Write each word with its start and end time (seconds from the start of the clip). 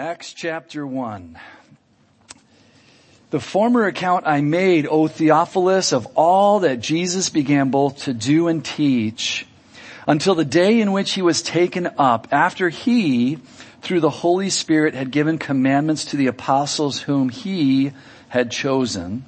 Acts 0.00 0.32
chapter 0.32 0.86
1. 0.86 1.38
The 3.28 3.38
former 3.38 3.84
account 3.84 4.26
I 4.26 4.40
made, 4.40 4.86
O 4.86 5.08
Theophilus, 5.08 5.92
of 5.92 6.06
all 6.14 6.60
that 6.60 6.80
Jesus 6.80 7.28
began 7.28 7.68
both 7.68 8.04
to 8.04 8.14
do 8.14 8.48
and 8.48 8.64
teach 8.64 9.46
until 10.08 10.34
the 10.34 10.46
day 10.46 10.80
in 10.80 10.92
which 10.92 11.12
he 11.12 11.20
was 11.20 11.42
taken 11.42 11.86
up 11.98 12.28
after 12.32 12.70
he, 12.70 13.40
through 13.82 14.00
the 14.00 14.08
Holy 14.08 14.48
Spirit, 14.48 14.94
had 14.94 15.10
given 15.10 15.36
commandments 15.36 16.06
to 16.06 16.16
the 16.16 16.28
apostles 16.28 17.02
whom 17.02 17.28
he 17.28 17.92
had 18.30 18.50
chosen, 18.50 19.26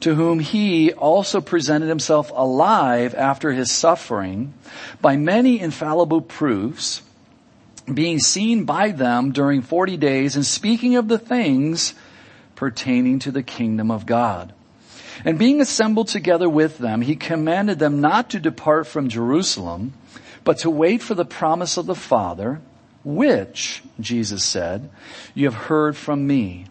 to 0.00 0.14
whom 0.14 0.38
he 0.38 0.94
also 0.94 1.42
presented 1.42 1.90
himself 1.90 2.32
alive 2.34 3.14
after 3.14 3.52
his 3.52 3.70
suffering 3.70 4.54
by 5.02 5.14
many 5.14 5.60
infallible 5.60 6.22
proofs, 6.22 7.02
being 7.92 8.18
seen 8.18 8.64
by 8.64 8.90
them 8.90 9.32
during 9.32 9.62
40 9.62 9.96
days 9.96 10.36
and 10.36 10.44
speaking 10.44 10.96
of 10.96 11.08
the 11.08 11.18
things 11.18 11.94
pertaining 12.54 13.18
to 13.20 13.30
the 13.30 13.42
kingdom 13.42 13.90
of 13.90 14.06
God. 14.06 14.52
And 15.24 15.38
being 15.38 15.60
assembled 15.60 16.08
together 16.08 16.48
with 16.48 16.78
them, 16.78 17.00
he 17.00 17.16
commanded 17.16 17.78
them 17.78 18.00
not 18.00 18.30
to 18.30 18.40
depart 18.40 18.86
from 18.86 19.08
Jerusalem, 19.08 19.94
but 20.44 20.58
to 20.58 20.70
wait 20.70 21.02
for 21.02 21.14
the 21.14 21.24
promise 21.24 21.76
of 21.76 21.86
the 21.86 21.94
Father, 21.94 22.60
which, 23.04 23.82
Jesus 24.00 24.44
said, 24.44 24.90
you 25.34 25.46
have 25.46 25.54
heard 25.54 25.96
from 25.96 26.26
me. 26.26 26.66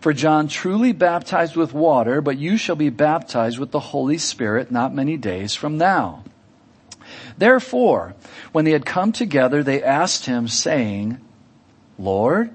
For 0.00 0.12
John 0.12 0.46
truly 0.46 0.92
baptized 0.92 1.56
with 1.56 1.74
water, 1.74 2.20
but 2.20 2.38
you 2.38 2.56
shall 2.56 2.76
be 2.76 2.90
baptized 2.90 3.58
with 3.58 3.72
the 3.72 3.80
Holy 3.80 4.18
Spirit 4.18 4.70
not 4.70 4.94
many 4.94 5.16
days 5.16 5.54
from 5.54 5.76
now. 5.76 6.22
Therefore, 7.38 8.14
when 8.52 8.64
they 8.64 8.72
had 8.72 8.84
come 8.84 9.12
together, 9.12 9.62
they 9.62 9.82
asked 9.82 10.26
him, 10.26 10.48
saying, 10.48 11.18
Lord, 11.98 12.50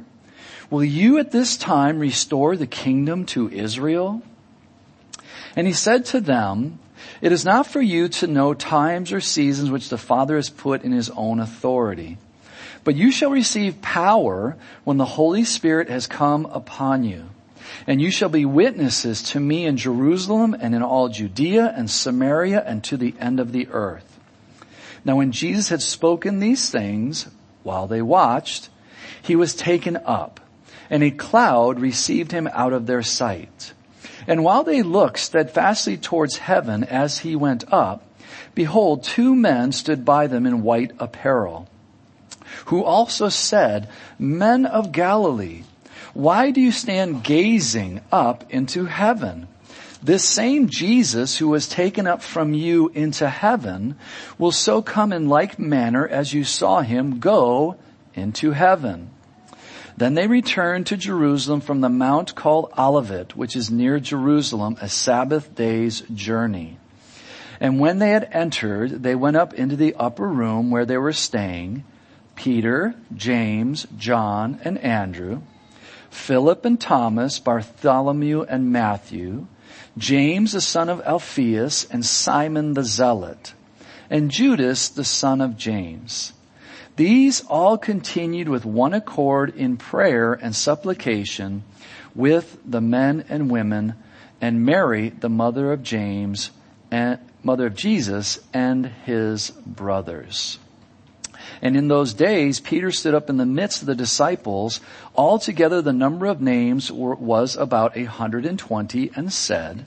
will 0.69 0.83
you 0.83 1.17
at 1.19 1.31
this 1.31 1.57
time 1.57 1.99
restore 1.99 2.55
the 2.55 2.67
kingdom 2.67 3.25
to 3.27 3.49
Israel? 3.49 4.21
And 5.55 5.65
he 5.65 5.73
said 5.73 6.05
to 6.07 6.19
them, 6.19 6.79
it 7.21 7.31
is 7.31 7.45
not 7.45 7.67
for 7.67 7.81
you 7.81 8.09
to 8.09 8.27
know 8.27 8.53
times 8.53 9.11
or 9.11 9.21
seasons 9.21 9.71
which 9.71 9.89
the 9.89 9.97
Father 9.97 10.35
has 10.35 10.49
put 10.49 10.83
in 10.83 10.91
his 10.91 11.09
own 11.09 11.39
authority. 11.39 12.17
But 12.83 12.95
you 12.95 13.11
shall 13.11 13.31
receive 13.31 13.81
power 13.81 14.57
when 14.83 14.97
the 14.97 15.05
Holy 15.05 15.45
Spirit 15.45 15.89
has 15.89 16.07
come 16.07 16.45
upon 16.47 17.03
you. 17.03 17.29
And 17.87 18.01
you 18.01 18.11
shall 18.11 18.29
be 18.29 18.45
witnesses 18.45 19.23
to 19.31 19.39
me 19.39 19.65
in 19.65 19.77
Jerusalem 19.77 20.55
and 20.59 20.75
in 20.75 20.83
all 20.83 21.07
Judea 21.07 21.73
and 21.75 21.89
Samaria 21.89 22.61
and 22.65 22.83
to 22.85 22.97
the 22.97 23.13
end 23.19 23.39
of 23.39 23.51
the 23.51 23.69
earth. 23.69 24.12
Now 25.05 25.17
when 25.17 25.31
Jesus 25.31 25.69
had 25.69 25.81
spoken 25.81 26.39
these 26.39 26.69
things, 26.69 27.27
while 27.63 27.87
they 27.87 28.01
watched, 28.01 28.69
he 29.21 29.35
was 29.35 29.55
taken 29.55 29.97
up, 30.05 30.39
and 30.89 31.03
a 31.03 31.11
cloud 31.11 31.79
received 31.79 32.31
him 32.31 32.47
out 32.51 32.73
of 32.73 32.85
their 32.85 33.03
sight. 33.03 33.73
And 34.27 34.43
while 34.43 34.63
they 34.63 34.81
looked 34.81 35.19
steadfastly 35.19 35.97
towards 35.97 36.37
heaven 36.37 36.83
as 36.83 37.19
he 37.19 37.35
went 37.35 37.71
up, 37.71 38.03
behold, 38.55 39.03
two 39.03 39.35
men 39.35 39.71
stood 39.71 40.05
by 40.05 40.27
them 40.27 40.45
in 40.45 40.63
white 40.63 40.91
apparel, 40.99 41.67
who 42.65 42.83
also 42.83 43.29
said, 43.29 43.89
Men 44.17 44.65
of 44.65 44.91
Galilee, 44.91 45.63
why 46.13 46.51
do 46.51 46.61
you 46.61 46.71
stand 46.71 47.23
gazing 47.23 48.01
up 48.11 48.45
into 48.49 48.85
heaven? 48.85 49.47
This 50.03 50.25
same 50.25 50.67
Jesus 50.67 51.37
who 51.37 51.47
was 51.47 51.69
taken 51.69 52.07
up 52.07 52.21
from 52.21 52.53
you 52.53 52.89
into 52.89 53.29
heaven 53.29 53.95
will 54.37 54.51
so 54.51 54.81
come 54.81 55.13
in 55.13 55.29
like 55.29 55.57
manner 55.57 56.05
as 56.05 56.33
you 56.33 56.43
saw 56.43 56.81
him 56.81 57.19
go 57.19 57.77
into 58.13 58.51
heaven. 58.51 59.11
Then 59.95 60.15
they 60.15 60.27
returned 60.27 60.87
to 60.87 60.97
Jerusalem 60.97 61.61
from 61.61 61.79
the 61.79 61.89
mount 61.89 62.35
called 62.35 62.73
Olivet, 62.77 63.37
which 63.37 63.55
is 63.55 63.71
near 63.71 63.99
Jerusalem, 63.99 64.75
a 64.81 64.89
Sabbath 64.89 65.55
day's 65.55 66.01
journey. 66.13 66.77
And 67.61 67.79
when 67.79 67.99
they 67.99 68.09
had 68.09 68.27
entered, 68.31 69.03
they 69.03 69.15
went 69.15 69.37
up 69.37 69.53
into 69.53 69.77
the 69.77 69.95
upper 69.95 70.27
room 70.27 70.69
where 70.69 70.85
they 70.85 70.97
were 70.97 71.13
staying, 71.13 71.85
Peter, 72.35 72.95
James, 73.15 73.87
John, 73.95 74.59
and 74.65 74.77
Andrew, 74.79 75.43
Philip 76.09 76.65
and 76.65 76.81
Thomas, 76.81 77.39
Bartholomew 77.39 78.41
and 78.41 78.71
Matthew, 78.71 79.47
James 79.97 80.53
the 80.53 80.61
son 80.61 80.89
of 80.89 81.01
Alphaeus, 81.01 81.85
and 81.85 82.05
Simon 82.05 82.73
the 82.73 82.83
Zealot, 82.83 83.53
and 84.09 84.31
Judas 84.31 84.89
the 84.89 85.03
son 85.03 85.41
of 85.41 85.57
James. 85.57 86.33
These 86.95 87.41
all 87.45 87.77
continued 87.77 88.49
with 88.49 88.65
one 88.65 88.93
accord 88.93 89.55
in 89.55 89.77
prayer 89.77 90.33
and 90.33 90.55
supplication 90.55 91.63
with 92.15 92.57
the 92.65 92.81
men 92.81 93.25
and 93.29 93.49
women 93.49 93.95
and 94.41 94.65
Mary, 94.65 95.09
the 95.09 95.29
mother 95.29 95.71
of 95.71 95.83
James 95.83 96.51
and 96.91 97.19
mother 97.43 97.67
of 97.67 97.75
Jesus 97.75 98.39
and 98.53 98.85
his 99.05 99.51
brothers. 99.65 100.59
And 101.61 101.75
in 101.75 101.87
those 101.87 102.13
days, 102.13 102.59
Peter 102.59 102.91
stood 102.91 103.13
up 103.13 103.29
in 103.29 103.37
the 103.37 103.45
midst 103.45 103.81
of 103.81 103.87
the 103.87 103.95
disciples. 103.95 104.79
Altogether, 105.15 105.81
the 105.81 105.93
number 105.93 106.25
of 106.25 106.41
names 106.41 106.91
were, 106.91 107.15
was 107.15 107.55
about 107.55 107.97
a 107.97 108.05
hundred 108.05 108.45
and 108.45 108.59
twenty 108.59 109.11
and 109.15 109.31
said, 109.31 109.85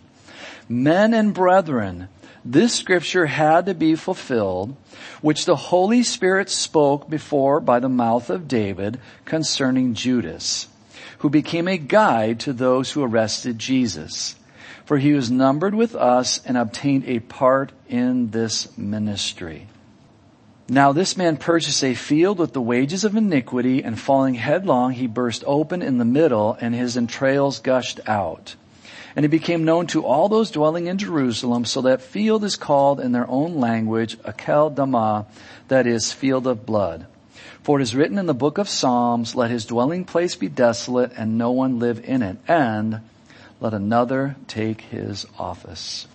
Men 0.69 1.15
and 1.15 1.33
brethren, 1.33 2.09
this 2.45 2.75
scripture 2.75 3.27
had 3.27 3.66
to 3.66 3.75
be 3.75 3.95
fulfilled, 3.97 4.77
which 5.21 5.45
the 5.45 5.56
Holy 5.56 6.03
Spirit 6.03 6.49
spoke 6.49 7.11
before 7.11 7.61
by 7.61 7.81
the 7.81 7.89
mouth 7.89 8.31
of 8.31 8.49
David 8.49 9.00
concerning 9.25 9.95
Judas, 9.95 10.69
who 11.19 11.28
became 11.28 11.66
a 11.66 11.78
guide 11.78 12.41
to 12.41 12.53
those 12.53 12.93
who 12.93 13.03
arrested 13.03 13.59
Jesus. 13.59 14.37
For 14.84 14.99
he 14.99 15.12
was 15.12 15.31
numbered 15.31 15.75
with 15.75 15.97
us 15.97 16.41
and 16.47 16.56
obtained 16.56 17.05
a 17.06 17.19
part 17.19 17.72
in 17.89 18.31
this 18.31 18.78
ministry. 18.78 19.66
Now 20.69 20.91
this 20.91 21.16
man 21.16 21.37
purchased 21.37 21.84
a 21.84 21.94
field 21.94 22.41
with 22.41 22.53
the 22.53 22.60
wages 22.60 23.04
of 23.04 23.15
iniquity 23.15 23.84
and 23.84 23.97
falling 23.97 24.34
headlong 24.34 24.93
he 24.93 25.06
burst 25.06 25.44
open 25.47 25.81
in 25.81 25.99
the 25.99 26.04
middle 26.04 26.59
and 26.60 26.75
his 26.75 26.97
entrails 26.97 27.60
gushed 27.60 28.00
out. 28.09 28.56
And 29.15 29.25
it 29.25 29.28
became 29.28 29.65
known 29.65 29.87
to 29.88 30.04
all 30.04 30.28
those 30.28 30.50
dwelling 30.50 30.88
in 30.88 30.99
Jerusalem, 30.99 31.66
so 31.66 31.82
that 31.82 32.03
field 32.03 32.43
is 32.43 32.56
called 32.56 32.99
in 32.99 33.12
their 33.12 33.31
own 33.31 33.54
language 33.60 34.19
Akel 34.19 34.75
Dama, 34.75 35.27
that 35.69 35.87
is, 35.87 36.12
field 36.12 36.49
of 36.49 36.66
blood. 36.66 37.06
For 37.62 37.78
it 37.78 37.83
is 37.83 37.94
written 37.94 38.19
in 38.19 38.27
the 38.27 38.34
book 38.34 38.59
of 38.59 38.69
Psalms, 38.69 39.37
let 39.37 39.53
his 39.53 39.66
dwelling 39.66 40.04
place 40.04 40.34
be 40.34 40.48
desolate 40.48 41.12
and 41.16 41.38
no 41.38 41.53
one 41.53 41.78
live 41.78 42.04
in 42.04 42.22
it, 42.22 42.38
and 42.48 43.00
let 43.60 43.72
another 43.72 44.34
take 44.48 44.81
his 44.81 45.27
office. 45.38 46.09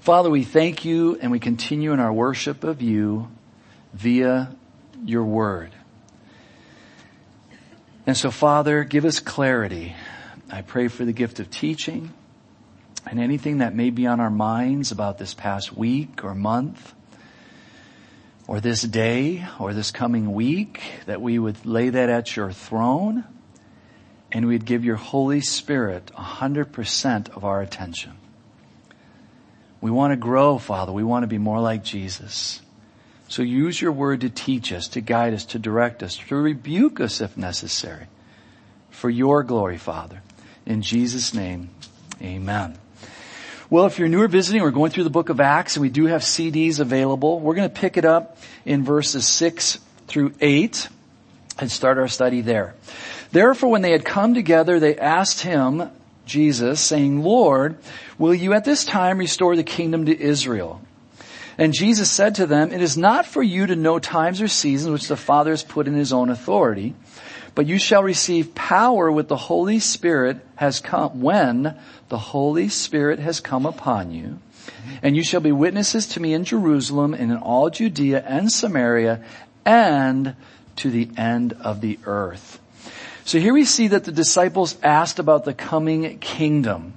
Father, 0.00 0.30
we 0.30 0.44
thank 0.44 0.84
you 0.84 1.18
and 1.20 1.32
we 1.32 1.40
continue 1.40 1.92
in 1.92 2.00
our 2.00 2.12
worship 2.12 2.64
of 2.64 2.80
you 2.80 3.28
via 3.92 4.54
your 5.04 5.24
word. 5.24 5.74
And 8.06 8.16
so 8.16 8.30
Father, 8.30 8.84
give 8.84 9.04
us 9.04 9.20
clarity 9.20 9.94
I 10.52 10.62
pray 10.62 10.88
for 10.88 11.04
the 11.04 11.12
gift 11.12 11.38
of 11.38 11.48
teaching 11.48 12.12
and 13.06 13.20
anything 13.20 13.58
that 13.58 13.74
may 13.74 13.90
be 13.90 14.06
on 14.06 14.18
our 14.18 14.30
minds 14.30 14.90
about 14.90 15.16
this 15.16 15.32
past 15.32 15.76
week 15.76 16.24
or 16.24 16.34
month 16.34 16.92
or 18.48 18.60
this 18.60 18.82
day 18.82 19.46
or 19.60 19.72
this 19.72 19.92
coming 19.92 20.32
week, 20.32 20.82
that 21.06 21.22
we 21.22 21.38
would 21.38 21.64
lay 21.64 21.90
that 21.90 22.08
at 22.08 22.34
your 22.34 22.50
throne 22.50 23.24
and 24.32 24.48
we'd 24.48 24.64
give 24.64 24.84
your 24.84 24.96
Holy 24.96 25.40
Spirit 25.40 26.10
a 26.16 26.22
hundred 26.22 26.72
percent 26.72 27.28
of 27.30 27.44
our 27.44 27.62
attention. 27.62 28.12
We 29.80 29.92
want 29.92 30.12
to 30.12 30.16
grow, 30.16 30.58
Father. 30.58 30.92
We 30.92 31.04
want 31.04 31.22
to 31.22 31.28
be 31.28 31.38
more 31.38 31.60
like 31.60 31.84
Jesus. 31.84 32.60
So 33.30 33.42
use 33.42 33.80
your 33.80 33.92
word 33.92 34.22
to 34.22 34.28
teach 34.28 34.72
us, 34.72 34.88
to 34.88 35.00
guide 35.00 35.34
us, 35.34 35.44
to 35.46 35.60
direct 35.60 36.02
us, 36.02 36.16
to 36.16 36.34
rebuke 36.34 36.98
us 36.98 37.20
if 37.20 37.36
necessary. 37.36 38.06
For 38.90 39.08
your 39.08 39.44
glory, 39.44 39.78
Father. 39.78 40.20
In 40.66 40.82
Jesus' 40.82 41.32
name, 41.32 41.70
amen. 42.20 42.76
Well, 43.70 43.86
if 43.86 44.00
you're 44.00 44.08
new 44.08 44.20
or 44.20 44.26
visiting, 44.26 44.62
we're 44.62 44.72
going 44.72 44.90
through 44.90 45.04
the 45.04 45.10
book 45.10 45.28
of 45.28 45.38
Acts 45.38 45.76
and 45.76 45.82
we 45.82 45.90
do 45.90 46.06
have 46.06 46.22
CDs 46.22 46.80
available. 46.80 47.38
We're 47.38 47.54
going 47.54 47.70
to 47.70 47.80
pick 47.80 47.96
it 47.96 48.04
up 48.04 48.36
in 48.64 48.82
verses 48.84 49.28
6 49.28 49.78
through 50.08 50.34
8 50.40 50.88
and 51.60 51.70
start 51.70 51.98
our 51.98 52.08
study 52.08 52.40
there. 52.40 52.74
Therefore, 53.30 53.70
when 53.70 53.82
they 53.82 53.92
had 53.92 54.04
come 54.04 54.34
together, 54.34 54.80
they 54.80 54.98
asked 54.98 55.42
him, 55.42 55.88
Jesus, 56.26 56.80
saying, 56.80 57.22
Lord, 57.22 57.78
will 58.18 58.34
you 58.34 58.54
at 58.54 58.64
this 58.64 58.84
time 58.84 59.18
restore 59.18 59.54
the 59.54 59.62
kingdom 59.62 60.06
to 60.06 60.20
Israel? 60.20 60.80
And 61.60 61.74
Jesus 61.74 62.10
said 62.10 62.36
to 62.36 62.46
them, 62.46 62.72
it 62.72 62.80
is 62.80 62.96
not 62.96 63.26
for 63.26 63.42
you 63.42 63.66
to 63.66 63.76
know 63.76 63.98
times 63.98 64.40
or 64.40 64.48
seasons 64.48 64.90
which 64.90 65.08
the 65.08 65.16
Father 65.16 65.50
has 65.50 65.62
put 65.62 65.86
in 65.86 65.92
his 65.92 66.10
own 66.10 66.30
authority, 66.30 66.94
but 67.54 67.66
you 67.66 67.78
shall 67.78 68.02
receive 68.02 68.54
power 68.54 69.12
with 69.12 69.28
the 69.28 69.36
Holy 69.36 69.78
Spirit 69.78 70.38
has 70.56 70.80
come, 70.80 71.20
when 71.20 71.78
the 72.08 72.16
Holy 72.16 72.70
Spirit 72.70 73.18
has 73.18 73.40
come 73.40 73.66
upon 73.66 74.10
you. 74.10 74.38
And 75.02 75.14
you 75.14 75.22
shall 75.22 75.42
be 75.42 75.52
witnesses 75.52 76.06
to 76.08 76.20
me 76.20 76.32
in 76.32 76.44
Jerusalem 76.44 77.12
and 77.12 77.30
in 77.30 77.36
all 77.36 77.68
Judea 77.68 78.24
and 78.26 78.50
Samaria 78.50 79.22
and 79.66 80.34
to 80.76 80.90
the 80.90 81.10
end 81.18 81.52
of 81.52 81.82
the 81.82 81.98
earth. 82.06 82.58
So 83.26 83.38
here 83.38 83.52
we 83.52 83.66
see 83.66 83.88
that 83.88 84.04
the 84.04 84.12
disciples 84.12 84.78
asked 84.82 85.18
about 85.18 85.44
the 85.44 85.52
coming 85.52 86.20
kingdom. 86.20 86.94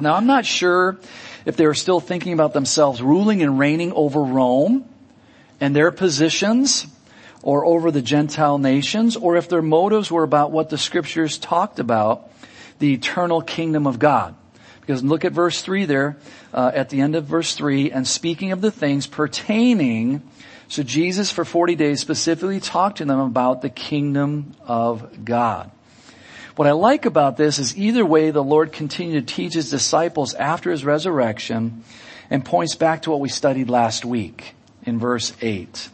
Now 0.00 0.14
I'm 0.16 0.26
not 0.26 0.44
sure 0.44 0.98
if 1.44 1.56
they 1.56 1.66
were 1.66 1.74
still 1.74 2.00
thinking 2.00 2.32
about 2.32 2.52
themselves 2.52 3.02
ruling 3.02 3.42
and 3.42 3.58
reigning 3.58 3.92
over 3.92 4.22
Rome 4.22 4.88
and 5.60 5.74
their 5.74 5.90
positions 5.90 6.86
or 7.42 7.66
over 7.66 7.90
the 7.90 8.00
Gentile 8.00 8.58
nations, 8.58 9.16
or 9.16 9.36
if 9.36 9.50
their 9.50 9.62
motives 9.62 10.10
were 10.10 10.22
about 10.22 10.50
what 10.50 10.70
the 10.70 10.78
scriptures 10.78 11.36
talked 11.36 11.78
about, 11.78 12.30
the 12.78 12.94
eternal 12.94 13.42
kingdom 13.42 13.86
of 13.86 13.98
God. 13.98 14.34
Because 14.80 15.04
look 15.04 15.24
at 15.24 15.32
verse 15.32 15.60
3 15.60 15.84
there, 15.84 16.16
uh, 16.54 16.70
at 16.74 16.88
the 16.88 17.00
end 17.00 17.16
of 17.16 17.24
verse 17.24 17.54
3, 17.54 17.90
and 17.90 18.06
speaking 18.06 18.52
of 18.52 18.62
the 18.62 18.70
things 18.70 19.06
pertaining, 19.06 20.22
so 20.68 20.82
Jesus 20.82 21.30
for 21.30 21.44
40 21.44 21.74
days 21.74 22.00
specifically 22.00 22.60
talked 22.60 22.98
to 22.98 23.04
them 23.04 23.20
about 23.20 23.60
the 23.60 23.70
kingdom 23.70 24.54
of 24.66 25.24
God. 25.24 25.70
What 26.56 26.68
I 26.68 26.72
like 26.72 27.04
about 27.04 27.36
this 27.36 27.58
is 27.58 27.76
either 27.76 28.06
way 28.06 28.30
the 28.30 28.42
Lord 28.42 28.72
continued 28.72 29.26
to 29.26 29.34
teach 29.34 29.54
his 29.54 29.70
disciples 29.70 30.34
after 30.34 30.70
his 30.70 30.84
resurrection 30.84 31.82
and 32.30 32.44
points 32.44 32.76
back 32.76 33.02
to 33.02 33.10
what 33.10 33.20
we 33.20 33.28
studied 33.28 33.68
last 33.68 34.04
week 34.04 34.54
in 34.84 34.98
verse 34.98 35.32
8. 35.40 35.88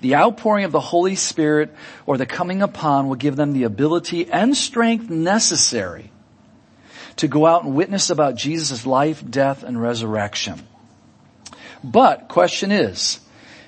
The 0.00 0.16
outpouring 0.16 0.64
of 0.64 0.72
the 0.72 0.80
Holy 0.80 1.14
Spirit 1.14 1.72
or 2.06 2.18
the 2.18 2.26
coming 2.26 2.60
upon 2.60 3.08
will 3.08 3.14
give 3.14 3.36
them 3.36 3.52
the 3.52 3.62
ability 3.62 4.28
and 4.30 4.56
strength 4.56 5.08
necessary 5.08 6.10
to 7.16 7.28
go 7.28 7.46
out 7.46 7.62
and 7.62 7.76
witness 7.76 8.10
about 8.10 8.34
Jesus' 8.34 8.84
life, 8.84 9.22
death, 9.28 9.62
and 9.62 9.80
resurrection. 9.80 10.66
But, 11.84 12.26
question 12.26 12.72
is, 12.72 13.20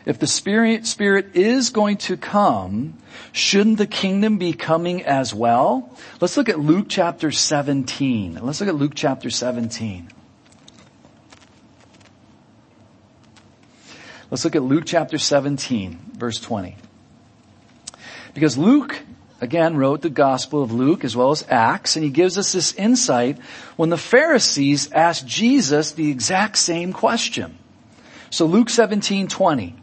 if 0.07 0.19
the 0.19 0.27
Spirit, 0.27 0.87
Spirit 0.87 1.35
is 1.35 1.71
going 1.71 1.97
to 1.99 2.17
come, 2.17 2.99
shouldn't 3.33 3.79
the 3.79 3.87
kingdom 3.87 4.37
be 4.37 4.53
coming 4.53 5.03
as 5.03 5.33
well? 5.33 5.97
Let's 6.21 6.37
look 6.37 6.51
at 6.51 6.59
Luke 6.61 6.87
chapter 6.89 7.31
17. 7.31 8.39
Let's 8.43 8.61
look 8.61 8.69
at 8.69 8.75
Luke 8.75 8.93
chapter 8.95 9.31
17. 9.31 10.09
Let's 14.31 14.45
look 14.45 14.57
at 14.57 14.63
Luke 14.63 14.85
chapter 14.85 15.17
17, 15.17 16.13
verse 16.17 16.41
20. 16.41 16.77
Because 18.35 18.59
Luke, 18.59 19.01
again, 19.41 19.77
wrote 19.77 20.03
the 20.03 20.11
Gospel 20.11 20.63
of 20.63 20.73
Luke 20.73 21.05
as 21.05 21.17
well 21.17 21.31
as 21.31 21.47
Acts, 21.49 21.97
and 21.97 22.05
he 22.05 22.11
gives 22.11 22.37
us 22.37 22.53
this 22.53 22.75
insight 22.75 23.39
when 23.77 23.89
the 23.89 23.97
Pharisees 23.97 24.91
asked 24.93 25.27
Jesus 25.27 25.93
the 25.93 26.11
exact 26.11 26.59
same 26.59 26.93
question. 26.93 27.57
So 28.31 28.45
Luke 28.47 28.69
17, 28.69 29.29
20. 29.29 29.77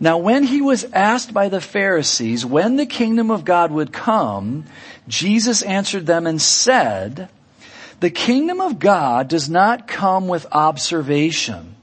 Now 0.00 0.18
when 0.18 0.44
he 0.44 0.62
was 0.62 0.84
asked 0.92 1.34
by 1.34 1.50
the 1.50 1.60
Pharisees 1.60 2.44
when 2.44 2.76
the 2.76 2.86
kingdom 2.86 3.30
of 3.30 3.44
God 3.44 3.70
would 3.70 3.92
come, 3.92 4.64
Jesus 5.06 5.62
answered 5.62 6.06
them 6.06 6.26
and 6.26 6.40
said, 6.40 7.28
the 8.00 8.10
kingdom 8.10 8.62
of 8.62 8.78
God 8.78 9.28
does 9.28 9.50
not 9.50 9.86
come 9.86 10.26
with 10.26 10.46
observation 10.50 11.76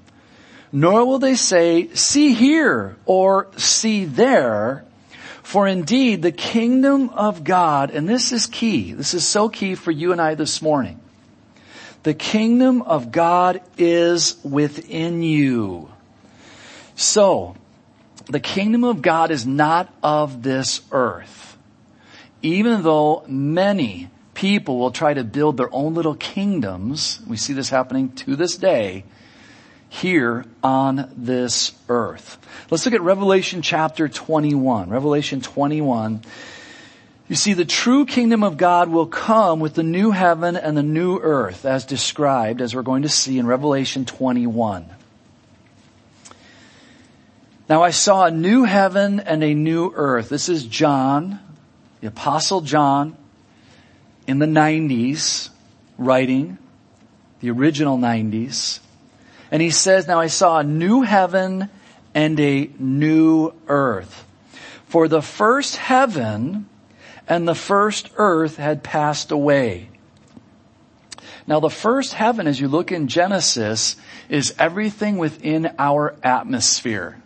nor 0.72 1.06
will 1.06 1.20
they 1.20 1.36
say, 1.36 1.94
see 1.94 2.34
here 2.34 2.98
or 3.06 3.48
see 3.58 4.06
there. 4.06 4.84
For 5.44 5.66
indeed 5.66 6.22
the 6.22 6.32
kingdom 6.34 7.10
of 7.10 7.44
God, 7.44 7.90
and 7.92 8.08
this 8.08 8.34
is 8.34 8.48
key, 8.48 8.92
this 8.92 9.14
is 9.14 9.26
so 9.26 9.48
key 9.48 9.76
for 9.76 9.92
you 9.92 10.12
and 10.12 10.22
I 10.22 10.36
this 10.36 10.62
morning. 10.62 11.00
The 12.04 12.14
kingdom 12.14 12.82
of 12.82 13.12
God 13.12 13.62
is 13.78 14.36
within 14.44 15.24
you. 15.24 15.90
So, 16.96 17.56
the 18.26 18.40
kingdom 18.40 18.84
of 18.84 19.02
God 19.02 19.32
is 19.32 19.46
not 19.46 19.94
of 20.04 20.44
this 20.44 20.82
earth. 20.92 21.58
Even 22.42 22.84
though 22.84 23.24
many 23.28 24.10
people 24.34 24.78
will 24.78 24.92
try 24.92 25.14
to 25.14 25.24
build 25.24 25.58
their 25.58 25.74
own 25.74 25.94
little 25.94 26.16
kingdoms, 26.16 27.20
we 27.28 27.38
see 27.38 27.54
this 27.54 27.70
happening 27.70 28.12
to 28.14 28.36
this 28.36 28.58
day, 28.58 29.04
here 29.90 30.46
on 30.62 31.12
this 31.16 31.72
earth. 31.90 32.38
Let's 32.70 32.86
look 32.86 32.94
at 32.94 33.02
Revelation 33.02 33.62
chapter 33.62 34.08
21. 34.08 34.90
Revelation 34.90 35.42
21. 35.42 36.22
You 37.30 37.36
see, 37.36 37.54
the 37.54 37.66
true 37.66 38.06
kingdom 38.06 38.44
of 38.44 38.58
God 38.58 38.90
will 38.90 39.08
come 39.08 39.60
with 39.60 39.74
the 39.74 39.84
new 39.84 40.12
heaven 40.12 40.56
and 40.56 40.78
the 40.78 40.84
new 40.84 41.20
earth 41.20 41.66
as 41.66 41.86
described, 41.86 42.62
as 42.62 42.76
we're 42.76 42.84
going 42.84 43.04
to 43.04 43.10
see 43.10 43.40
in 43.40 43.48
Revelation 43.48 44.06
21. 44.06 44.86
Now 47.70 47.84
I 47.84 47.90
saw 47.90 48.26
a 48.26 48.32
new 48.32 48.64
heaven 48.64 49.20
and 49.20 49.44
a 49.44 49.54
new 49.54 49.92
earth. 49.94 50.30
This 50.30 50.48
is 50.48 50.64
John, 50.64 51.40
the 52.00 52.08
apostle 52.08 52.62
John, 52.62 53.18
in 54.26 54.40
the 54.40 54.46
90s, 54.46 55.50
writing, 55.98 56.58
the 57.42 57.52
original 57.52 57.98
90s. 57.98 58.80
And 59.52 59.62
he 59.62 59.70
says, 59.70 60.08
now 60.08 60.20
I 60.20 60.28
saw 60.28 60.60
a 60.60 60.64
new 60.64 61.02
heaven 61.02 61.70
and 62.14 62.40
a 62.40 62.70
new 62.80 63.54
earth. 63.68 64.26
For 64.86 65.10
the 65.10 65.22
first 65.22 65.76
heaven 65.76 66.70
and 67.28 67.46
the 67.46 67.56
first 67.56 68.10
earth 68.16 68.56
had 68.56 68.82
passed 68.82 69.32
away. 69.32 69.90
Now 71.46 71.60
the 71.60 71.70
first 71.70 72.14
heaven, 72.14 72.48
as 72.48 72.62
you 72.62 72.70
look 72.70 72.94
in 72.94 73.10
Genesis, 73.10 73.98
is 74.30 74.56
everything 74.58 75.18
within 75.18 75.74
our 75.78 76.16
atmosphere. 76.24 77.22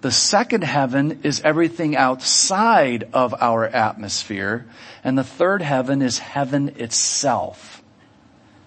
The 0.00 0.10
second 0.10 0.64
heaven 0.64 1.20
is 1.24 1.42
everything 1.42 1.94
outside 1.94 3.08
of 3.12 3.34
our 3.40 3.66
atmosphere. 3.66 4.66
And 5.04 5.18
the 5.18 5.24
third 5.24 5.60
heaven 5.60 6.00
is 6.00 6.18
heaven 6.18 6.70
itself. 6.76 7.82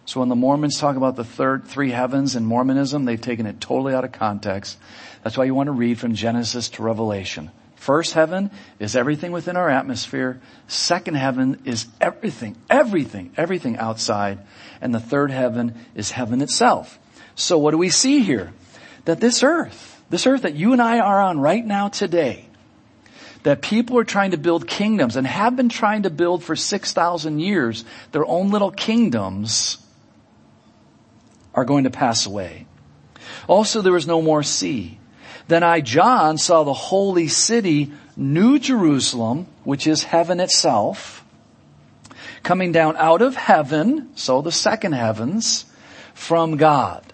So 0.05 0.19
when 0.19 0.29
the 0.29 0.35
Mormons 0.35 0.79
talk 0.79 0.95
about 0.95 1.15
the 1.15 1.23
third 1.23 1.65
three 1.65 1.91
heavens 1.91 2.35
in 2.35 2.45
Mormonism, 2.45 3.05
they've 3.05 3.19
taken 3.19 3.45
it 3.45 3.61
totally 3.61 3.95
out 3.95 4.03
of 4.03 4.11
context. 4.11 4.77
That's 5.23 5.37
why 5.37 5.45
you 5.45 5.55
want 5.55 5.67
to 5.67 5.71
read 5.71 5.97
from 5.97 6.13
Genesis 6.13 6.69
to 6.69 6.83
Revelation. 6.83 7.51
First 7.75 8.13
heaven 8.13 8.51
is 8.79 8.95
everything 8.95 9.31
within 9.31 9.57
our 9.57 9.69
atmosphere. 9.69 10.39
Second 10.67 11.15
heaven 11.15 11.61
is 11.65 11.87
everything, 11.99 12.55
everything, 12.69 13.33
everything 13.35 13.77
outside. 13.77 14.39
And 14.81 14.93
the 14.93 14.99
third 14.99 15.31
heaven 15.31 15.75
is 15.95 16.11
heaven 16.11 16.41
itself. 16.41 16.99
So 17.35 17.57
what 17.57 17.71
do 17.71 17.77
we 17.77 17.89
see 17.89 18.19
here? 18.19 18.53
That 19.05 19.19
this 19.19 19.43
earth, 19.43 19.92
this 20.09 20.27
earth 20.27 20.43
that 20.43 20.55
you 20.55 20.73
and 20.73 20.81
I 20.81 20.99
are 20.99 21.21
on 21.21 21.39
right 21.39 21.65
now 21.65 21.89
today, 21.89 22.45
that 23.43 23.61
people 23.61 23.97
are 23.97 24.03
trying 24.03 24.31
to 24.31 24.37
build 24.37 24.67
kingdoms 24.67 25.15
and 25.15 25.27
have 25.27 25.55
been 25.55 25.69
trying 25.69 26.03
to 26.03 26.09
build 26.09 26.43
for 26.43 26.55
6,000 26.55 27.39
years 27.39 27.85
their 28.11 28.25
own 28.25 28.51
little 28.51 28.71
kingdoms 28.71 29.77
are 31.53 31.65
going 31.65 31.83
to 31.83 31.89
pass 31.89 32.25
away. 32.25 32.65
Also 33.47 33.81
there 33.81 33.93
was 33.93 34.07
no 34.07 34.21
more 34.21 34.43
sea. 34.43 34.97
Then 35.47 35.63
I, 35.63 35.81
John, 35.81 36.37
saw 36.37 36.63
the 36.63 36.73
holy 36.73 37.27
city, 37.27 37.91
New 38.15 38.59
Jerusalem, 38.59 39.47
which 39.63 39.87
is 39.87 40.03
heaven 40.03 40.39
itself, 40.39 41.25
coming 42.43 42.71
down 42.71 42.95
out 42.97 43.21
of 43.21 43.35
heaven, 43.35 44.09
so 44.15 44.41
the 44.41 44.51
second 44.51 44.93
heavens, 44.93 45.65
from 46.13 46.57
God, 46.57 47.12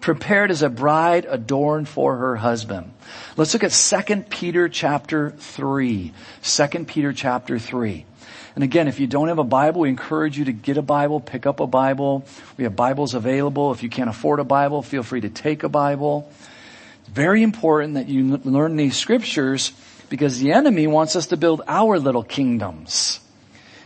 prepared 0.00 0.50
as 0.50 0.62
a 0.62 0.68
bride 0.68 1.26
adorned 1.28 1.88
for 1.88 2.16
her 2.16 2.36
husband. 2.36 2.92
Let's 3.36 3.54
look 3.54 3.64
at 3.64 3.72
2 3.72 4.22
Peter 4.30 4.68
chapter 4.68 5.30
3. 5.30 6.12
2 6.42 6.84
Peter 6.84 7.12
chapter 7.12 7.58
3. 7.58 8.06
And 8.54 8.64
again, 8.64 8.88
if 8.88 8.98
you 8.98 9.06
don't 9.06 9.28
have 9.28 9.38
a 9.38 9.44
Bible, 9.44 9.82
we 9.82 9.88
encourage 9.88 10.36
you 10.36 10.46
to 10.46 10.52
get 10.52 10.76
a 10.76 10.82
Bible, 10.82 11.20
pick 11.20 11.46
up 11.46 11.60
a 11.60 11.66
Bible. 11.66 12.24
We 12.56 12.64
have 12.64 12.74
Bibles 12.74 13.14
available. 13.14 13.72
If 13.72 13.82
you 13.82 13.88
can't 13.88 14.10
afford 14.10 14.40
a 14.40 14.44
Bible, 14.44 14.82
feel 14.82 15.02
free 15.02 15.20
to 15.20 15.30
take 15.30 15.62
a 15.62 15.68
Bible. 15.68 16.30
It's 17.00 17.10
very 17.10 17.42
important 17.42 17.94
that 17.94 18.08
you 18.08 18.38
learn 18.38 18.76
these 18.76 18.96
scriptures 18.96 19.72
because 20.08 20.40
the 20.40 20.52
enemy 20.52 20.86
wants 20.86 21.14
us 21.14 21.28
to 21.28 21.36
build 21.36 21.62
our 21.68 21.98
little 21.98 22.24
kingdoms. 22.24 23.20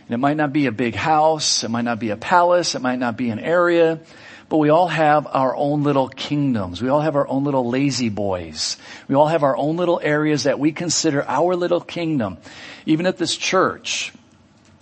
And 0.07 0.13
it 0.15 0.17
might 0.17 0.37
not 0.37 0.53
be 0.53 0.65
a 0.65 0.71
big 0.71 0.95
house, 0.95 1.63
it 1.63 1.69
might 1.69 1.85
not 1.85 1.99
be 1.99 2.09
a 2.09 2.17
palace, 2.17 2.75
it 2.75 2.81
might 2.81 2.99
not 2.99 3.17
be 3.17 3.29
an 3.29 3.39
area, 3.39 3.99
but 4.55 4.59
we 4.59 4.69
all 4.69 4.87
have 4.87 5.27
our 5.27 5.53
own 5.53 5.83
little 5.83 6.07
kingdoms. 6.07 6.81
We 6.81 6.87
all 6.87 7.01
have 7.01 7.17
our 7.17 7.27
own 7.27 7.43
little 7.43 7.69
La-Z-Boys. 7.69 8.77
We 9.09 9.15
all 9.15 9.27
have 9.27 9.43
our 9.43 9.57
own 9.57 9.75
little 9.75 9.99
areas 10.01 10.43
that 10.43 10.59
we 10.59 10.71
consider 10.71 11.27
our 11.27 11.57
little 11.57 11.81
kingdom. 11.81 12.37
Even 12.85 13.05
at 13.05 13.17
this 13.17 13.35
church, 13.35 14.13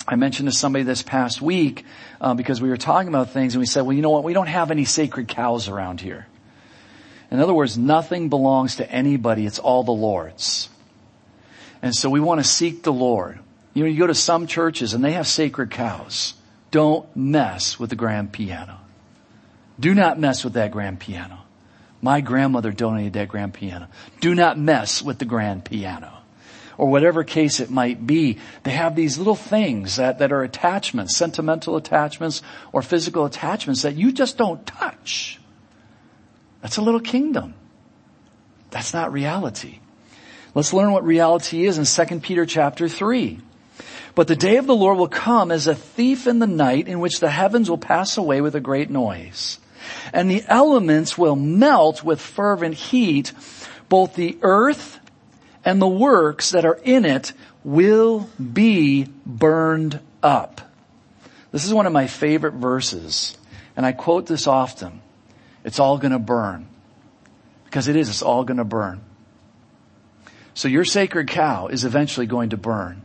I 0.08 0.16
mentioned 0.16 0.48
to 0.48 0.56
somebody 0.56 0.84
this 0.84 1.02
past 1.02 1.42
week 1.42 1.86
uh, 2.22 2.36
because 2.36 2.62
we 2.62 2.70
were 2.70 2.78
talking 2.78 3.08
about 3.08 3.32
things 3.32 3.56
and 3.56 3.62
we 3.62 3.66
said, 3.66 3.82
well, 3.82 3.94
you 3.94 4.04
know 4.04 4.12
what? 4.12 4.24
We 4.24 4.34
don't 4.34 4.46
have 4.46 4.70
any 4.70 4.86
sacred 4.86 5.28
cows 5.28 5.68
around 5.68 6.02
here. 6.02 6.28
In 7.32 7.40
other 7.40 7.56
words, 7.56 7.76
nothing 7.76 8.30
belongs 8.30 8.76
to 8.76 8.88
anybody. 8.92 9.48
It's 9.48 9.58
all 9.58 9.84
the 9.84 9.92
Lord's. 9.92 10.70
And 11.82 11.96
so 11.96 12.12
we 12.12 12.20
want 12.20 12.42
to 12.42 12.48
seek 12.48 12.84
the 12.84 12.94
Lord. 12.94 13.40
You 13.74 13.82
know, 13.82 13.90
you 13.90 13.98
go 13.98 14.06
to 14.06 14.14
some 14.14 14.46
churches 14.46 14.94
and 14.94 15.04
they 15.04 15.14
have 15.14 15.26
sacred 15.26 15.72
cows. 15.72 16.36
Don't 16.70 17.08
mess 17.16 17.80
with 17.80 17.90
the 17.90 17.96
grand 17.96 18.32
piano. 18.32 18.82
Do 19.80 19.94
not 19.96 20.20
mess 20.20 20.44
with 20.44 20.54
that 20.54 20.72
grand 20.72 21.00
piano. 21.00 21.40
My 22.02 22.22
grandmother 22.22 22.72
donated 22.72 23.14
that 23.14 23.30
grand 23.30 23.54
piano. 23.54 23.88
Do 24.20 24.36
not 24.36 24.58
mess 24.58 25.02
with 25.02 25.20
the 25.20 25.26
grand 25.26 25.66
piano. 25.66 26.12
or 26.78 26.90
whatever 26.90 27.24
case 27.24 27.60
it 27.60 27.70
might 27.70 28.06
be. 28.06 28.40
They 28.64 28.72
have 28.72 28.96
these 28.96 29.18
little 29.18 29.36
things 29.36 29.98
that, 29.98 30.20
that 30.20 30.32
are 30.32 30.44
attachments, 30.44 31.16
sentimental 31.16 31.76
attachments 31.76 32.42
or 32.72 32.82
physical 32.82 33.26
attachments 33.26 33.84
that 33.84 33.96
you 33.96 34.12
just 34.12 34.38
don't 34.38 34.66
touch. 34.66 35.40
That's 36.62 36.78
a 36.78 36.82
little 36.82 37.00
kingdom. 37.00 37.54
That's 38.72 38.94
not 38.94 39.14
reality. 39.14 39.80
Let's 40.56 40.74
learn 40.74 40.92
what 40.92 41.06
reality 41.06 41.66
is 41.66 41.78
in 41.78 42.08
2 42.08 42.20
Peter 42.20 42.46
chapter 42.46 42.88
3. 42.88 43.40
But 44.16 44.28
the 44.28 44.36
day 44.36 44.58
of 44.58 44.68
the 44.68 44.76
Lord 44.76 44.98
will 44.98 45.08
come 45.08 45.52
as 45.52 45.68
a 45.68 45.76
thief 45.76 46.28
in 46.28 46.40
the 46.40 46.48
night 46.48 46.88
in 46.88 47.00
which 47.00 47.20
the 47.20 47.30
heavens 47.30 47.70
will 47.70 47.80
pass 47.80 48.18
away 48.18 48.42
with 48.42 48.56
a 48.56 48.60
great 48.60 48.90
noise. 48.90 49.60
And 50.12 50.30
the 50.30 50.44
elements 50.48 51.18
will 51.18 51.36
melt 51.36 52.04
with 52.04 52.22
fervent 52.22 52.76
heat. 52.76 53.32
Both 53.90 54.16
the 54.16 54.38
earth 54.42 55.00
and 55.66 55.82
the 55.82 55.88
works 55.88 56.52
that 56.52 56.66
are 56.66 56.80
in 56.84 57.06
it 57.06 57.34
will 57.64 58.30
be 58.40 59.08
burned 59.26 60.00
up. 60.22 60.62
This 61.52 61.66
is 61.66 61.74
one 61.74 61.86
of 61.86 61.94
my 61.94 62.08
favorite 62.08 62.56
verses, 62.56 63.38
and 63.78 63.86
I 63.86 63.92
quote 63.92 64.26
this 64.26 64.48
often. 64.48 65.02
It's 65.64 65.80
all 65.80 65.98
gonna 65.98 66.20
burn. 66.20 66.68
Because 67.66 67.88
it 67.88 67.96
is, 67.96 68.10
it's 68.10 68.22
all 68.22 68.44
gonna 68.44 68.66
burn. 68.66 69.02
So 70.54 70.68
your 70.68 70.86
sacred 70.86 71.28
cow 71.30 71.68
is 71.68 71.86
eventually 71.86 72.26
going 72.26 72.52
to 72.52 72.58
burn. 72.58 73.02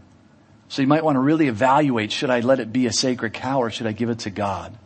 So 0.68 0.82
you 0.82 0.88
might 0.88 1.04
want 1.04 1.16
to 1.16 1.20
really 1.20 1.48
evaluate, 1.48 2.12
should 2.12 2.30
I 2.30 2.40
let 2.40 2.60
it 2.60 2.72
be 2.72 2.86
a 2.86 2.92
sacred 2.92 3.32
cow 3.32 3.60
or 3.60 3.70
should 3.70 3.86
I 3.86 3.92
give 3.92 4.10
it 4.10 4.20
to 4.20 4.30
God? 4.30 4.76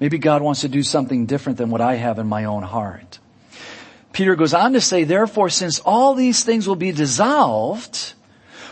Maybe 0.00 0.18
God 0.18 0.42
wants 0.42 0.60
to 0.60 0.68
do 0.68 0.82
something 0.82 1.26
different 1.26 1.58
than 1.58 1.70
what 1.70 1.80
I 1.80 1.96
have 1.96 2.18
in 2.18 2.26
my 2.26 2.44
own 2.44 2.62
heart. 2.62 3.18
Peter 4.12 4.36
goes 4.36 4.54
on 4.54 4.72
to 4.72 4.80
say, 4.80 5.04
therefore, 5.04 5.48
since 5.48 5.80
all 5.80 6.14
these 6.14 6.44
things 6.44 6.66
will 6.66 6.76
be 6.76 6.92
dissolved, 6.92 8.14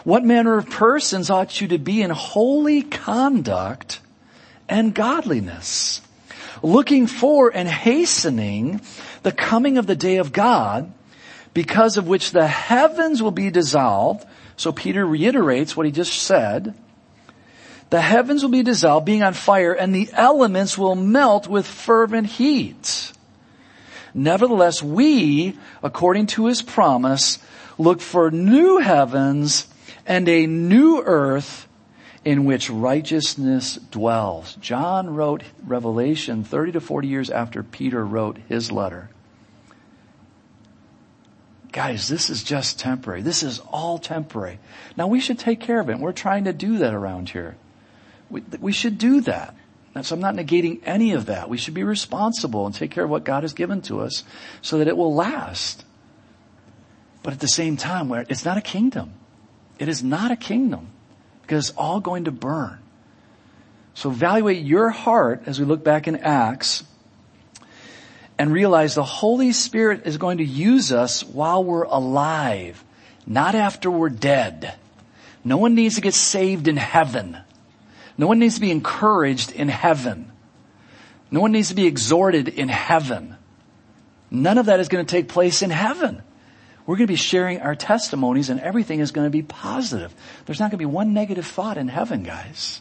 what 0.04 0.24
manner 0.24 0.56
of 0.56 0.70
persons 0.70 1.30
ought 1.30 1.60
you 1.60 1.68
to 1.68 1.78
be 1.78 2.02
in 2.02 2.10
holy 2.10 2.82
conduct 2.82 4.00
and 4.68 4.94
godliness, 4.94 6.00
looking 6.62 7.06
for 7.06 7.50
and 7.54 7.68
hastening 7.68 8.80
the 9.22 9.32
coming 9.32 9.78
of 9.78 9.86
the 9.86 9.96
day 9.96 10.16
of 10.16 10.32
God, 10.32 10.92
because 11.54 11.96
of 11.96 12.06
which 12.06 12.32
the 12.32 12.46
heavens 12.46 13.22
will 13.22 13.30
be 13.30 13.50
dissolved. 13.50 14.24
So 14.56 14.72
Peter 14.72 15.04
reiterates 15.04 15.76
what 15.76 15.86
he 15.86 15.92
just 15.92 16.12
said. 16.12 16.74
The 17.90 18.00
heavens 18.00 18.42
will 18.42 18.50
be 18.50 18.62
dissolved, 18.62 19.06
being 19.06 19.22
on 19.22 19.34
fire, 19.34 19.72
and 19.72 19.94
the 19.94 20.08
elements 20.12 20.76
will 20.76 20.96
melt 20.96 21.46
with 21.46 21.66
fervent 21.66 22.26
heat. 22.26 23.12
Nevertheless, 24.12 24.82
we, 24.82 25.56
according 25.82 26.26
to 26.28 26.46
his 26.46 26.62
promise, 26.62 27.38
look 27.78 28.00
for 28.00 28.30
new 28.30 28.78
heavens 28.78 29.68
and 30.06 30.28
a 30.28 30.46
new 30.46 31.02
earth 31.04 31.68
in 32.24 32.44
which 32.44 32.70
righteousness 32.70 33.76
dwells. 33.90 34.56
John 34.56 35.14
wrote 35.14 35.44
Revelation 35.64 36.42
30 36.42 36.72
to 36.72 36.80
40 36.80 37.06
years 37.06 37.30
after 37.30 37.62
Peter 37.62 38.04
wrote 38.04 38.38
his 38.48 38.72
letter. 38.72 39.10
Guys, 41.70 42.08
this 42.08 42.30
is 42.30 42.42
just 42.42 42.80
temporary. 42.80 43.22
This 43.22 43.42
is 43.42 43.60
all 43.70 43.98
temporary. 43.98 44.58
Now 44.96 45.06
we 45.06 45.20
should 45.20 45.38
take 45.38 45.60
care 45.60 45.78
of 45.78 45.88
it. 45.88 45.98
We're 46.00 46.12
trying 46.12 46.44
to 46.44 46.52
do 46.52 46.78
that 46.78 46.94
around 46.94 47.28
here. 47.28 47.54
We, 48.30 48.42
we 48.60 48.72
should 48.72 48.98
do 48.98 49.20
that. 49.22 49.54
So 50.02 50.14
I'm 50.14 50.20
not 50.20 50.34
negating 50.34 50.80
any 50.84 51.12
of 51.12 51.26
that. 51.26 51.48
We 51.48 51.56
should 51.56 51.72
be 51.72 51.82
responsible 51.82 52.66
and 52.66 52.74
take 52.74 52.90
care 52.90 53.04
of 53.04 53.10
what 53.10 53.24
God 53.24 53.44
has 53.44 53.54
given 53.54 53.80
to 53.82 54.00
us 54.00 54.24
so 54.60 54.78
that 54.78 54.88
it 54.88 54.96
will 54.96 55.14
last. 55.14 55.84
But 57.22 57.32
at 57.32 57.40
the 57.40 57.48
same 57.48 57.76
time, 57.78 58.08
where 58.08 58.26
it's 58.28 58.44
not 58.44 58.58
a 58.58 58.60
kingdom. 58.60 59.14
It 59.78 59.88
is 59.88 60.02
not 60.02 60.30
a 60.30 60.36
kingdom 60.36 60.88
because 61.42 61.70
it's 61.70 61.78
all 61.78 62.00
going 62.00 62.24
to 62.24 62.30
burn. 62.30 62.78
So 63.94 64.10
evaluate 64.10 64.64
your 64.64 64.90
heart 64.90 65.44
as 65.46 65.58
we 65.58 65.64
look 65.64 65.82
back 65.82 66.06
in 66.06 66.16
Acts 66.16 66.84
and 68.38 68.52
realize 68.52 68.94
the 68.94 69.02
Holy 69.02 69.52
Spirit 69.52 70.02
is 70.04 70.18
going 70.18 70.38
to 70.38 70.44
use 70.44 70.92
us 70.92 71.24
while 71.24 71.64
we're 71.64 71.84
alive, 71.84 72.84
not 73.26 73.54
after 73.54 73.90
we're 73.90 74.10
dead. 74.10 74.74
No 75.42 75.56
one 75.56 75.74
needs 75.74 75.94
to 75.94 76.02
get 76.02 76.12
saved 76.12 76.68
in 76.68 76.76
heaven. 76.76 77.38
No 78.18 78.26
one 78.26 78.38
needs 78.38 78.54
to 78.54 78.60
be 78.60 78.70
encouraged 78.70 79.52
in 79.52 79.68
heaven. 79.68 80.32
No 81.30 81.40
one 81.40 81.52
needs 81.52 81.68
to 81.68 81.74
be 81.74 81.86
exhorted 81.86 82.48
in 82.48 82.68
heaven. 82.68 83.36
None 84.30 84.58
of 84.58 84.66
that 84.66 84.80
is 84.80 84.88
going 84.88 85.04
to 85.04 85.10
take 85.10 85.28
place 85.28 85.62
in 85.62 85.70
heaven. 85.70 86.22
We're 86.86 86.96
going 86.96 87.08
to 87.08 87.12
be 87.12 87.16
sharing 87.16 87.60
our 87.60 87.74
testimonies 87.74 88.48
and 88.48 88.60
everything 88.60 89.00
is 89.00 89.10
going 89.10 89.26
to 89.26 89.30
be 89.30 89.42
positive. 89.42 90.14
There's 90.44 90.60
not 90.60 90.70
going 90.70 90.78
to 90.78 90.86
be 90.86 90.86
one 90.86 91.14
negative 91.14 91.46
thought 91.46 91.78
in 91.78 91.88
heaven, 91.88 92.22
guys. 92.22 92.80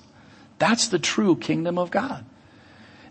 That's 0.59 0.87
the 0.87 0.99
true 0.99 1.35
kingdom 1.35 1.77
of 1.77 1.91
God. 1.91 2.23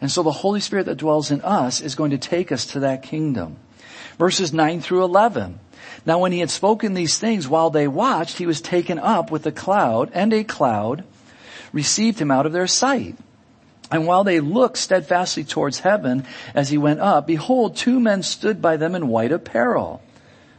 And 0.01 0.11
so 0.11 0.23
the 0.23 0.31
Holy 0.31 0.61
Spirit 0.61 0.87
that 0.87 0.99
dwells 0.99 1.31
in 1.31 1.41
us 1.43 1.81
is 1.81 1.95
going 1.95 2.11
to 2.13 2.19
take 2.19 2.53
us 2.53 2.67
to 2.67 2.81
that 2.81 3.03
kingdom. 3.03 3.57
Verses 4.19 4.53
9 4.53 4.81
through 4.81 5.05
11. 5.05 5.59
Now 6.07 6.21
when 6.21 6.33
he 6.33 6.41
had 6.41 6.51
spoken 6.51 6.95
these 6.95 7.19
things 7.19 7.49
while 7.49 7.71
they 7.71 7.89
watched, 7.89 8.39
he 8.39 8.47
was 8.47 8.61
taken 8.61 8.99
up 8.99 9.31
with 9.31 9.47
a 9.47 9.53
cloud 9.53 10.11
and 10.15 10.33
a 10.33 10.45
cloud 10.45 11.05
received 11.75 12.19
him 12.19 12.31
out 12.31 12.47
of 12.47 12.53
their 12.53 12.69
sight. 12.69 13.17
And 13.91 14.07
while 14.07 14.25
they 14.25 14.41
looked 14.41 14.79
steadfastly 14.79 15.45
towards 15.45 15.81
heaven 15.81 16.25
as 16.55 16.71
he 16.71 16.79
went 16.79 17.01
up, 17.01 17.27
behold, 17.27 17.77
two 17.77 18.01
men 18.01 18.23
stood 18.23 18.63
by 18.63 18.79
them 18.79 18.95
in 18.95 19.09
white 19.09 19.33
apparel. 19.33 20.01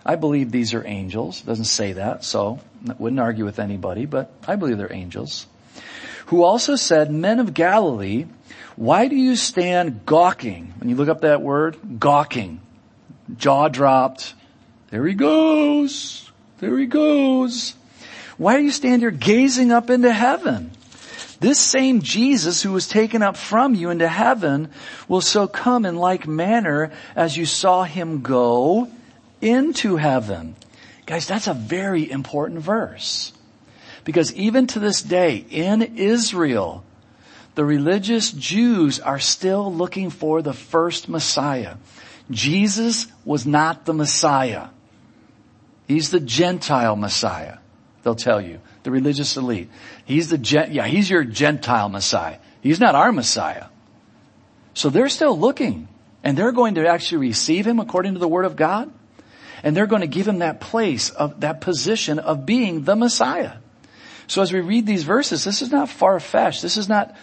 I 0.06 0.16
believe 0.16 0.52
these 0.52 0.76
are 0.76 0.86
angels. 0.86 1.42
It 1.42 1.48
doesn't 1.48 1.66
say 1.66 1.94
that, 1.94 2.24
so 2.24 2.60
I 2.88 2.94
wouldn't 3.00 3.20
argue 3.20 3.46
with 3.46 3.58
anybody, 3.58 4.06
but 4.06 4.32
I 4.48 4.58
believe 4.58 4.78
they're 4.78 4.94
angels. 4.94 5.48
Who 6.28 6.44
also 6.44 6.76
said, 6.76 7.12
men 7.12 7.40
of 7.40 7.54
Galilee, 7.54 8.26
why 8.76 9.08
do 9.08 9.16
you 9.16 9.36
stand 9.36 10.06
gawking? 10.06 10.74
When 10.78 10.90
you 10.90 10.96
look 10.96 11.10
up 11.10 11.22
that 11.22 11.42
word, 11.42 11.78
gawking, 12.00 12.62
jaw 13.38 13.70
dropped. 13.70 14.36
There 14.92 15.06
he 15.08 15.14
goes. 15.14 16.30
There 16.60 16.78
he 16.78 16.86
goes. 16.86 17.74
Why 18.38 18.58
do 18.58 18.64
you 18.64 18.72
stand 18.72 19.02
here 19.02 19.12
gazing 19.12 19.72
up 19.72 19.90
into 19.90 20.12
heaven? 20.12 20.72
This 21.46 21.60
same 21.60 22.02
Jesus 22.02 22.64
who 22.64 22.72
was 22.72 22.88
taken 22.88 23.22
up 23.22 23.38
from 23.38 23.76
you 23.76 23.92
into 23.92 24.08
heaven 24.08 24.72
will 25.08 25.22
so 25.22 25.48
come 25.48 25.86
in 25.86 25.96
like 25.96 26.28
manner 26.28 26.92
as 27.16 27.38
you 27.38 27.46
saw 27.46 27.84
him 27.84 28.24
go 28.24 28.90
into 29.42 29.98
heaven. 29.98 30.56
Guys, 31.06 31.28
that's 31.28 31.46
a 31.46 31.54
very 31.54 32.10
important 32.10 32.62
verse. 32.62 33.32
Because 34.06 34.34
even 34.34 34.66
to 34.66 34.80
this 34.80 35.04
day 35.04 35.46
in 35.52 35.84
Israel, 35.84 36.84
the 37.54 37.64
religious 37.64 38.32
Jews 38.32 39.00
are 39.00 39.20
still 39.20 39.72
looking 39.72 40.10
for 40.10 40.42
the 40.42 40.52
first 40.52 41.08
Messiah. 41.08 41.76
Jesus 42.32 43.06
was 43.24 43.46
not 43.46 43.86
the 43.86 43.94
Messiah. 43.94 44.70
He's 45.88 46.10
the 46.10 46.20
Gentile 46.20 46.96
Messiah, 46.96 47.60
they'll 48.02 48.16
tell 48.16 48.42
you 48.42 48.62
the 48.82 48.92
religious 48.92 49.36
elite. 49.36 49.70
He's 50.06 50.30
the, 50.30 50.38
gen- 50.38 50.72
yeah, 50.72 50.86
he's 50.86 51.10
your 51.10 51.24
Gentile 51.24 51.90
Messiah. 51.90 52.38
He's 52.62 52.80
not 52.80 52.96
our 52.96 53.12
Messiah. 53.12 53.66
So 54.74 54.90
they're 54.90 55.10
still 55.10 55.38
looking 55.38 55.88
and 56.24 56.38
they're 56.38 56.52
going 56.52 56.76
to 56.76 56.88
actually 56.88 57.28
receive 57.28 57.66
him 57.66 57.80
according 57.80 58.14
to 58.14 58.20
the 58.20 58.28
word 58.28 58.46
of 58.46 58.56
God. 58.56 58.92
And 59.64 59.76
they're 59.76 59.88
going 59.88 60.02
to 60.02 60.08
give 60.08 60.28
him 60.28 60.40
that 60.40 60.62
place 60.62 61.10
of 61.10 61.42
that 61.42 61.62
position 61.62 62.20
of 62.20 62.46
being 62.46 62.84
the 62.84 62.96
Messiah. 62.96 63.54
So 64.28 64.42
as 64.42 64.54
we 64.54 64.60
read 64.60 64.86
these 64.86 65.04
verses, 65.04 65.44
this 65.44 65.62
is 65.62 65.72
not 65.72 65.90
far-fetched. 65.90 66.62
This 66.62 66.78
is 66.78 66.88
not 66.88 67.16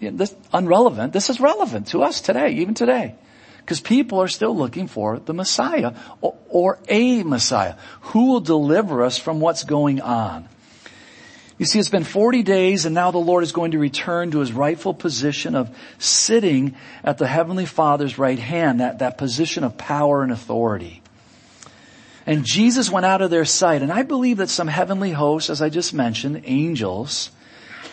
you 0.00 0.10
know, 0.10 0.16
this 0.16 0.34
unrelevant. 0.52 1.12
This 1.12 1.30
is 1.30 1.40
relevant 1.40 1.88
to 1.88 2.02
us 2.02 2.20
today, 2.20 2.50
even 2.54 2.74
today. 2.74 3.14
Because 3.58 3.80
people 3.80 4.20
are 4.20 4.28
still 4.28 4.56
looking 4.56 4.88
for 4.88 5.18
the 5.18 5.34
Messiah 5.34 5.94
or, 6.20 6.36
or 6.48 6.78
a 6.88 7.22
Messiah 7.22 7.76
who 8.00 8.26
will 8.26 8.40
deliver 8.40 9.02
us 9.02 9.18
from 9.18 9.40
what's 9.40 9.64
going 9.64 10.00
on. 10.00 10.48
You 11.56 11.66
see, 11.66 11.78
it's 11.78 11.88
been 11.88 12.04
40 12.04 12.42
days 12.42 12.84
and 12.84 12.94
now 12.94 13.12
the 13.12 13.18
Lord 13.18 13.44
is 13.44 13.52
going 13.52 13.72
to 13.72 13.78
return 13.78 14.32
to 14.32 14.40
his 14.40 14.52
rightful 14.52 14.92
position 14.92 15.54
of 15.54 15.74
sitting 15.98 16.74
at 17.04 17.18
the 17.18 17.28
Heavenly 17.28 17.66
Father's 17.66 18.18
right 18.18 18.38
hand, 18.38 18.80
that, 18.80 18.98
that 18.98 19.18
position 19.18 19.62
of 19.62 19.78
power 19.78 20.22
and 20.22 20.32
authority. 20.32 21.00
And 22.26 22.44
Jesus 22.44 22.90
went 22.90 23.06
out 23.06 23.22
of 23.22 23.30
their 23.30 23.44
sight. 23.44 23.82
And 23.82 23.92
I 23.92 24.02
believe 24.02 24.38
that 24.38 24.48
some 24.48 24.66
heavenly 24.66 25.12
hosts, 25.12 25.50
as 25.50 25.62
I 25.62 25.68
just 25.68 25.94
mentioned, 25.94 26.42
angels, 26.44 27.30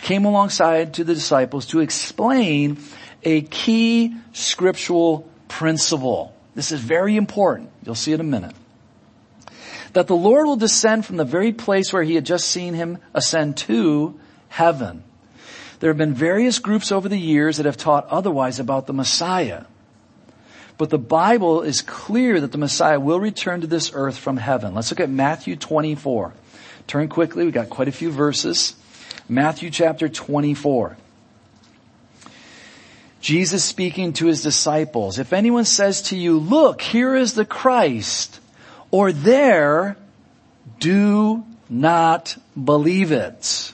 came 0.02 0.26
alongside 0.26 0.96
to 0.96 1.04
the 1.04 1.14
disciples 1.14 1.68
to 1.68 1.82
explain 1.82 2.80
a 3.24 3.42
key 3.42 4.16
scriptural 4.34 5.30
principle. 5.48 6.34
This 6.56 6.72
is 6.72 6.80
very 6.80 7.16
important. 7.16 7.70
You'll 7.86 7.94
see 7.94 8.12
it 8.12 8.16
in 8.16 8.22
a 8.22 8.24
minute 8.24 8.56
that 9.94 10.08
the 10.08 10.16
Lord 10.16 10.46
will 10.46 10.56
descend 10.56 11.06
from 11.06 11.18
the 11.18 11.26
very 11.26 11.52
place 11.52 11.92
where 11.92 12.04
he 12.04 12.16
had 12.16 12.26
just 12.26 12.48
seen 12.48 12.74
him 12.74 12.98
ascend 13.14 13.58
to 13.58 14.20
heaven. 14.50 15.04
There 15.80 15.90
have 15.90 15.98
been 15.98 16.14
various 16.14 16.60
groups 16.60 16.92
over 16.92 17.10
the 17.10 17.18
years 17.18 17.58
that 17.58 17.66
have 17.66 17.78
taught 17.78 18.08
otherwise 18.08 18.60
about 18.60 18.88
the 18.88 18.94
Messiah. 18.94 19.64
But 20.78 20.90
the 20.90 20.98
Bible 20.98 21.62
is 21.62 21.82
clear 21.82 22.40
that 22.40 22.52
the 22.52 22.58
Messiah 22.58 23.00
will 23.00 23.20
return 23.20 23.62
to 23.62 23.68
this 23.68 23.92
earth 23.94 24.18
from 24.18 24.38
heaven. 24.38 24.74
Let's 24.74 24.92
look 24.92 25.00
at 25.00 25.10
Matthew 25.10 25.56
24. 25.56 26.34
Turn 26.88 27.08
quickly. 27.08 27.46
We've 27.46 27.54
got 27.54 27.70
quite 27.70 27.88
a 27.88 27.92
few 27.92 28.12
verses. 28.12 28.76
Matthew 29.30 29.70
chapter 29.70 30.10
24. 30.10 30.98
Jesus 33.22 33.64
speaking 33.64 34.14
to 34.14 34.26
his 34.26 34.42
disciples, 34.42 35.20
if 35.20 35.32
anyone 35.32 35.66
says 35.66 36.02
to 36.04 36.18
you, 36.18 36.38
look, 36.38 36.82
here 36.82 37.16
is 37.16 37.36
the 37.36 37.46
Christ, 37.46 38.41
or 38.92 39.12
there, 39.12 39.98
do 40.80 41.44
not 41.70 42.38
believe 42.62 43.12
it. 43.12 43.72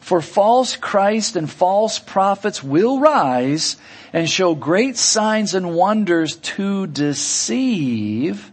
For 0.00 0.20
false 0.20 0.76
Christ 0.76 1.34
and 1.34 1.50
false 1.50 1.98
prophets 1.98 2.62
will 2.62 3.00
rise 3.00 3.76
and 4.12 4.30
show 4.30 4.54
great 4.54 4.96
signs 4.96 5.54
and 5.54 5.74
wonders 5.74 6.36
to 6.36 6.86
deceive, 6.86 8.50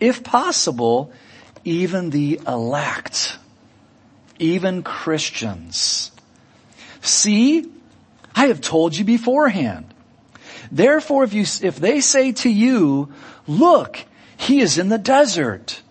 if 0.00 0.24
possible, 0.24 1.12
even 1.62 2.10
the 2.10 2.40
elect, 2.46 3.38
even 4.38 4.82
Christians. 4.82 6.10
See, 7.02 7.70
I 8.34 8.46
have 8.46 8.60
told 8.60 8.96
you 8.96 9.04
beforehand. 9.04 9.92
Therefore, 10.72 11.24
if 11.24 11.34
you, 11.34 11.42
if 11.42 11.76
they 11.76 12.00
say 12.00 12.32
to 12.32 12.48
you, 12.48 13.12
look, 13.46 14.04
he 14.38 14.60
is 14.60 14.78
in 14.78 14.88
the 14.88 14.98
desert, 14.98 15.82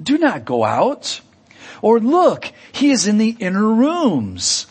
do 0.00 0.18
not 0.18 0.44
go 0.44 0.62
out. 0.62 1.20
Or 1.82 1.98
look, 1.98 2.52
he 2.70 2.90
is 2.90 3.06
in 3.06 3.18
the 3.18 3.36
inner 3.40 3.66
rooms. 3.66 4.66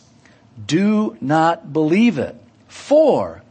Do 0.65 1.17
not 1.19 1.73
believe 1.73 2.17
it. 2.19 2.35
For, 2.67 3.43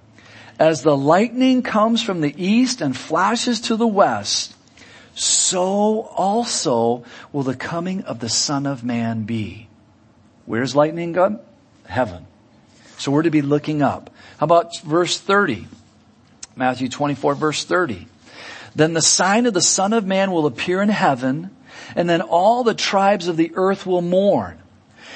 as 0.59 0.83
the 0.83 0.97
lightning 0.97 1.63
comes 1.63 2.03
from 2.03 2.21
the 2.21 2.35
east 2.43 2.81
and 2.81 2.97
flashes 2.97 3.61
to 3.63 3.77
the 3.77 3.87
west, 3.87 4.55
so 5.15 6.03
also 6.17 7.05
will 7.33 7.43
the 7.43 7.57
coming 7.57 8.03
of 8.05 8.21
the 8.21 8.29
Son 8.29 8.67
of 8.67 8.83
Man 8.83 9.25
be. 9.25 9.69
Where's 10.47 10.75
lightning 10.75 11.13
come? 11.13 11.41
Heaven. 11.87 12.27
So 12.99 13.11
we're 13.11 13.23
to 13.23 13.31
be 13.31 13.43
looking 13.43 13.83
up. 13.83 14.11
How 14.39 14.45
about 14.45 14.81
verse 14.81 15.19
30? 15.19 15.67
Matthew 16.57 16.89
24 16.89 17.35
verse 17.35 17.65
30. 17.65 18.07
Then 18.75 18.95
the 18.95 19.03
sign 19.03 19.47
of 19.47 19.55
the 19.55 19.61
Son 19.61 19.93
of 19.93 20.07
Man 20.07 20.33
will 20.33 20.47
appear 20.47 20.81
in 20.83 20.89
heaven, 20.89 21.51
and 21.95 22.09
then 22.09 22.23
all 22.23 22.65
the 22.65 22.75
tribes 22.75 23.29
of 23.29 23.37
the 23.37 23.53
earth 23.55 23.87
will 23.87 24.03
mourn. 24.03 24.59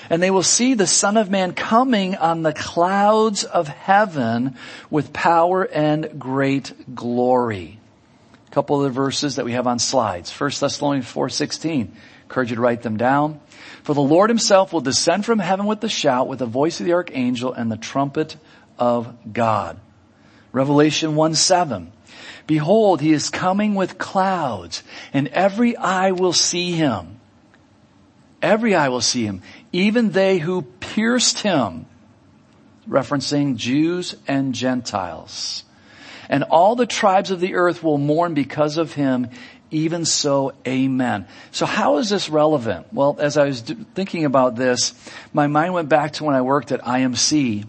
And 0.09 0.23
they 0.23 0.31
will 0.31 0.43
see 0.43 0.75
the 0.75 0.87
Son 0.87 1.17
of 1.17 1.31
Man 1.31 1.53
coming 1.53 2.15
on 2.15 2.43
the 2.43 2.53
clouds 2.53 3.45
of 3.45 3.67
heaven 3.67 4.57
with 4.91 5.13
power 5.13 5.65
and 5.65 6.19
great 6.19 6.95
glory. 6.95 7.81
A 8.47 8.51
couple 8.53 8.77
of 8.77 8.85
the 8.85 8.91
verses 8.91 9.37
that 9.37 9.45
we 9.45 9.53
have 9.53 9.67
on 9.67 9.79
slides. 9.79 10.31
1 10.31 10.51
Thessalonians 10.61 11.07
4.16. 11.07 11.89
Encourage 12.25 12.51
you 12.51 12.57
to 12.57 12.63
write 12.63 12.83
them 12.83 12.97
down. 12.97 13.41
For 13.83 13.95
the 13.95 14.03
Lord 14.03 14.31
himself 14.31 14.73
will 14.73 14.81
descend 14.81 15.25
from 15.25 15.39
heaven 15.39 15.67
with 15.67 15.83
a 15.83 15.89
shout, 15.89 16.29
with 16.29 16.41
the 16.41 16.47
voice 16.47 16.81
of 16.81 16.87
the 16.87 16.93
archangel 16.93 17.53
and 17.53 17.71
the 17.71 17.77
trumpet 17.77 18.37
of 18.79 19.33
God. 19.33 19.79
Revelation 20.53 21.17
1 21.17 21.35
7. 21.35 21.93
Behold, 22.47 23.01
he 23.01 23.13
is 23.13 23.31
coming 23.31 23.75
with 23.75 23.99
clouds, 23.99 24.83
and 25.13 25.29
every 25.29 25.77
eye 25.77 26.13
will 26.13 26.33
see 26.33 26.73
him. 26.73 27.21
Every 28.41 28.75
eye 28.75 28.89
will 28.89 29.01
see 29.01 29.25
him, 29.25 29.43
even 29.73 30.11
they 30.11 30.39
who 30.39 30.63
pierced 30.63 31.41
him, 31.41 31.87
referencing 32.89 33.57
Jews 33.57 34.15
and 34.29 34.55
Gentiles. 34.55 35.65
And 36.29 36.45
all 36.45 36.77
the 36.77 36.87
tribes 36.87 37.31
of 37.31 37.41
the 37.41 37.55
earth 37.55 37.83
will 37.83 37.99
mourn 37.99 38.35
because 38.35 38.79
of 38.79 38.93
him. 38.93 39.29
Even 39.71 40.05
so, 40.05 40.53
amen. 40.67 41.27
So 41.51 41.67
how 41.67 41.99
is 41.99 42.09
this 42.09 42.29
relevant? 42.29 42.93
Well, 42.93 43.17
as 43.19 43.37
I 43.37 43.47
was 43.47 43.61
thinking 43.61 44.25
about 44.25 44.55
this, 44.55 44.95
my 45.33 45.49
mind 45.49 45.75
went 45.75 45.89
back 45.89 46.13
to 46.15 46.25
when 46.25 46.37
I 46.37 46.43
worked 46.43 46.71
at 46.71 46.83
IMC 46.83 47.69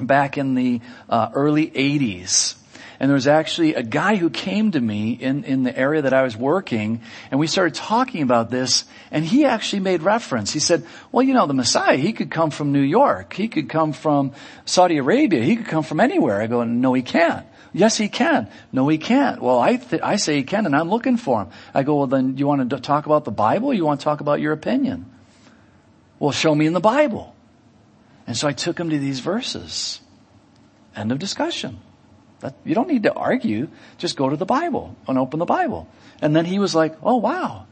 back 0.00 0.38
in 0.38 0.54
the 0.54 0.80
uh, 1.08 1.30
early 1.34 1.68
80s. 1.68 2.57
And 3.00 3.08
there 3.08 3.14
was 3.14 3.28
actually 3.28 3.74
a 3.74 3.82
guy 3.82 4.16
who 4.16 4.28
came 4.28 4.72
to 4.72 4.80
me 4.80 5.12
in, 5.12 5.44
in 5.44 5.62
the 5.62 5.76
area 5.76 6.02
that 6.02 6.12
I 6.12 6.22
was 6.22 6.36
working, 6.36 7.00
and 7.30 7.38
we 7.38 7.46
started 7.46 7.74
talking 7.74 8.22
about 8.22 8.50
this, 8.50 8.86
and 9.12 9.24
he 9.24 9.44
actually 9.44 9.80
made 9.80 10.02
reference. 10.02 10.52
He 10.52 10.58
said, 10.58 10.84
well, 11.12 11.22
you 11.22 11.32
know, 11.32 11.46
the 11.46 11.54
Messiah, 11.54 11.96
he 11.96 12.12
could 12.12 12.30
come 12.30 12.50
from 12.50 12.72
New 12.72 12.80
York. 12.80 13.34
He 13.34 13.46
could 13.46 13.68
come 13.68 13.92
from 13.92 14.32
Saudi 14.64 14.96
Arabia. 14.96 15.42
He 15.42 15.54
could 15.54 15.66
come 15.68 15.84
from 15.84 16.00
anywhere. 16.00 16.40
I 16.40 16.48
go, 16.48 16.64
no, 16.64 16.92
he 16.92 17.02
can't. 17.02 17.46
Yes, 17.72 17.96
he 17.96 18.08
can. 18.08 18.48
No, 18.72 18.88
he 18.88 18.98
can't. 18.98 19.40
Well, 19.40 19.58
I, 19.60 19.76
th- 19.76 20.02
I 20.02 20.16
say 20.16 20.36
he 20.36 20.42
can 20.42 20.66
and 20.66 20.74
I'm 20.74 20.90
looking 20.90 21.16
for 21.16 21.42
him. 21.42 21.50
I 21.74 21.82
go, 21.82 21.96
well 21.96 22.06
then 22.06 22.36
you 22.36 22.46
want 22.46 22.68
to 22.68 22.80
talk 22.80 23.06
about 23.06 23.24
the 23.24 23.30
Bible 23.30 23.74
you 23.74 23.84
want 23.84 24.00
to 24.00 24.04
talk 24.04 24.20
about 24.20 24.40
your 24.40 24.52
opinion? 24.52 25.06
Well, 26.18 26.32
show 26.32 26.54
me 26.54 26.66
in 26.66 26.72
the 26.72 26.80
Bible. 26.80 27.36
And 28.26 28.36
so 28.36 28.48
I 28.48 28.52
took 28.52 28.78
him 28.78 28.90
to 28.90 28.98
these 28.98 29.20
verses. 29.20 30.00
End 30.96 31.12
of 31.12 31.18
discussion. 31.18 31.78
That, 32.40 32.54
you 32.64 32.74
don't 32.74 32.88
need 32.88 33.02
to 33.02 33.12
argue. 33.12 33.68
Just 33.98 34.16
go 34.16 34.28
to 34.28 34.36
the 34.36 34.46
Bible 34.46 34.94
and 35.06 35.18
open 35.18 35.38
the 35.38 35.44
Bible. 35.44 35.88
And 36.20 36.34
then 36.34 36.44
he 36.44 36.58
was 36.58 36.74
like, 36.74 36.96
oh 37.02 37.16
wow. 37.16 37.66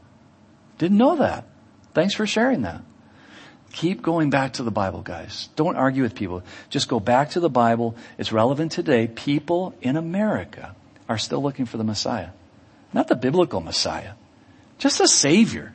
Didn't 0.77 0.97
know 0.97 1.17
that. 1.17 1.45
Thanks 1.93 2.13
for 2.13 2.27
sharing 2.27 2.61
that. 2.63 2.81
Keep 3.73 4.01
going 4.01 4.29
back 4.29 4.53
to 4.53 4.63
the 4.63 4.71
Bible, 4.71 5.01
guys. 5.01 5.49
Don't 5.55 5.75
argue 5.75 6.03
with 6.03 6.15
people. 6.15 6.43
Just 6.69 6.87
go 6.87 6.99
back 6.99 7.31
to 7.31 7.39
the 7.39 7.49
Bible. 7.49 7.95
It's 8.17 8.31
relevant 8.31 8.71
today. 8.71 9.07
People 9.07 9.73
in 9.81 9.97
America 9.97 10.75
are 11.09 11.17
still 11.17 11.41
looking 11.41 11.65
for 11.65 11.77
the 11.77 11.83
Messiah. 11.83 12.29
Not 12.93 13.07
the 13.07 13.15
biblical 13.15 13.61
Messiah. 13.61 14.13
Just 14.77 15.01
a 15.01 15.07
Savior. 15.07 15.73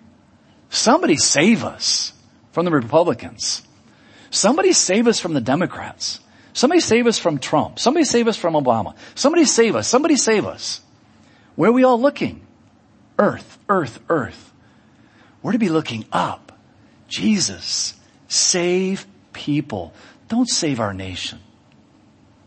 Somebody 0.70 1.16
save 1.16 1.64
us 1.64 2.12
from 2.52 2.64
the 2.64 2.70
Republicans. 2.70 3.62
Somebody 4.31 4.72
save 4.72 5.07
us 5.07 5.20
from 5.20 5.35
the 5.35 5.40
Democrats. 5.40 6.20
Somebody 6.52 6.80
save 6.80 7.06
us 7.06 7.18
from 7.18 7.38
Trump. 7.38 7.78
Somebody 7.78 8.04
save 8.04 8.28
us 8.28 8.36
from 8.36 8.54
Obama. 8.54 8.94
Somebody 9.14 9.44
save 9.44 9.74
us. 9.74 9.88
Somebody 9.88 10.16
save 10.16 10.44
us. 10.44 10.80
Where 11.54 11.70
are 11.70 11.72
we 11.72 11.84
all 11.84 12.00
looking? 12.00 12.46
Earth, 13.18 13.58
earth, 13.68 14.00
earth. 14.08 14.52
We're 15.42 15.52
to 15.52 15.58
be 15.58 15.68
looking 15.68 16.04
up. 16.12 16.58
Jesus, 17.08 17.94
save 18.28 19.06
people. 19.32 19.92
Don't 20.28 20.48
save 20.48 20.80
our 20.80 20.94
nation. 20.94 21.40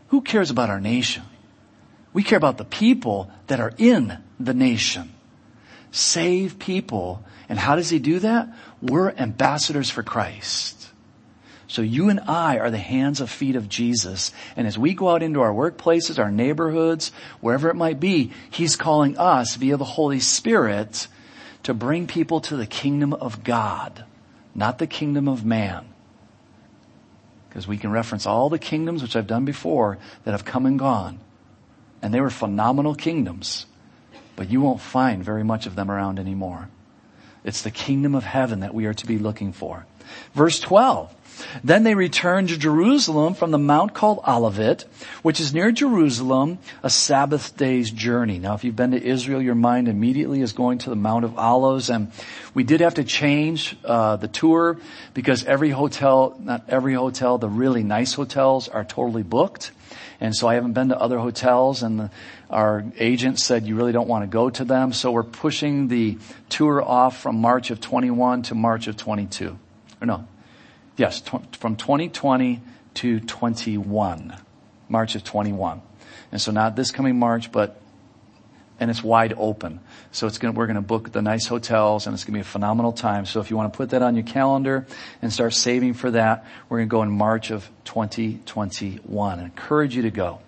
Who 0.08 0.22
cares 0.22 0.50
about 0.50 0.70
our 0.70 0.80
nation? 0.80 1.24
We 2.12 2.22
care 2.22 2.38
about 2.38 2.58
the 2.58 2.64
people 2.64 3.30
that 3.48 3.60
are 3.60 3.72
in 3.76 4.18
the 4.40 4.54
nation. 4.54 5.12
Save 5.90 6.58
people. 6.58 7.22
And 7.48 7.58
how 7.58 7.76
does 7.76 7.90
he 7.90 7.98
do 7.98 8.18
that? 8.20 8.48
We're 8.80 9.10
ambassadors 9.10 9.90
for 9.90 10.02
Christ. 10.02 10.75
So 11.68 11.82
you 11.82 12.08
and 12.08 12.20
I 12.20 12.58
are 12.58 12.70
the 12.70 12.78
hands 12.78 13.20
and 13.20 13.28
feet 13.28 13.56
of 13.56 13.68
Jesus. 13.68 14.32
And 14.56 14.66
as 14.66 14.78
we 14.78 14.94
go 14.94 15.08
out 15.08 15.22
into 15.22 15.40
our 15.40 15.52
workplaces, 15.52 16.18
our 16.18 16.30
neighborhoods, 16.30 17.10
wherever 17.40 17.68
it 17.68 17.74
might 17.74 17.98
be, 17.98 18.32
he's 18.50 18.76
calling 18.76 19.18
us 19.18 19.56
via 19.56 19.76
the 19.76 19.84
Holy 19.84 20.20
Spirit 20.20 21.08
to 21.64 21.74
bring 21.74 22.06
people 22.06 22.40
to 22.42 22.56
the 22.56 22.66
kingdom 22.66 23.12
of 23.12 23.42
God 23.42 24.04
not 24.56 24.78
the 24.78 24.86
kingdom 24.86 25.28
of 25.28 25.44
man. 25.44 25.86
Because 27.48 27.68
we 27.68 27.76
can 27.76 27.90
reference 27.90 28.26
all 28.26 28.48
the 28.48 28.58
kingdoms 28.58 29.02
which 29.02 29.14
I've 29.14 29.26
done 29.26 29.44
before 29.44 29.98
that 30.24 30.32
have 30.32 30.44
come 30.44 30.66
and 30.66 30.78
gone. 30.78 31.20
And 32.02 32.12
they 32.12 32.20
were 32.20 32.30
phenomenal 32.30 32.94
kingdoms. 32.94 33.66
But 34.34 34.50
you 34.50 34.60
won't 34.60 34.80
find 34.80 35.22
very 35.22 35.44
much 35.44 35.66
of 35.66 35.76
them 35.76 35.90
around 35.90 36.18
anymore. 36.18 36.68
It's 37.44 37.62
the 37.62 37.70
kingdom 37.70 38.14
of 38.14 38.24
heaven 38.24 38.60
that 38.60 38.74
we 38.74 38.86
are 38.86 38.94
to 38.94 39.06
be 39.06 39.18
looking 39.18 39.52
for. 39.52 39.86
Verse 40.34 40.58
12. 40.58 41.14
Then 41.62 41.82
they 41.82 41.94
returned 41.94 42.48
to 42.48 42.58
Jerusalem 42.58 43.34
from 43.34 43.50
the 43.50 43.58
mount 43.58 43.94
called 43.94 44.20
Olivet, 44.26 44.84
which 45.22 45.40
is 45.40 45.52
near 45.52 45.72
Jerusalem, 45.72 46.58
a 46.82 46.90
Sabbath 46.90 47.56
day's 47.56 47.90
journey. 47.90 48.38
Now 48.38 48.54
if 48.54 48.64
you've 48.64 48.76
been 48.76 48.92
to 48.92 49.02
Israel, 49.02 49.42
your 49.42 49.54
mind 49.54 49.88
immediately 49.88 50.40
is 50.40 50.52
going 50.52 50.78
to 50.78 50.90
the 50.90 50.96
Mount 50.96 51.24
of 51.24 51.38
Olives 51.38 51.90
and 51.90 52.10
we 52.54 52.64
did 52.64 52.80
have 52.80 52.94
to 52.94 53.04
change 53.04 53.76
uh, 53.84 54.16
the 54.16 54.28
tour 54.28 54.78
because 55.14 55.44
every 55.44 55.70
hotel, 55.70 56.36
not 56.40 56.64
every 56.68 56.94
hotel, 56.94 57.38
the 57.38 57.48
really 57.48 57.82
nice 57.82 58.14
hotels 58.14 58.68
are 58.68 58.84
totally 58.84 59.22
booked. 59.22 59.72
And 60.20 60.34
so 60.34 60.48
I 60.48 60.54
haven't 60.54 60.72
been 60.72 60.88
to 60.88 60.98
other 60.98 61.18
hotels 61.18 61.82
and 61.82 62.00
the, 62.00 62.10
our 62.48 62.84
agent 62.98 63.38
said 63.38 63.66
you 63.66 63.76
really 63.76 63.92
don't 63.92 64.08
want 64.08 64.22
to 64.22 64.26
go 64.26 64.48
to 64.48 64.64
them. 64.64 64.92
So 64.92 65.12
we're 65.12 65.22
pushing 65.22 65.88
the 65.88 66.18
tour 66.48 66.82
off 66.82 67.20
from 67.20 67.40
March 67.40 67.70
of 67.70 67.80
21 67.80 68.42
to 68.44 68.54
March 68.54 68.86
of 68.86 68.96
22. 68.96 69.58
Or 70.00 70.06
no, 70.06 70.26
Yes, 70.96 71.20
tw- 71.20 71.54
from 71.56 71.76
2020 71.76 72.60
to 72.94 73.20
21. 73.20 74.36
March 74.88 75.14
of 75.14 75.24
21. 75.24 75.82
And 76.32 76.40
so 76.40 76.52
not 76.52 76.76
this 76.76 76.90
coming 76.90 77.18
March, 77.18 77.52
but, 77.52 77.80
and 78.80 78.90
it's 78.90 79.02
wide 79.02 79.34
open. 79.36 79.80
So 80.12 80.26
it's 80.26 80.38
gonna, 80.38 80.52
we're 80.52 80.66
gonna 80.66 80.80
book 80.80 81.12
the 81.12 81.22
nice 81.22 81.46
hotels 81.46 82.06
and 82.06 82.14
it's 82.14 82.24
gonna 82.24 82.36
be 82.36 82.40
a 82.40 82.44
phenomenal 82.44 82.92
time. 82.92 83.26
So 83.26 83.40
if 83.40 83.50
you 83.50 83.56
want 83.56 83.72
to 83.72 83.76
put 83.76 83.90
that 83.90 84.02
on 84.02 84.14
your 84.14 84.24
calendar 84.24 84.86
and 85.20 85.32
start 85.32 85.54
saving 85.54 85.94
for 85.94 86.10
that, 86.12 86.46
we're 86.68 86.78
gonna 86.78 86.88
go 86.88 87.02
in 87.02 87.10
March 87.10 87.50
of 87.50 87.68
2021. 87.84 89.38
I 89.38 89.42
encourage 89.44 89.96
you 89.96 90.02
to 90.02 90.10
go. 90.10 90.40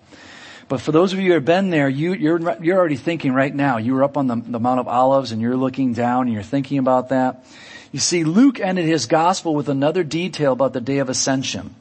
But 0.67 0.81
for 0.81 0.91
those 0.91 1.13
of 1.13 1.19
you 1.19 1.29
who 1.29 1.33
have 1.33 1.45
been 1.45 1.71
there, 1.71 1.89
you, 1.89 2.13
you're, 2.13 2.39
you're 2.61 2.77
already 2.77 2.95
thinking 2.95 3.33
right 3.33 3.53
now, 3.53 3.77
you 3.77 3.95
were 3.95 4.03
up 4.03 4.17
on 4.17 4.27
the, 4.27 4.35
the 4.35 4.59
Mount 4.59 4.79
of 4.79 4.87
Olives 4.87 5.31
and 5.31 5.41
you're 5.41 5.57
looking 5.57 5.93
down 5.93 6.27
and 6.27 6.33
you're 6.33 6.43
thinking 6.43 6.77
about 6.77 7.09
that 7.09 7.43
You 7.91 7.99
see, 7.99 8.23
Luke 8.23 8.59
ended 8.59 8.85
his 8.85 9.05
gospel 9.05 9.55
with 9.55 9.69
another 9.69 10.03
detail 10.03 10.53
about 10.53 10.73
the 10.73 10.81
day 10.81 10.99
of 10.99 11.09
ascension. 11.09 11.75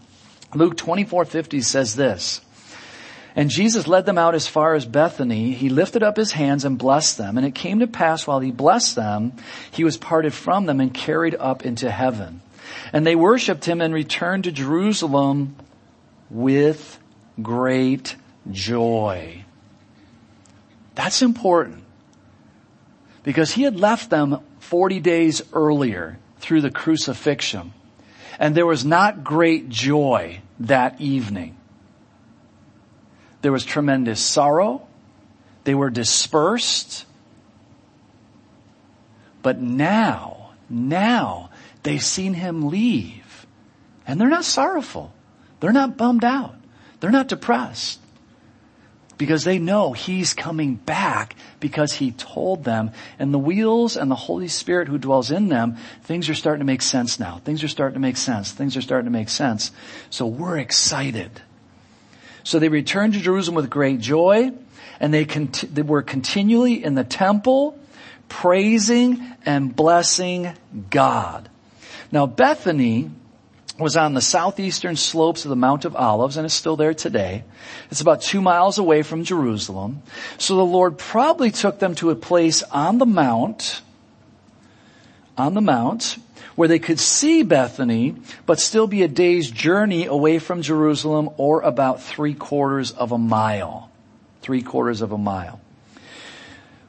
Luke 0.55 0.77
24:50 0.77 1.62
says 1.62 1.97
this, 1.97 2.40
and 3.38 3.51
Jesus 3.51 3.87
led 3.87 4.05
them 4.05 4.18
out 4.18 4.35
as 4.35 4.49
far 4.49 4.75
as 4.75 4.85
Bethany. 4.85 5.53
He 5.53 5.68
lifted 5.68 6.03
up 6.03 6.16
his 6.16 6.33
hands 6.33 6.64
and 6.64 6.77
blessed 6.77 7.18
them. 7.18 7.37
And 7.37 7.47
it 7.47 7.55
came 7.55 7.79
to 7.79 7.87
pass 7.87 8.27
while 8.27 8.40
he 8.40 8.51
blessed 8.51 8.97
them, 8.97 9.33
he 9.71 9.85
was 9.85 9.97
parted 9.97 10.35
from 10.35 10.66
them 10.66 10.81
and 10.81 10.92
carried 10.92 11.37
up 11.37 11.64
into 11.64 11.88
heaven. 11.88 12.40
And 12.92 13.07
they 13.07 13.14
worshiped 13.14 13.64
him 13.64 13.81
and 13.81 13.94
returned 13.94 14.42
to 14.44 14.51
Jerusalem 14.51 15.55
with 16.31 16.99
great 17.40 18.16
joy. 18.51 19.44
That's 20.97 21.23
important. 21.23 21.85
Because 23.23 23.53
he 23.53 23.62
had 23.62 23.79
left 23.79 24.11
them 24.11 24.40
40 24.68 25.00
days 25.00 25.40
earlier 25.54 26.18
through 26.40 26.61
the 26.61 26.70
crucifixion. 26.70 27.72
And 28.38 28.54
there 28.54 28.66
was 28.66 28.85
not 28.85 29.24
great 29.24 29.70
joy 29.70 30.42
that 30.61 31.00
evening. 31.00 31.57
There 33.40 33.50
was 33.50 33.64
tremendous 33.64 34.20
sorrow. 34.20 34.87
They 35.64 35.74
were 35.74 35.88
dispersed. 35.88 37.07
But 39.40 39.59
now, 39.59 40.50
now 40.68 41.48
they've 41.83 42.04
seen 42.04 42.35
him 42.35 42.68
leave 42.68 43.46
and 44.07 44.20
they're 44.20 44.28
not 44.28 44.44
sorrowful. 44.44 45.14
They're 45.61 45.72
not 45.72 45.96
bummed 45.96 46.24
out. 46.24 46.54
They're 47.00 47.11
not 47.11 47.28
depressed 47.28 48.00
because 49.18 49.44
they 49.44 49.59
know 49.59 49.92
he's 49.92 50.33
coming 50.33 50.76
back 50.76 51.35
because 51.61 51.92
he 51.92 52.12
told 52.12 52.64
them 52.64 52.92
and 53.18 53.35
the 53.35 53.38
wheels 53.38 53.96
and 53.96 54.11
the 54.11 54.14
Holy 54.14 54.48
Spirit 54.48 54.88
who 54.88 54.96
dwells 54.96 55.31
in 55.31 55.48
them, 55.48 55.76
things 56.04 56.28
are 56.28 56.35
starting 56.35 56.61
to 56.61 56.64
make 56.64 56.83
sense 56.83 57.18
now. 57.18 57.38
Things 57.44 57.62
are 57.64 57.68
starting 57.68 57.94
to 57.94 58.00
make 58.00 58.16
sense. 58.16 58.52
Things 58.52 58.76
are 58.76 58.81
starting 58.81 59.07
to 59.07 59.11
make 59.11 59.28
sense. 59.28 59.72
So 60.09 60.26
we're 60.26 60.59
excited. 60.59 61.42
So 62.44 62.59
they 62.59 62.68
returned 62.68 63.14
to 63.14 63.20
Jerusalem 63.20 63.57
with 63.57 63.68
great 63.68 63.98
joy 63.98 64.52
and 65.00 65.12
they, 65.12 65.24
cont- 65.24 65.74
they 65.74 65.83
were 65.83 66.02
continually 66.02 66.83
in 66.83 66.94
the 66.94 67.04
temple 67.04 67.78
praising 68.28 69.35
and 69.44 69.74
blessing 69.74 70.52
God. 70.90 71.48
Now 72.12 72.26
Bethany 72.26 73.11
was 73.78 73.96
on 73.96 74.14
the 74.14 74.20
southeastern 74.20 74.96
slopes 74.96 75.44
of 75.44 75.50
the 75.50 75.56
Mount 75.56 75.84
of 75.84 75.94
Olives 75.94 76.36
and 76.36 76.44
is 76.44 76.52
still 76.52 76.76
there 76.76 76.94
today. 76.94 77.44
It's 77.90 78.00
about 78.00 78.22
two 78.22 78.40
miles 78.40 78.78
away 78.78 79.02
from 79.02 79.24
Jerusalem. 79.24 80.02
So 80.36 80.56
the 80.56 80.64
Lord 80.64 80.98
probably 80.98 81.50
took 81.50 81.78
them 81.78 81.94
to 81.96 82.10
a 82.10 82.16
place 82.16 82.62
on 82.64 82.98
the 82.98 83.06
mount, 83.06 83.82
on 85.36 85.54
the 85.54 85.60
mount, 85.60 86.18
where 86.56 86.66
they 86.66 86.80
could 86.80 86.98
see 86.98 87.44
Bethany, 87.44 88.16
but 88.44 88.58
still 88.58 88.88
be 88.88 89.04
a 89.04 89.08
day's 89.08 89.48
journey 89.48 90.06
away 90.06 90.40
from 90.40 90.60
Jerusalem 90.60 91.30
or 91.36 91.60
about 91.60 92.02
three 92.02 92.34
quarters 92.34 92.90
of 92.90 93.12
a 93.12 93.18
mile. 93.18 93.90
Three 94.42 94.62
quarters 94.62 95.02
of 95.02 95.12
a 95.12 95.18
mile. 95.18 95.60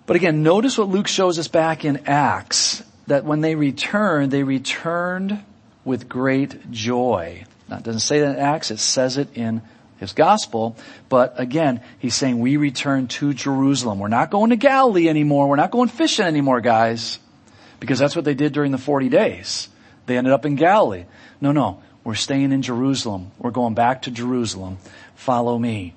But 0.08 0.16
again, 0.16 0.42
notice 0.42 0.76
what 0.76 0.90
Luke 0.90 1.08
shows 1.08 1.38
us 1.38 1.48
back 1.48 1.86
in 1.86 2.08
Acts, 2.08 2.82
that 3.06 3.26
when 3.26 3.42
they 3.42 3.54
returned, 3.54 4.32
they 4.32 4.42
returned 4.42 5.44
with 5.86 6.10
great 6.10 6.72
joy. 6.72 7.46
Now, 7.68 7.78
it 7.78 7.84
doesn't 7.84 8.02
say 8.02 8.20
that 8.22 8.36
in 8.36 8.40
Acts, 8.40 8.72
it 8.72 8.80
says 8.80 9.18
it 9.18 9.36
in 9.36 9.62
his 9.98 10.14
gospel. 10.14 10.76
But 11.08 11.40
again, 11.40 11.82
he's 12.00 12.16
saying 12.16 12.40
we 12.40 12.58
return 12.58 13.08
to 13.08 13.34
Jerusalem. 13.34 14.00
We're 14.00 14.08
not 14.08 14.32
going 14.32 14.50
to 14.50 14.56
Galilee 14.56 15.10
anymore. 15.10 15.48
We're 15.48 15.56
not 15.56 15.72
going 15.72 15.90
fishing 15.90 16.26
anymore, 16.26 16.62
guys. 16.62 17.20
Because 17.80 18.00
that's 18.00 18.16
what 18.16 18.26
they 18.26 18.34
did 18.34 18.54
during 18.54 18.72
the 18.72 18.78
40 18.78 19.10
days. 19.10 19.70
They 20.06 20.18
ended 20.18 20.34
up 20.34 20.46
in 20.46 20.56
Galilee. 20.56 21.06
No, 21.40 21.52
no. 21.52 21.82
We're 22.04 22.16
staying 22.16 22.52
in 22.52 22.62
Jerusalem. 22.62 23.32
We're 23.38 23.52
going 23.52 23.74
back 23.74 24.04
to 24.04 24.12
Jerusalem. 24.12 24.78
Follow 25.16 25.58
me. 25.58 25.94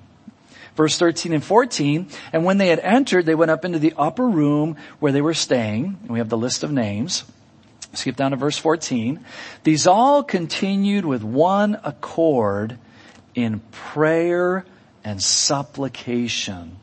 Verse 0.75 0.97
13 0.97 1.33
and 1.33 1.43
14, 1.43 2.07
and 2.31 2.45
when 2.45 2.57
they 2.57 2.69
had 2.69 2.79
entered, 2.79 3.27
they 3.27 3.35
went 3.35 3.51
up 3.51 3.63
into 3.63 3.77
the 3.77 3.93
upper 3.95 4.27
room 4.27 4.75
where 4.99 5.11
they 5.11 5.21
were 5.21 5.35
staying. 5.35 5.97
And 6.01 6.09
we 6.09 6.17
have 6.17 6.29
the 6.29 6.37
list 6.37 6.63
of 6.63 6.71
names. 6.71 7.25
Skip 7.93 8.15
down 8.15 8.31
to 8.31 8.37
verse 8.37 8.57
14. 8.57 9.23
These 9.63 9.85
all 9.85 10.23
continued 10.23 11.05
with 11.05 11.23
one 11.23 11.79
accord 11.83 12.77
in 13.35 13.59
prayer 13.71 14.65
and 15.03 15.21
supplication 15.21 16.77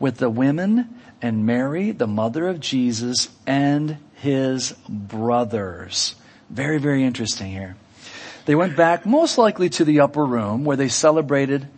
with 0.00 0.16
the 0.16 0.30
women 0.30 1.00
and 1.22 1.46
Mary, 1.46 1.92
the 1.92 2.06
mother 2.06 2.48
of 2.48 2.60
Jesus, 2.60 3.28
and 3.46 3.98
his 4.14 4.72
brothers. 4.88 6.14
Very, 6.50 6.78
very 6.78 7.04
interesting 7.04 7.50
here. 7.50 7.76
They 8.46 8.54
went 8.54 8.76
back 8.76 9.04
most 9.04 9.36
likely 9.38 9.68
to 9.70 9.84
the 9.84 10.00
upper 10.00 10.24
room 10.24 10.64
where 10.64 10.76
they 10.76 10.88
celebrated 10.88 11.68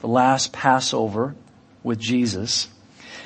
the 0.00 0.08
last 0.08 0.52
Passover 0.52 1.34
with 1.82 1.98
Jesus. 1.98 2.68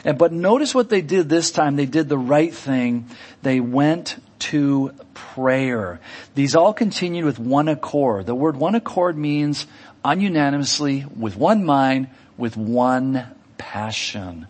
And, 0.04 0.18
but 0.18 0.32
notice 0.32 0.74
what 0.74 0.90
they 0.90 1.00
did 1.00 1.28
this 1.28 1.50
time. 1.50 1.76
They 1.76 1.86
did 1.86 2.08
the 2.08 2.18
right 2.18 2.52
thing. 2.52 3.06
They 3.42 3.60
went 3.60 4.16
to 4.38 4.92
prayer. 5.14 6.00
These 6.34 6.54
all 6.54 6.72
continued 6.72 7.24
with 7.24 7.38
one 7.38 7.68
accord. 7.68 8.26
The 8.26 8.34
word 8.34 8.56
one 8.56 8.74
accord 8.74 9.16
means 9.16 9.66
ununanimously, 10.04 11.04
with 11.16 11.36
one 11.36 11.64
mind, 11.64 12.08
with 12.36 12.56
one 12.56 13.26
passion. 13.58 14.46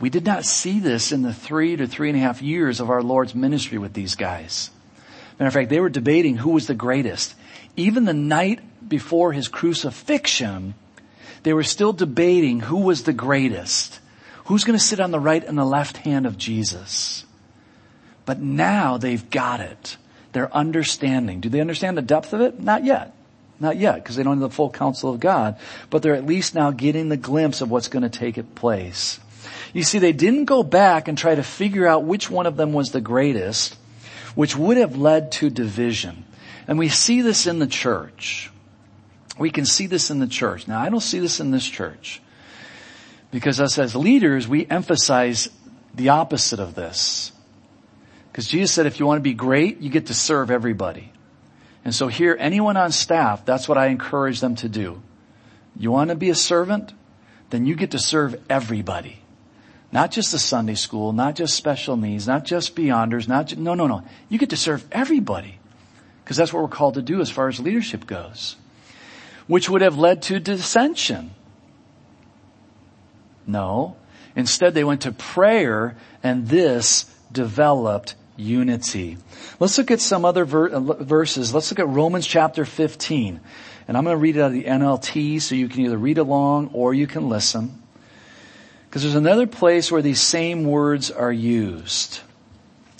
We 0.00 0.10
did 0.10 0.24
not 0.24 0.44
see 0.44 0.80
this 0.80 1.12
in 1.12 1.22
the 1.22 1.32
three 1.32 1.76
to 1.76 1.86
three 1.86 2.10
and 2.10 2.18
a 2.18 2.22
half 2.22 2.42
years 2.42 2.80
of 2.80 2.90
our 2.90 3.02
Lord's 3.02 3.34
ministry 3.34 3.78
with 3.78 3.92
these 3.92 4.14
guys. 4.14 4.70
Matter 5.38 5.48
of 5.48 5.54
fact, 5.54 5.70
they 5.70 5.80
were 5.80 5.88
debating 5.88 6.36
who 6.36 6.50
was 6.50 6.66
the 6.66 6.74
greatest. 6.74 7.34
Even 7.76 8.04
the 8.04 8.14
night 8.14 8.60
before 8.88 9.32
his 9.32 9.48
crucifixion, 9.48 10.74
they 11.42 11.52
were 11.52 11.62
still 11.62 11.92
debating 11.92 12.60
who 12.60 12.78
was 12.78 13.02
the 13.02 13.12
greatest. 13.12 13.98
Who's 14.46 14.64
going 14.64 14.78
to 14.78 14.84
sit 14.84 15.00
on 15.00 15.10
the 15.10 15.18
right 15.18 15.42
and 15.42 15.56
the 15.56 15.64
left 15.64 15.96
hand 15.98 16.26
of 16.26 16.38
Jesus? 16.38 17.23
But 18.26 18.40
now 18.40 18.96
they've 18.96 19.28
got 19.30 19.60
it. 19.60 19.96
They're 20.32 20.54
understanding. 20.54 21.40
Do 21.40 21.48
they 21.48 21.60
understand 21.60 21.96
the 21.96 22.02
depth 22.02 22.32
of 22.32 22.40
it? 22.40 22.58
Not 22.58 22.84
yet. 22.84 23.14
Not 23.60 23.76
yet, 23.76 23.96
because 23.96 24.16
they 24.16 24.22
don't 24.22 24.40
have 24.40 24.50
the 24.50 24.54
full 24.54 24.70
counsel 24.70 25.10
of 25.10 25.20
God. 25.20 25.56
But 25.90 26.02
they're 26.02 26.14
at 26.14 26.26
least 26.26 26.54
now 26.54 26.70
getting 26.70 27.08
the 27.08 27.16
glimpse 27.16 27.60
of 27.60 27.70
what's 27.70 27.88
going 27.88 28.02
to 28.02 28.08
take 28.08 28.54
place. 28.54 29.20
You 29.72 29.82
see, 29.82 29.98
they 29.98 30.12
didn't 30.12 30.46
go 30.46 30.62
back 30.62 31.08
and 31.08 31.16
try 31.16 31.34
to 31.34 31.42
figure 31.42 31.86
out 31.86 32.04
which 32.04 32.30
one 32.30 32.46
of 32.46 32.56
them 32.56 32.72
was 32.72 32.90
the 32.90 33.00
greatest, 33.00 33.76
which 34.34 34.56
would 34.56 34.76
have 34.76 34.96
led 34.96 35.32
to 35.32 35.50
division. 35.50 36.24
And 36.66 36.78
we 36.78 36.88
see 36.88 37.20
this 37.20 37.46
in 37.46 37.58
the 37.58 37.66
church. 37.66 38.50
We 39.38 39.50
can 39.50 39.66
see 39.66 39.86
this 39.86 40.10
in 40.10 40.18
the 40.18 40.26
church. 40.26 40.66
Now, 40.66 40.80
I 40.80 40.88
don't 40.88 41.00
see 41.00 41.18
this 41.18 41.40
in 41.40 41.50
this 41.50 41.68
church. 41.68 42.22
Because 43.30 43.60
us 43.60 43.78
as 43.78 43.96
leaders, 43.96 44.46
we 44.46 44.66
emphasize 44.66 45.48
the 45.94 46.10
opposite 46.10 46.60
of 46.60 46.74
this. 46.74 47.32
Because 48.34 48.48
Jesus 48.48 48.72
said 48.72 48.86
if 48.86 48.98
you 48.98 49.06
want 49.06 49.18
to 49.18 49.22
be 49.22 49.32
great, 49.32 49.78
you 49.78 49.90
get 49.90 50.06
to 50.06 50.14
serve 50.14 50.50
everybody. 50.50 51.12
And 51.84 51.94
so 51.94 52.08
here, 52.08 52.36
anyone 52.36 52.76
on 52.76 52.90
staff, 52.90 53.44
that's 53.44 53.68
what 53.68 53.78
I 53.78 53.86
encourage 53.86 54.40
them 54.40 54.56
to 54.56 54.68
do. 54.68 55.00
You 55.76 55.92
want 55.92 56.10
to 56.10 56.16
be 56.16 56.30
a 56.30 56.34
servant? 56.34 56.92
Then 57.50 57.64
you 57.64 57.76
get 57.76 57.92
to 57.92 58.00
serve 58.00 58.34
everybody. 58.50 59.20
Not 59.92 60.10
just 60.10 60.32
the 60.32 60.40
Sunday 60.40 60.74
school, 60.74 61.12
not 61.12 61.36
just 61.36 61.54
special 61.54 61.96
needs, 61.96 62.26
not 62.26 62.44
just 62.44 62.74
beyonders, 62.74 63.28
not 63.28 63.46
just, 63.46 63.60
no, 63.60 63.74
no, 63.74 63.86
no. 63.86 64.02
You 64.28 64.40
get 64.40 64.50
to 64.50 64.56
serve 64.56 64.84
everybody. 64.90 65.60
Because 66.24 66.36
that's 66.36 66.52
what 66.52 66.60
we're 66.60 66.68
called 66.68 66.94
to 66.94 67.02
do 67.02 67.20
as 67.20 67.30
far 67.30 67.46
as 67.46 67.60
leadership 67.60 68.04
goes. 68.04 68.56
Which 69.46 69.70
would 69.70 69.80
have 69.80 69.96
led 69.96 70.22
to 70.22 70.40
dissension. 70.40 71.30
No. 73.46 73.94
Instead 74.34 74.74
they 74.74 74.82
went 74.82 75.02
to 75.02 75.12
prayer 75.12 75.96
and 76.20 76.48
this 76.48 77.04
developed 77.30 78.16
unity. 78.36 79.18
Let's 79.60 79.78
look 79.78 79.90
at 79.90 80.00
some 80.00 80.24
other 80.24 80.44
ver- 80.44 80.68
uh, 80.68 80.80
verses. 80.80 81.54
Let's 81.54 81.70
look 81.70 81.78
at 81.78 81.88
Romans 81.88 82.26
chapter 82.26 82.64
15. 82.64 83.40
And 83.86 83.96
I'm 83.96 84.04
going 84.04 84.14
to 84.14 84.20
read 84.20 84.36
it 84.36 84.40
out 84.40 84.46
of 84.46 84.52
the 84.52 84.64
NLT 84.64 85.40
so 85.40 85.54
you 85.54 85.68
can 85.68 85.82
either 85.82 85.98
read 85.98 86.18
along 86.18 86.70
or 86.72 86.94
you 86.94 87.06
can 87.06 87.28
listen. 87.28 87.82
Because 88.88 89.02
there's 89.02 89.14
another 89.14 89.46
place 89.46 89.90
where 89.90 90.02
these 90.02 90.20
same 90.20 90.64
words 90.64 91.10
are 91.10 91.32
used. 91.32 92.20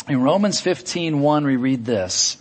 In 0.08 0.22
Romans 0.22 0.60
15:1 0.60 1.46
we 1.46 1.56
read 1.56 1.84
this. 1.84 2.36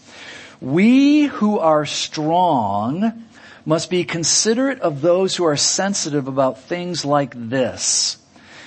We 0.60 1.24
who 1.26 1.60
are 1.60 1.86
strong 1.86 3.24
must 3.66 3.90
be 3.90 4.04
considerate 4.04 4.80
of 4.82 5.02
those 5.02 5.36
who 5.36 5.46
are 5.46 5.56
sensitive 5.56 6.28
about 6.28 6.64
things 6.64 7.06
like 7.06 7.34
this. 7.36 8.18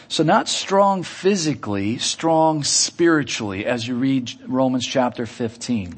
So 0.08 0.22
not 0.22 0.48
strong 0.48 1.02
physically, 1.02 1.98
strong 1.98 2.62
spiritually 2.62 3.66
as 3.66 3.86
you 3.88 3.96
read 3.96 4.32
Romans 4.46 4.86
chapter 4.86 5.26
15. 5.26 5.94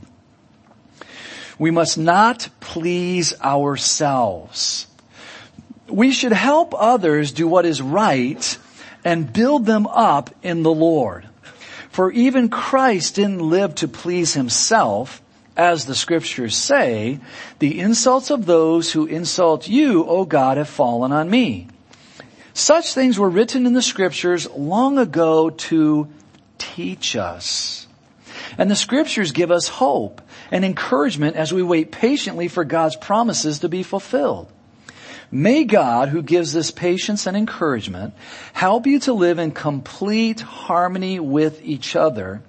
We 1.58 1.70
must 1.70 1.98
not 1.98 2.48
please 2.60 3.38
ourselves. 3.40 4.86
We 5.88 6.12
should 6.12 6.32
help 6.32 6.74
others 6.74 7.32
do 7.32 7.46
what 7.46 7.66
is 7.66 7.82
right 7.82 8.58
and 9.04 9.32
build 9.32 9.66
them 9.66 9.86
up 9.86 10.30
in 10.42 10.62
the 10.62 10.72
Lord. 10.72 11.26
For 11.90 12.12
even 12.12 12.48
Christ 12.48 13.16
didn't 13.16 13.40
live 13.40 13.74
to 13.76 13.88
please 13.88 14.34
himself, 14.34 15.20
as 15.56 15.84
the 15.84 15.94
scriptures 15.94 16.56
say, 16.56 17.18
the 17.58 17.80
insults 17.80 18.30
of 18.30 18.46
those 18.46 18.92
who 18.92 19.06
insult 19.06 19.68
you, 19.68 20.04
O 20.06 20.24
God, 20.24 20.56
have 20.56 20.68
fallen 20.68 21.10
on 21.10 21.28
me. 21.28 21.68
Such 22.58 22.92
things 22.92 23.20
were 23.20 23.30
written 23.30 23.66
in 23.66 23.72
the 23.72 23.80
scriptures 23.80 24.50
long 24.50 24.98
ago 24.98 25.48
to 25.48 26.08
teach 26.58 27.14
us. 27.14 27.86
And 28.58 28.68
the 28.68 28.74
scriptures 28.74 29.30
give 29.30 29.52
us 29.52 29.68
hope 29.68 30.20
and 30.50 30.64
encouragement 30.64 31.36
as 31.36 31.52
we 31.52 31.62
wait 31.62 31.92
patiently 31.92 32.48
for 32.48 32.64
God's 32.64 32.96
promises 32.96 33.60
to 33.60 33.68
be 33.68 33.84
fulfilled. 33.84 34.50
May 35.30 35.62
God, 35.62 36.08
who 36.08 36.20
gives 36.20 36.52
this 36.52 36.72
patience 36.72 37.28
and 37.28 37.36
encouragement, 37.36 38.14
help 38.54 38.88
you 38.88 38.98
to 39.00 39.12
live 39.12 39.38
in 39.38 39.52
complete 39.52 40.40
harmony 40.40 41.20
with 41.20 41.62
each 41.62 41.94
other 41.94 42.42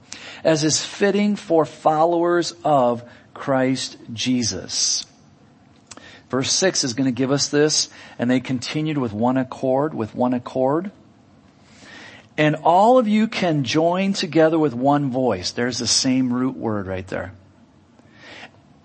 as 0.44 0.64
is 0.64 0.84
fitting 0.84 1.36
for 1.36 1.66
followers 1.66 2.56
of 2.64 3.04
Christ 3.36 3.96
Jesus. 4.12 5.06
Verse 6.30 6.52
6 6.52 6.84
is 6.84 6.94
going 6.94 7.06
to 7.06 7.12
give 7.12 7.32
us 7.32 7.50
this, 7.50 7.90
and 8.20 8.30
they 8.30 8.40
continued 8.40 8.98
with 8.98 9.14
one 9.14 9.38
accord, 9.38 9.94
with 9.94 10.14
one 10.14 10.34
accord. 10.34 10.92
And 12.38 12.56
all 12.64 12.98
of 12.98 13.08
you 13.08 13.28
can 13.28 13.64
join 13.64 14.14
together 14.14 14.58
with 14.58 14.74
one 14.74 15.10
voice. 15.10 15.52
There's 15.52 15.80
the 15.80 15.88
same 15.88 16.32
root 16.32 16.56
word 16.56 16.88
right 16.88 17.08
there. 17.08 17.34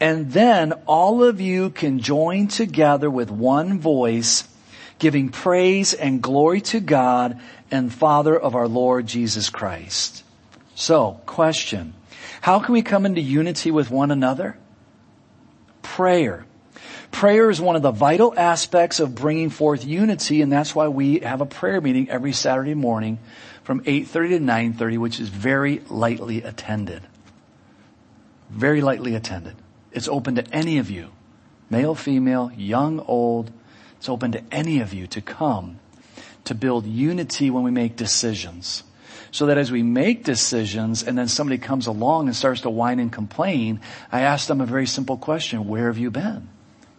And 0.00 0.32
then 0.32 0.72
all 0.86 1.22
of 1.22 1.40
you 1.40 1.70
can 1.70 2.00
join 2.00 2.48
together 2.48 3.08
with 3.08 3.30
one 3.30 3.78
voice, 3.78 4.48
giving 4.98 5.28
praise 5.28 5.94
and 5.94 6.22
glory 6.22 6.62
to 6.62 6.80
God 6.80 7.40
and 7.70 7.92
Father 7.92 8.38
of 8.38 8.54
our 8.54 8.66
Lord 8.66 9.06
Jesus 9.06 9.50
Christ. 9.50 10.24
So, 10.74 11.20
question. 11.26 11.94
How 12.40 12.58
can 12.58 12.72
we 12.72 12.82
come 12.82 13.06
into 13.06 13.20
unity 13.20 13.70
with 13.70 13.90
one 13.90 14.10
another? 14.10 14.58
Prayer. 15.82 16.44
Prayer 17.14 17.48
is 17.48 17.60
one 17.60 17.76
of 17.76 17.82
the 17.82 17.92
vital 17.92 18.34
aspects 18.36 18.98
of 18.98 19.14
bringing 19.14 19.48
forth 19.48 19.84
unity 19.84 20.42
and 20.42 20.50
that's 20.50 20.74
why 20.74 20.88
we 20.88 21.20
have 21.20 21.40
a 21.40 21.46
prayer 21.46 21.80
meeting 21.80 22.10
every 22.10 22.32
Saturday 22.32 22.74
morning 22.74 23.20
from 23.62 23.84
8.30 23.84 24.10
to 24.10 24.38
9.30 24.40 24.98
which 24.98 25.20
is 25.20 25.28
very 25.28 25.80
lightly 25.88 26.42
attended. 26.42 27.02
Very 28.50 28.80
lightly 28.80 29.14
attended. 29.14 29.54
It's 29.92 30.08
open 30.08 30.34
to 30.34 30.44
any 30.52 30.78
of 30.78 30.90
you, 30.90 31.12
male, 31.70 31.94
female, 31.94 32.50
young, 32.56 32.98
old. 32.98 33.52
It's 33.98 34.08
open 34.08 34.32
to 34.32 34.42
any 34.50 34.80
of 34.80 34.92
you 34.92 35.06
to 35.06 35.20
come 35.20 35.78
to 36.46 36.54
build 36.56 36.84
unity 36.84 37.48
when 37.48 37.62
we 37.62 37.70
make 37.70 37.94
decisions. 37.94 38.82
So 39.30 39.46
that 39.46 39.56
as 39.56 39.70
we 39.70 39.84
make 39.84 40.24
decisions 40.24 41.04
and 41.04 41.16
then 41.16 41.28
somebody 41.28 41.58
comes 41.58 41.86
along 41.86 42.26
and 42.26 42.34
starts 42.34 42.62
to 42.62 42.70
whine 42.70 42.98
and 42.98 43.12
complain, 43.12 43.80
I 44.10 44.22
ask 44.22 44.48
them 44.48 44.60
a 44.60 44.66
very 44.66 44.88
simple 44.88 45.16
question. 45.16 45.68
Where 45.68 45.86
have 45.86 45.96
you 45.96 46.10
been? 46.10 46.48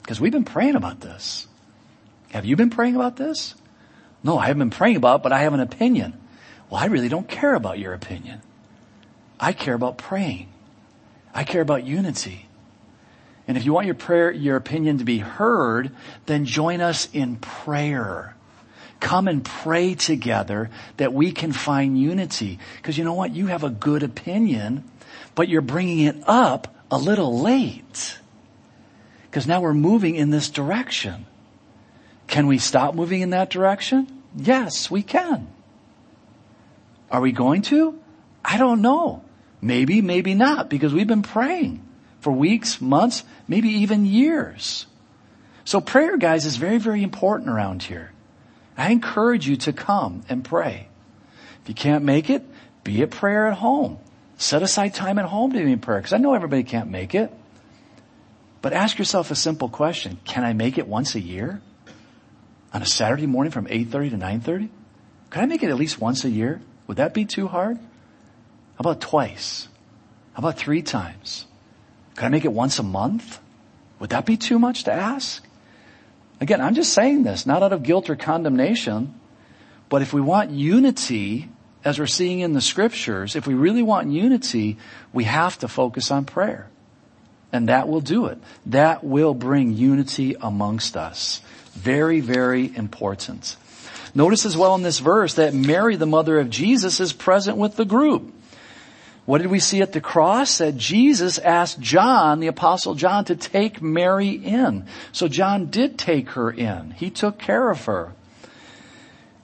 Because 0.06 0.22
we've 0.22 0.32
been 0.32 0.46
praying 0.46 0.76
about 0.76 1.00
this. 1.00 1.48
Have 2.30 2.46
you 2.46 2.56
been 2.56 2.70
praying 2.70 2.96
about 2.96 3.16
this? 3.16 3.56
No, 4.24 4.38
I 4.38 4.46
haven't 4.46 4.60
been 4.60 4.70
praying 4.70 4.98
about 4.98 5.22
it, 5.22 5.24
but 5.24 5.32
I 5.32 5.40
have 5.40 5.56
an 5.56 5.60
opinion. 5.62 6.14
Well, 6.70 6.80
I 6.80 6.86
really 6.86 7.10
don't 7.10 7.28
care 7.28 7.56
about 7.56 7.80
your 7.80 7.92
opinion. 7.92 8.40
I 9.40 9.52
care 9.52 9.74
about 9.74 9.98
praying. 9.98 10.50
I 11.34 11.44
care 11.44 11.62
about 11.62 11.86
unity. 11.86 12.48
And 13.48 13.58
if 13.58 13.66
you 13.66 13.74
want 13.74 13.88
your 13.88 13.96
prayer, 13.96 14.32
your 14.32 14.58
opinion 14.58 15.00
to 15.00 15.06
be 15.06 15.18
heard, 15.18 15.90
then 16.28 16.46
join 16.46 16.82
us 16.82 17.10
in 17.12 17.38
prayer. 17.38 18.36
Come 19.00 19.28
and 19.28 19.44
pray 19.44 19.96
together 19.96 20.70
that 20.98 21.14
we 21.14 21.32
can 21.32 21.52
find 21.52 22.00
unity. 22.00 22.60
Cause 22.84 22.96
you 22.96 23.04
know 23.04 23.14
what? 23.14 23.34
You 23.34 23.48
have 23.48 23.64
a 23.64 23.72
good 23.72 24.04
opinion, 24.04 24.84
but 25.34 25.50
you're 25.50 25.62
bringing 25.62 26.02
it 26.02 26.18
up 26.28 26.76
a 26.92 26.98
little 27.00 27.40
late. 27.40 28.20
Cause 29.36 29.48
now 29.48 29.60
we're 29.60 29.74
moving 29.74 30.16
in 30.16 30.30
this 30.30 30.50
direction. 30.50 31.26
Can 32.28 32.48
we 32.48 32.58
stop 32.58 32.96
moving 32.96 33.20
in 33.20 33.32
that 33.32 33.50
direction? 33.50 34.08
Yes, 34.34 34.90
we 34.90 35.04
can. 35.04 35.50
Are 37.12 37.20
we 37.20 37.34
going 37.34 37.62
to? 37.64 38.00
I 38.46 38.58
don't 38.58 38.82
know. 38.82 39.26
Maybe, 39.62 40.02
maybe 40.02 40.36
not, 40.36 40.70
because 40.70 40.94
we've 40.94 41.06
been 41.06 41.22
praying 41.22 41.86
for 42.22 42.32
weeks, 42.32 42.80
months, 42.80 43.26
maybe 43.46 43.68
even 43.68 44.06
years. 44.06 44.86
So 45.66 45.82
prayer, 45.82 46.16
guys, 46.16 46.46
is 46.46 46.56
very, 46.56 46.78
very 46.78 47.04
important 47.04 47.50
around 47.50 47.84
here. 47.84 48.14
I 48.78 48.94
encourage 48.94 49.50
you 49.50 49.58
to 49.58 49.74
come 49.74 50.24
and 50.30 50.46
pray. 50.46 50.88
If 51.62 51.68
you 51.68 51.76
can't 51.76 52.06
make 52.06 52.30
it, 52.30 52.42
be 52.86 53.02
at 53.02 53.12
prayer 53.12 53.48
at 53.48 53.58
home. 53.58 54.00
Set 54.38 54.64
aside 54.64 54.94
time 54.94 55.20
at 55.20 55.26
home 55.26 55.52
to 55.52 55.62
be 55.62 55.74
in 55.74 55.80
prayer, 55.80 56.00
because 56.00 56.14
I 56.14 56.20
know 56.20 56.36
everybody 56.36 56.64
can't 56.64 56.90
make 56.90 57.14
it. 57.14 57.34
But 58.66 58.74
ask 58.74 58.98
yourself 58.98 59.30
a 59.30 59.36
simple 59.36 59.70
question. 59.70 60.18
Can 60.26 60.44
I 60.44 60.54
make 60.54 60.80
it 60.80 60.88
once 60.88 61.14
a 61.14 61.20
year? 61.20 61.62
On 62.74 62.82
a 62.82 62.86
Saturday 62.88 63.28
morning 63.28 63.52
from 63.52 63.68
8.30 63.68 64.10
to 64.10 64.18
9.30? 64.18 64.70
Could 65.30 65.44
I 65.44 65.46
make 65.46 65.62
it 65.62 65.70
at 65.70 65.76
least 65.76 66.02
once 66.02 66.26
a 66.26 66.32
year? 66.32 66.62
Would 66.88 66.98
that 66.98 67.14
be 67.14 67.26
too 67.26 67.48
hard? 67.48 67.78
How 67.78 68.80
about 68.80 69.02
twice? 69.02 69.68
How 70.34 70.40
about 70.40 70.58
three 70.58 70.82
times? 70.82 71.46
Could 72.16 72.26
I 72.26 72.30
make 72.30 72.44
it 72.44 72.52
once 72.52 72.80
a 72.80 72.84
month? 72.84 73.40
Would 74.00 74.10
that 74.10 74.26
be 74.26 74.36
too 74.36 74.58
much 74.58 74.86
to 74.86 74.92
ask? 74.92 75.46
Again, 76.42 76.60
I'm 76.60 76.74
just 76.74 76.92
saying 76.92 77.22
this, 77.22 77.46
not 77.46 77.62
out 77.62 77.72
of 77.72 77.84
guilt 77.84 78.10
or 78.10 78.16
condemnation, 78.16 79.14
but 79.90 80.02
if 80.02 80.12
we 80.12 80.22
want 80.22 80.50
unity, 80.50 81.50
as 81.84 82.00
we're 82.00 82.08
seeing 82.08 82.40
in 82.40 82.54
the 82.54 82.62
scriptures, 82.62 83.36
if 83.36 83.46
we 83.46 83.54
really 83.54 83.84
want 83.84 84.10
unity, 84.10 84.80
we 85.14 85.26
have 85.26 85.60
to 85.60 85.68
focus 85.68 86.10
on 86.10 86.26
prayer. 86.26 86.68
And 87.56 87.70
that 87.70 87.88
will 87.88 88.02
do 88.02 88.26
it. 88.26 88.38
That 88.66 89.06
will 89.06 89.34
bring 89.34 89.78
unity 89.78 90.36
amongst 90.40 90.98
us. 90.98 91.42
Very, 91.72 92.20
very 92.20 92.76
important. 92.76 93.56
Notice 94.14 94.46
as 94.46 94.58
well 94.58 94.76
in 94.76 94.84
this 94.84 95.00
verse 95.00 95.36
that 95.36 95.54
Mary, 95.54 95.96
the 95.96 96.06
mother 96.06 96.38
of 96.38 96.50
Jesus, 96.50 97.00
is 97.00 97.14
present 97.14 97.58
with 97.58 97.78
the 97.78 97.86
group. 97.86 98.34
What 99.24 99.38
did 99.38 99.50
we 99.50 99.60
see 99.60 99.82
at 99.82 99.94
the 99.94 100.02
cross? 100.02 100.58
That 100.58 100.76
Jesus 100.76 101.40
asked 101.40 101.80
John, 101.80 102.42
the 102.42 102.48
apostle 102.48 102.94
John, 102.94 103.24
to 103.26 103.38
take 103.38 103.82
Mary 103.82 104.32
in. 104.32 104.86
So 105.14 105.30
John 105.30 105.68
did 105.68 105.98
take 105.98 106.32
her 106.32 106.52
in. 106.52 106.92
He 106.92 107.10
took 107.10 107.40
care 107.40 107.70
of 107.70 107.86
her. 107.86 108.12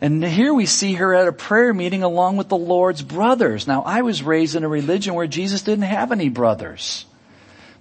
And 0.01 0.21
here 0.21 0.53
we 0.53 0.65
see 0.65 0.95
her 0.95 1.13
at 1.13 1.29
a 1.29 1.31
prayer 1.31 1.73
meeting 1.73 2.03
along 2.03 2.35
with 2.35 2.49
the 2.49 2.57
Lord's 2.57 3.03
brothers. 3.03 3.67
Now 3.67 3.83
I 3.83 4.01
was 4.01 4.21
raised 4.21 4.57
in 4.57 4.65
a 4.65 4.67
religion 4.67 5.13
where 5.13 5.27
Jesus 5.27 5.61
didn't 5.61 5.83
have 5.85 6.11
any 6.11 6.27
brothers. 6.27 7.05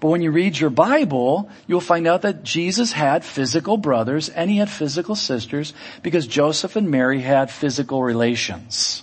But 0.01 0.09
when 0.09 0.23
you 0.23 0.31
read 0.31 0.59
your 0.59 0.71
Bible, 0.71 1.51
you'll 1.67 1.83
find 1.83 2.07
out 2.07 2.23
that 2.23 2.43
Jesus 2.43 2.91
had 2.93 3.23
physical 3.23 3.77
brothers 3.77 4.31
and 4.31 4.51
he 4.51 4.57
had 4.57 4.71
physical 4.71 5.15
sisters 5.15 5.75
because 6.03 6.27
Joseph 6.27 6.75
and 6.75 6.91
Mary 6.91 7.21
had 7.21 7.51
physical 7.51 8.03
relations. 8.03 9.03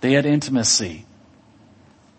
They 0.00 0.12
had 0.12 0.24
intimacy. 0.24 1.04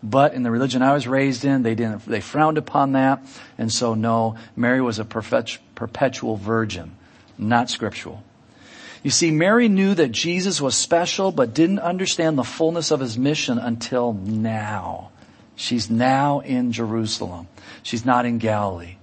But 0.04 0.36
in 0.36 0.44
the 0.44 0.52
religion 0.52 0.84
I 0.84 0.94
was 0.94 1.08
raised 1.08 1.46
in, 1.46 1.64
they 1.64 1.74
didn't, 1.74 2.06
they 2.06 2.22
frowned 2.22 2.60
upon 2.60 2.92
that. 2.92 3.26
And 3.58 3.72
so 3.72 3.96
no, 3.96 4.36
Mary 4.56 4.82
was 4.82 5.00
a 5.00 5.06
perpetual 5.06 6.36
virgin, 6.36 6.96
not 7.40 7.72
scriptural. 7.72 8.24
You 9.02 9.10
see, 9.10 9.32
Mary 9.32 9.68
knew 9.68 9.96
that 9.96 10.12
Jesus 10.12 10.62
was 10.62 10.76
special, 10.76 11.32
but 11.32 11.56
didn't 11.56 11.80
understand 11.80 12.38
the 12.38 12.44
fullness 12.44 12.92
of 12.92 13.00
his 13.00 13.18
mission 13.18 13.58
until 13.58 14.14
now. 14.14 15.10
She's 15.56 15.90
now 15.90 16.40
in 16.40 16.72
Jerusalem. 16.72 17.48
She's 17.84 18.06
not 18.06 18.26
in 18.26 18.38
Galilee. 18.38 18.98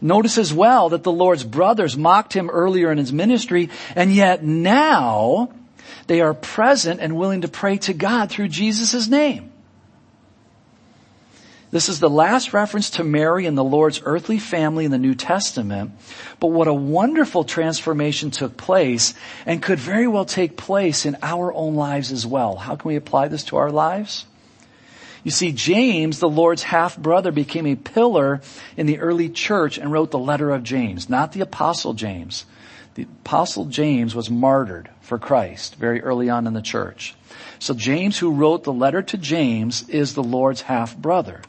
Notice 0.00 0.38
as 0.38 0.52
well 0.52 0.90
that 0.90 1.02
the 1.02 1.12
Lord's 1.12 1.44
brothers 1.44 1.96
mocked 1.96 2.32
him 2.32 2.50
earlier 2.50 2.90
in 2.90 2.98
his 2.98 3.12
ministry, 3.12 3.70
and 3.94 4.12
yet 4.12 4.44
now 4.44 5.50
they 6.06 6.20
are 6.20 6.34
present 6.34 7.00
and 7.00 7.16
willing 7.16 7.42
to 7.42 7.48
pray 7.48 7.78
to 7.78 7.94
God 7.94 8.30
through 8.30 8.48
Jesus' 8.48 9.08
name. 9.08 9.50
This 11.70 11.88
is 11.88 11.98
the 11.98 12.10
last 12.10 12.52
reference 12.52 12.90
to 12.90 13.04
Mary 13.04 13.46
and 13.46 13.58
the 13.58 13.64
Lord's 13.64 14.00
earthly 14.04 14.38
family 14.38 14.84
in 14.84 14.92
the 14.92 14.98
New 14.98 15.16
Testament. 15.16 15.90
But 16.38 16.48
what 16.48 16.68
a 16.68 16.74
wonderful 16.74 17.42
transformation 17.42 18.30
took 18.30 18.56
place 18.56 19.12
and 19.44 19.60
could 19.60 19.80
very 19.80 20.06
well 20.06 20.24
take 20.24 20.56
place 20.56 21.04
in 21.04 21.16
our 21.20 21.52
own 21.52 21.74
lives 21.74 22.12
as 22.12 22.24
well. 22.24 22.54
How 22.54 22.76
can 22.76 22.88
we 22.88 22.94
apply 22.94 23.26
this 23.26 23.42
to 23.44 23.56
our 23.56 23.72
lives? 23.72 24.24
You 25.24 25.30
see, 25.30 25.52
James, 25.52 26.20
the 26.20 26.28
Lord's 26.28 26.62
half 26.62 26.98
brother, 26.98 27.32
became 27.32 27.66
a 27.66 27.76
pillar 27.76 28.42
in 28.76 28.86
the 28.86 29.00
early 29.00 29.30
church 29.30 29.78
and 29.78 29.90
wrote 29.90 30.10
the 30.10 30.18
letter 30.18 30.50
of 30.50 30.62
James, 30.62 31.08
not 31.08 31.32
the 31.32 31.40
apostle 31.40 31.94
James. 31.94 32.44
The 32.94 33.04
apostle 33.04 33.64
James 33.64 34.14
was 34.14 34.30
martyred 34.30 34.90
for 35.00 35.18
Christ 35.18 35.76
very 35.76 36.02
early 36.02 36.28
on 36.28 36.46
in 36.46 36.52
the 36.52 36.62
church. 36.62 37.16
So 37.58 37.72
James, 37.72 38.18
who 38.18 38.34
wrote 38.34 38.64
the 38.64 38.72
letter 38.72 39.00
to 39.02 39.16
James, 39.16 39.88
is 39.88 40.14
the 40.14 40.22
Lord's 40.22 40.60
half 40.60 40.96
brother. 40.96 41.40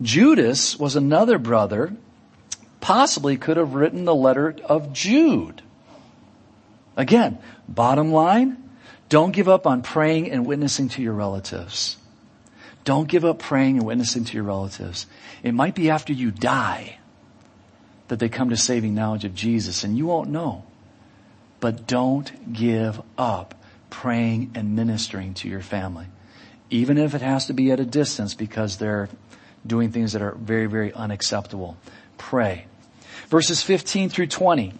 Judas 0.00 0.78
was 0.78 0.96
another 0.96 1.38
brother, 1.38 1.92
possibly 2.80 3.36
could 3.36 3.58
have 3.58 3.74
written 3.74 4.06
the 4.06 4.14
letter 4.14 4.56
of 4.64 4.94
Jude. 4.94 5.60
Again, 6.96 7.38
bottom 7.68 8.12
line, 8.12 8.70
don't 9.10 9.32
give 9.32 9.48
up 9.48 9.66
on 9.66 9.82
praying 9.82 10.30
and 10.30 10.46
witnessing 10.46 10.88
to 10.90 11.02
your 11.02 11.12
relatives. 11.12 11.96
Don't 12.88 13.06
give 13.06 13.26
up 13.26 13.38
praying 13.38 13.76
and 13.76 13.84
witnessing 13.84 14.24
to 14.24 14.32
your 14.32 14.44
relatives. 14.44 15.04
It 15.42 15.52
might 15.52 15.74
be 15.74 15.90
after 15.90 16.14
you 16.14 16.30
die 16.30 16.96
that 18.06 18.18
they 18.18 18.30
come 18.30 18.48
to 18.48 18.56
saving 18.56 18.94
knowledge 18.94 19.26
of 19.26 19.34
Jesus 19.34 19.84
and 19.84 19.98
you 19.98 20.06
won't 20.06 20.30
know. 20.30 20.64
But 21.60 21.86
don't 21.86 22.50
give 22.50 23.02
up 23.18 23.62
praying 23.90 24.52
and 24.54 24.74
ministering 24.74 25.34
to 25.34 25.50
your 25.50 25.60
family. 25.60 26.06
Even 26.70 26.96
if 26.96 27.14
it 27.14 27.20
has 27.20 27.44
to 27.48 27.52
be 27.52 27.70
at 27.72 27.78
a 27.78 27.84
distance 27.84 28.32
because 28.32 28.78
they're 28.78 29.10
doing 29.66 29.92
things 29.92 30.14
that 30.14 30.22
are 30.22 30.32
very, 30.36 30.64
very 30.64 30.90
unacceptable. 30.94 31.76
Pray. 32.16 32.64
Verses 33.28 33.62
15 33.62 34.08
through 34.08 34.28
20. 34.28 34.72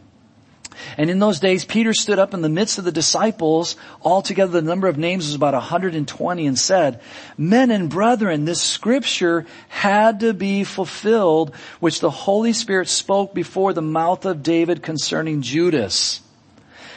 And 0.97 1.11
in 1.11 1.19
those 1.19 1.41
days, 1.41 1.65
Peter 1.65 1.93
stood 1.93 2.19
up 2.19 2.35
in 2.35 2.43
the 2.43 2.49
midst 2.49 2.79
of 2.79 2.85
the 2.85 2.93
disciples. 2.93 3.77
Altogether, 4.03 4.53
the 4.53 4.63
number 4.63 4.89
of 4.89 4.99
names 4.99 5.27
was 5.27 5.35
about 5.35 5.55
120 5.55 6.47
and 6.47 6.59
said, 6.59 7.01
Men 7.37 7.71
and 7.71 7.89
brethren, 7.89 8.45
this 8.45 8.61
scripture 8.61 9.47
had 9.69 10.21
to 10.21 10.35
be 10.35 10.65
fulfilled, 10.65 11.55
which 11.81 12.01
the 12.01 12.11
Holy 12.11 12.53
Spirit 12.53 12.89
spoke 12.89 13.35
before 13.35 13.73
the 13.73 13.83
mouth 13.83 14.25
of 14.27 14.43
David 14.43 14.83
concerning 14.83 15.43
Judas. 15.43 16.21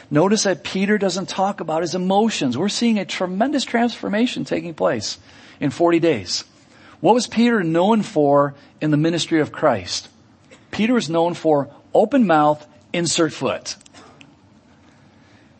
Notice 0.09 0.43
that 0.43 0.63
Peter 0.63 0.97
doesn't 0.97 1.29
talk 1.29 1.61
about 1.61 1.83
his 1.83 1.95
emotions. 1.95 2.57
We're 2.57 2.67
seeing 2.67 2.99
a 2.99 3.05
tremendous 3.05 3.63
transformation 3.63 4.43
taking 4.43 4.73
place 4.73 5.17
in 5.61 5.69
40 5.69 5.99
days. 5.99 6.43
What 6.99 7.15
was 7.15 7.27
Peter 7.27 7.63
known 7.63 8.03
for 8.03 8.53
in 8.81 8.91
the 8.91 8.97
ministry 8.97 9.39
of 9.39 9.51
Christ? 9.51 10.09
Peter 10.69 10.93
was 10.93 11.09
known 11.09 11.33
for 11.33 11.73
open 11.93 12.27
mouth, 12.27 12.65
insert 12.93 13.33
foot. 13.33 13.75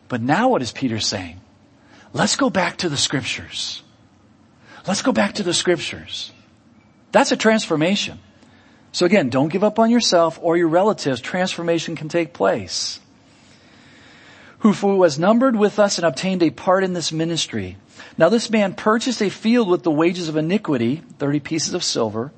But 0.08 0.20
now 0.20 0.48
what 0.48 0.62
is 0.62 0.72
Peter 0.72 1.00
saying? 1.00 1.40
Let's 2.12 2.36
go 2.36 2.50
back 2.50 2.78
to 2.78 2.88
the 2.88 2.96
scriptures. 2.96 3.82
Let's 4.86 5.02
go 5.02 5.12
back 5.12 5.34
to 5.34 5.42
the 5.42 5.54
scriptures. 5.54 6.32
That's 7.12 7.32
a 7.32 7.36
transformation. 7.36 8.18
So 8.92 9.06
again, 9.06 9.30
don't 9.30 9.48
give 9.48 9.64
up 9.64 9.78
on 9.78 9.90
yourself 9.90 10.38
or 10.42 10.56
your 10.56 10.68
relatives. 10.68 11.20
Transformation 11.20 11.96
can 11.96 12.08
take 12.08 12.34
place. 12.34 13.00
Who 14.58 14.72
was 14.96 15.18
numbered 15.18 15.56
with 15.56 15.78
us 15.78 15.98
and 15.98 16.06
obtained 16.06 16.42
a 16.42 16.50
part 16.50 16.84
in 16.84 16.92
this 16.92 17.10
ministry. 17.10 17.78
Now 18.18 18.28
this 18.28 18.50
man 18.50 18.74
purchased 18.74 19.22
a 19.22 19.30
field 19.30 19.68
with 19.68 19.82
the 19.82 19.90
wages 19.90 20.28
of 20.28 20.36
iniquity, 20.36 21.02
30 21.18 21.40
pieces 21.40 21.74
of 21.74 21.82
silver, 21.82 22.32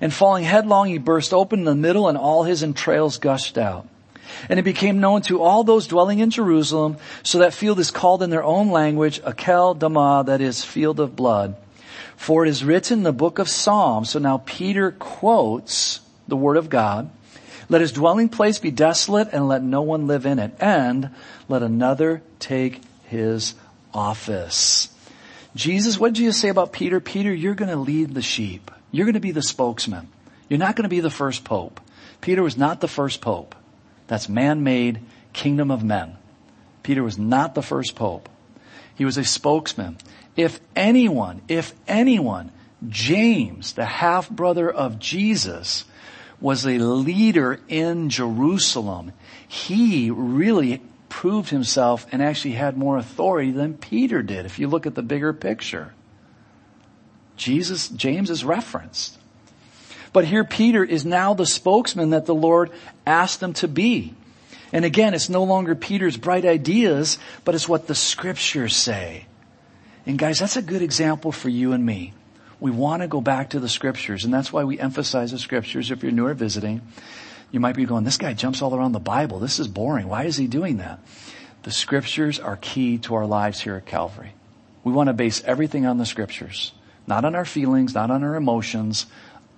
and 0.00 0.12
falling 0.14 0.44
headlong 0.44 0.88
he 0.88 0.98
burst 0.98 1.34
open 1.34 1.60
in 1.60 1.64
the 1.64 1.74
middle 1.74 2.08
and 2.08 2.16
all 2.16 2.44
his 2.44 2.62
entrails 2.62 3.18
gushed 3.18 3.58
out. 3.58 3.88
And 4.48 4.58
it 4.58 4.64
became 4.64 5.00
known 5.00 5.22
to 5.22 5.42
all 5.42 5.64
those 5.64 5.86
dwelling 5.86 6.18
in 6.18 6.30
Jerusalem, 6.30 6.96
so 7.22 7.38
that 7.38 7.54
field 7.54 7.78
is 7.78 7.90
called 7.90 8.22
in 8.22 8.30
their 8.30 8.44
own 8.44 8.70
language, 8.70 9.20
Akel 9.22 9.78
Dama, 9.78 10.24
that 10.26 10.40
is 10.40 10.64
field 10.64 11.00
of 11.00 11.16
blood. 11.16 11.56
For 12.16 12.46
it 12.46 12.48
is 12.48 12.64
written 12.64 12.98
in 12.98 13.04
the 13.04 13.12
book 13.12 13.38
of 13.38 13.48
Psalms. 13.48 14.10
So 14.10 14.18
now 14.18 14.42
Peter 14.44 14.92
quotes 14.92 16.00
the 16.28 16.36
word 16.36 16.56
of 16.56 16.70
God. 16.70 17.10
Let 17.68 17.80
his 17.80 17.92
dwelling 17.92 18.28
place 18.28 18.58
be 18.58 18.70
desolate 18.70 19.28
and 19.32 19.48
let 19.48 19.62
no 19.62 19.82
one 19.82 20.06
live 20.06 20.24
in 20.24 20.38
it. 20.38 20.54
And 20.60 21.10
let 21.48 21.62
another 21.62 22.22
take 22.38 22.80
his 23.04 23.54
office. 23.92 24.88
Jesus, 25.54 25.98
what 25.98 26.08
did 26.08 26.16
Jesus 26.16 26.40
say 26.40 26.48
about 26.48 26.72
Peter? 26.72 27.00
Peter, 27.00 27.32
you're 27.32 27.54
going 27.54 27.70
to 27.70 27.76
lead 27.76 28.14
the 28.14 28.22
sheep. 28.22 28.70
You're 28.92 29.06
going 29.06 29.14
to 29.14 29.20
be 29.20 29.32
the 29.32 29.42
spokesman. 29.42 30.08
You're 30.48 30.58
not 30.58 30.76
going 30.76 30.84
to 30.84 30.88
be 30.88 31.00
the 31.00 31.10
first 31.10 31.44
pope. 31.44 31.80
Peter 32.20 32.42
was 32.42 32.56
not 32.56 32.80
the 32.80 32.88
first 32.88 33.20
pope. 33.20 33.54
That's 34.06 34.28
man-made 34.28 35.00
kingdom 35.32 35.70
of 35.70 35.84
men. 35.84 36.16
Peter 36.82 37.02
was 37.02 37.18
not 37.18 37.54
the 37.54 37.62
first 37.62 37.96
pope. 37.96 38.28
He 38.94 39.04
was 39.04 39.18
a 39.18 39.24
spokesman. 39.24 39.98
If 40.36 40.60
anyone, 40.74 41.42
if 41.48 41.74
anyone, 41.88 42.52
James, 42.88 43.72
the 43.72 43.84
half 43.84 44.30
brother 44.30 44.70
of 44.70 44.98
Jesus, 44.98 45.84
was 46.40 46.66
a 46.66 46.78
leader 46.78 47.60
in 47.68 48.10
Jerusalem, 48.10 49.12
he 49.48 50.10
really 50.10 50.82
proved 51.08 51.48
himself 51.50 52.06
and 52.12 52.22
actually 52.22 52.52
had 52.52 52.76
more 52.76 52.98
authority 52.98 53.50
than 53.50 53.74
Peter 53.74 54.22
did 54.22 54.44
if 54.46 54.58
you 54.58 54.68
look 54.68 54.86
at 54.86 54.94
the 54.94 55.02
bigger 55.02 55.32
picture. 55.32 55.94
Jesus, 57.36 57.88
James 57.88 58.30
is 58.30 58.44
referenced. 58.44 59.18
But 60.16 60.24
here 60.24 60.44
Peter 60.44 60.82
is 60.82 61.04
now 61.04 61.34
the 61.34 61.44
spokesman 61.44 62.08
that 62.08 62.24
the 62.24 62.34
Lord 62.34 62.70
asked 63.06 63.42
him 63.42 63.52
to 63.52 63.68
be. 63.68 64.14
And 64.72 64.82
again, 64.82 65.12
it's 65.12 65.28
no 65.28 65.44
longer 65.44 65.74
Peter's 65.74 66.16
bright 66.16 66.46
ideas, 66.46 67.18
but 67.44 67.54
it's 67.54 67.68
what 67.68 67.86
the 67.86 67.94
scriptures 67.94 68.74
say. 68.74 69.26
And 70.06 70.18
guys, 70.18 70.38
that's 70.38 70.56
a 70.56 70.62
good 70.62 70.80
example 70.80 71.32
for 71.32 71.50
you 71.50 71.74
and 71.74 71.84
me. 71.84 72.14
We 72.60 72.70
want 72.70 73.02
to 73.02 73.08
go 73.08 73.20
back 73.20 73.50
to 73.50 73.60
the 73.60 73.68
scriptures, 73.68 74.24
and 74.24 74.32
that's 74.32 74.50
why 74.50 74.64
we 74.64 74.80
emphasize 74.80 75.32
the 75.32 75.38
scriptures 75.38 75.90
if 75.90 76.02
you're 76.02 76.12
new 76.12 76.24
or 76.24 76.32
visiting. 76.32 76.80
You 77.50 77.60
might 77.60 77.76
be 77.76 77.84
going, 77.84 78.04
this 78.04 78.16
guy 78.16 78.32
jumps 78.32 78.62
all 78.62 78.74
around 78.74 78.92
the 78.92 78.98
Bible. 78.98 79.38
This 79.38 79.58
is 79.58 79.68
boring. 79.68 80.08
Why 80.08 80.24
is 80.24 80.38
he 80.38 80.46
doing 80.46 80.78
that? 80.78 80.98
The 81.64 81.70
scriptures 81.70 82.40
are 82.40 82.56
key 82.56 82.96
to 83.00 83.16
our 83.16 83.26
lives 83.26 83.60
here 83.60 83.74
at 83.74 83.84
Calvary. 83.84 84.32
We 84.82 84.94
want 84.94 85.08
to 85.08 85.12
base 85.12 85.44
everything 85.44 85.84
on 85.84 85.98
the 85.98 86.06
scriptures. 86.06 86.72
Not 87.06 87.26
on 87.26 87.34
our 87.34 87.44
feelings, 87.44 87.94
not 87.94 88.10
on 88.10 88.24
our 88.24 88.34
emotions, 88.34 89.04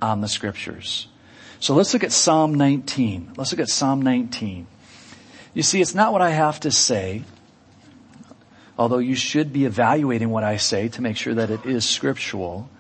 on 0.01 0.21
the 0.21 0.29
scriptures. 0.29 1.09
So 1.61 1.75
let's 1.75 1.93
look 1.93 2.05
at 2.05 2.13
Psalm 2.13 2.55
19. 2.55 3.33
Let's 3.37 3.53
look 3.53 3.61
at 3.61 3.69
Psalm 3.69 4.03
19. 4.03 4.67
You 5.55 5.63
see, 5.63 5.81
it's 5.81 5.95
not 5.95 6.13
what 6.13 6.23
I 6.23 6.31
have 6.31 6.61
to 6.61 6.71
say, 6.71 7.25
although 8.79 8.99
you 8.99 9.17
should 9.17 9.53
be 9.53 9.65
evaluating 9.65 10.31
what 10.31 10.45
I 10.45 10.57
say 10.57 10.89
to 10.89 11.03
make 11.03 11.17
sure 11.17 11.35
that 11.35 11.51
it 11.51 11.67
is 11.67 11.85
scriptural. 11.89 12.71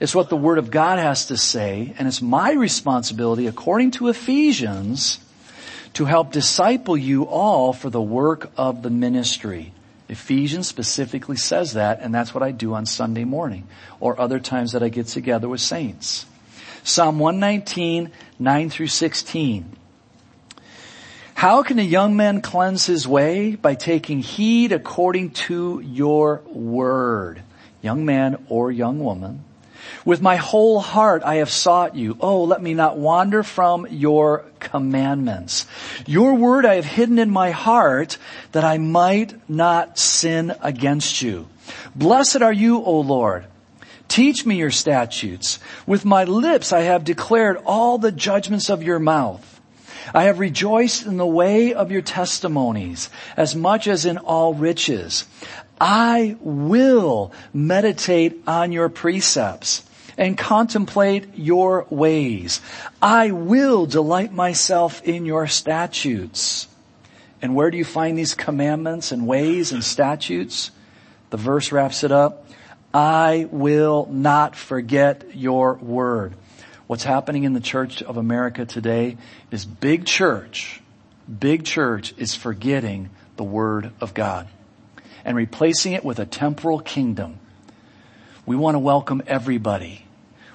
It's 0.00 0.14
what 0.14 0.28
the 0.28 0.36
Word 0.36 0.58
of 0.58 0.70
God 0.70 0.98
has 0.98 1.26
to 1.26 1.36
say, 1.36 1.94
and 1.98 2.08
it's 2.08 2.22
my 2.22 2.52
responsibility, 2.52 3.46
according 3.46 3.92
to 3.92 4.08
Ephesians, 4.08 5.20
to 5.94 6.04
help 6.04 6.32
disciple 6.32 6.96
you 6.96 7.24
all 7.24 7.72
for 7.72 7.90
the 7.90 8.02
work 8.02 8.50
of 8.56 8.82
the 8.82 8.90
ministry. 8.90 9.72
Ephesians 10.08 10.66
specifically 10.66 11.36
says 11.36 11.74
that, 11.74 12.00
and 12.00 12.14
that's 12.14 12.32
what 12.32 12.42
I 12.42 12.50
do 12.50 12.74
on 12.74 12.86
Sunday 12.86 13.24
morning, 13.24 13.68
or 14.00 14.18
other 14.20 14.40
times 14.40 14.72
that 14.72 14.82
I 14.82 14.88
get 14.88 15.06
together 15.06 15.48
with 15.48 15.60
saints. 15.60 16.26
Psalm 16.82 17.18
119, 17.18 18.10
9 18.38 18.70
through 18.70 18.86
16. 18.86 19.76
How 21.34 21.62
can 21.62 21.78
a 21.78 21.82
young 21.82 22.16
man 22.16 22.40
cleanse 22.40 22.86
his 22.86 23.06
way? 23.06 23.54
By 23.54 23.76
taking 23.76 24.20
heed 24.20 24.72
according 24.72 25.30
to 25.46 25.80
your 25.80 26.42
word. 26.46 27.42
Young 27.80 28.04
man 28.04 28.44
or 28.48 28.72
young 28.72 28.98
woman. 28.98 29.44
With 30.04 30.20
my 30.20 30.36
whole 30.36 30.80
heart 30.80 31.22
I 31.22 31.36
have 31.36 31.50
sought 31.50 31.94
you. 31.94 32.16
Oh, 32.20 32.44
let 32.44 32.60
me 32.62 32.74
not 32.74 32.98
wander 32.98 33.42
from 33.42 33.86
your 33.88 34.46
commandments. 34.58 35.66
Your 36.06 36.34
word 36.34 36.66
I 36.66 36.74
have 36.74 36.84
hidden 36.84 37.18
in 37.18 37.30
my 37.30 37.52
heart 37.52 38.18
that 38.52 38.64
I 38.64 38.78
might 38.78 39.48
not 39.48 39.98
sin 39.98 40.54
against 40.60 41.22
you. 41.22 41.48
Blessed 41.94 42.42
are 42.42 42.52
you, 42.52 42.82
O 42.82 43.00
Lord. 43.00 43.44
Teach 44.08 44.44
me 44.44 44.56
your 44.56 44.70
statutes. 44.70 45.58
With 45.86 46.04
my 46.04 46.24
lips 46.24 46.72
I 46.72 46.80
have 46.80 47.04
declared 47.04 47.58
all 47.64 47.98
the 47.98 48.12
judgments 48.12 48.70
of 48.70 48.82
your 48.82 48.98
mouth. 48.98 49.60
I 50.14 50.24
have 50.24 50.38
rejoiced 50.38 51.06
in 51.06 51.18
the 51.18 51.26
way 51.26 51.74
of 51.74 51.92
your 51.92 52.02
testimonies 52.02 53.10
as 53.36 53.54
much 53.54 53.86
as 53.86 54.06
in 54.06 54.18
all 54.18 54.54
riches. 54.54 55.26
I 55.80 56.36
will 56.40 57.32
meditate 57.52 58.42
on 58.46 58.72
your 58.72 58.88
precepts 58.88 59.84
and 60.16 60.36
contemplate 60.36 61.36
your 61.36 61.86
ways. 61.90 62.60
I 63.00 63.30
will 63.30 63.86
delight 63.86 64.32
myself 64.32 65.02
in 65.02 65.24
your 65.24 65.46
statutes. 65.46 66.66
And 67.40 67.54
where 67.54 67.70
do 67.70 67.78
you 67.78 67.84
find 67.84 68.18
these 68.18 68.34
commandments 68.34 69.12
and 69.12 69.26
ways 69.26 69.70
and 69.70 69.84
statutes? 69.84 70.72
The 71.30 71.36
verse 71.36 71.70
wraps 71.70 72.02
it 72.02 72.10
up. 72.10 72.47
I 72.92 73.46
will 73.50 74.08
not 74.10 74.56
forget 74.56 75.34
your 75.34 75.74
word. 75.74 76.34
What's 76.86 77.04
happening 77.04 77.44
in 77.44 77.52
the 77.52 77.60
church 77.60 78.02
of 78.02 78.16
America 78.16 78.64
today 78.64 79.18
is 79.50 79.66
big 79.66 80.06
church, 80.06 80.80
big 81.28 81.64
church 81.64 82.14
is 82.16 82.34
forgetting 82.34 83.10
the 83.36 83.44
word 83.44 83.92
of 84.00 84.14
God 84.14 84.48
and 85.22 85.36
replacing 85.36 85.92
it 85.92 86.02
with 86.02 86.18
a 86.18 86.24
temporal 86.24 86.80
kingdom. 86.80 87.38
We 88.46 88.56
want 88.56 88.74
to 88.76 88.80
welcome 88.80 89.22
everybody. 89.26 90.06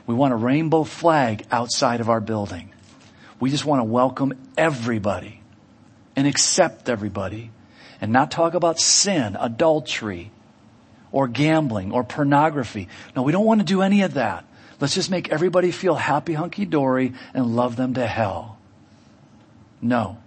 We 0.07 0.15
want 0.15 0.33
a 0.33 0.37
rainbow 0.37 0.85
flag 0.85 1.45
outside 1.51 2.01
of 2.01 2.09
our 2.09 2.19
building. 2.19 2.71
We 3.39 3.51
just 3.51 3.65
want 3.65 3.81
to 3.81 3.85
welcome 3.85 4.33
everybody 4.57 5.39
and 6.15 6.25
accept 6.25 6.89
everybody 6.89 7.51
and 8.01 8.11
not 8.11 8.31
talk 8.31 8.55
about 8.55 8.79
sin, 8.79 9.37
adultery, 9.39 10.31
or 11.13 11.29
gambling 11.29 11.93
or 11.93 12.03
pornography. 12.03 12.89
No, 13.15 13.21
we 13.21 13.31
don't 13.31 13.45
want 13.45 13.61
to 13.61 13.65
do 13.65 13.81
any 13.81 14.01
of 14.01 14.15
that. 14.15 14.43
Let's 14.81 14.95
just 14.95 15.09
make 15.09 15.29
everybody 15.29 15.71
feel 15.71 15.95
happy 15.95 16.33
hunky 16.33 16.65
dory 16.65 17.13
and 17.33 17.55
love 17.55 17.77
them 17.77 17.93
to 17.93 18.05
hell. 18.05 18.57
No, 19.81 20.17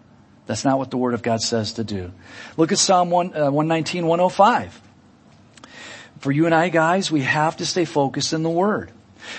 that's 0.47 0.65
not 0.65 0.79
what 0.79 0.91
the 0.91 0.97
Word 0.97 1.13
of 1.13 1.23
God 1.23 1.43
says 1.43 1.75
to 1.75 1.85
do. 1.85 2.13
Look 2.57 2.73
at 2.73 2.79
Psalm 2.79 3.11
1, 3.11 3.27
uh, 3.37 3.51
119, 3.51 4.07
105. 4.07 4.81
For 6.21 6.33
you 6.33 6.47
and 6.47 6.55
I 6.55 6.71
guys, 6.71 7.11
we 7.11 7.23
have 7.23 7.59
to 7.59 7.67
stay 7.67 7.85
focused 7.85 8.33
in 8.33 8.43
the 8.43 8.51
Word. 8.51 8.93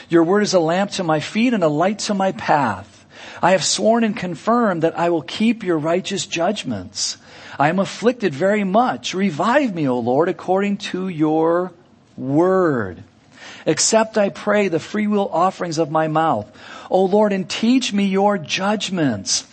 Your 0.10 0.24
Word 0.24 0.43
is 0.43 0.54
a 0.54 0.60
lamp 0.60 0.91
to 0.91 1.04
my 1.04 1.22
feet 1.22 1.54
and 1.54 1.64
a 1.64 1.70
light 1.70 2.00
to 2.00 2.14
my 2.14 2.34
path. 2.34 3.06
I 3.41 3.52
have 3.52 3.64
sworn 3.64 4.04
and 4.04 4.16
confirmed 4.16 4.84
that 4.84 5.00
I 5.00 5.10
will 5.10 5.22
keep 5.22 5.64
your 5.64 5.78
righteous 5.78 6.26
judgments. 6.26 7.18
I 7.60 7.70
am 7.70 7.80
afflicted 7.80 8.34
very 8.34 8.64
much. 8.64 9.14
Revive 9.14 9.74
me, 9.74 9.88
O 9.88 9.99
Lord, 9.99 10.30
according 10.30 10.78
to 10.78 11.08
your 11.08 11.72
word. 12.16 13.03
Accept, 13.66 14.18
I 14.18 14.30
pray, 14.30 14.68
the 14.68 14.80
freewill 14.80 15.30
offerings 15.32 15.78
of 15.78 15.91
my 15.91 16.08
mouth. 16.08 16.49
O 16.89 17.05
Lord, 17.05 17.34
and 17.34 17.49
teach 17.49 17.91
me 17.91 18.05
your 18.05 18.38
judgments. 18.38 19.45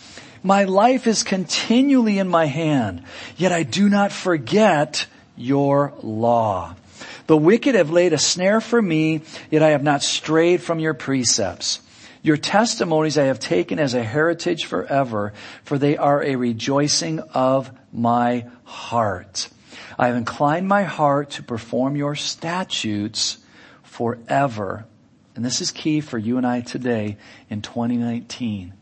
My 0.43 0.65
life 0.65 1.07
is 1.07 1.23
continually 1.23 2.19
in 2.19 2.27
my 2.27 2.45
hand, 2.45 3.03
yet 3.35 3.51
I 3.51 3.63
do 3.63 3.89
not 3.89 4.11
forget 4.11 5.07
your 5.35 5.93
law. 6.03 6.75
The 7.27 7.35
wicked 7.35 7.73
have 7.73 7.89
laid 7.89 8.13
a 8.13 8.19
snare 8.19 8.61
for 8.61 8.79
me, 8.79 9.21
yet 9.49 9.63
I 9.63 9.69
have 9.69 9.83
not 9.83 10.03
strayed 10.03 10.61
from 10.61 10.79
your 10.79 10.93
precepts. 10.93 11.79
Your 12.21 12.37
testimonies 12.37 13.17
I 13.17 13.25
have 13.25 13.39
taken 13.39 13.79
as 13.79 13.95
a 13.95 14.03
heritage 14.03 14.65
forever, 14.65 15.33
for 15.63 15.77
they 15.77 15.97
are 15.97 16.23
a 16.23 16.35
rejoicing 16.35 17.19
of 17.19 17.71
my 17.95 18.45
heart. 18.63 19.49
I 19.97 20.07
have 20.07 20.15
inclined 20.15 20.67
my 20.67 20.83
heart 20.83 21.31
to 21.31 21.43
perform 21.43 21.95
your 21.95 22.15
statutes 22.15 23.37
forever. 23.83 24.85
And 25.35 25.43
this 25.43 25.61
is 25.61 25.71
key 25.71 26.01
for 26.01 26.17
you 26.17 26.37
and 26.37 26.45
I 26.45 26.61
today 26.61 27.17
in 27.49 27.61
2019. 27.61 28.73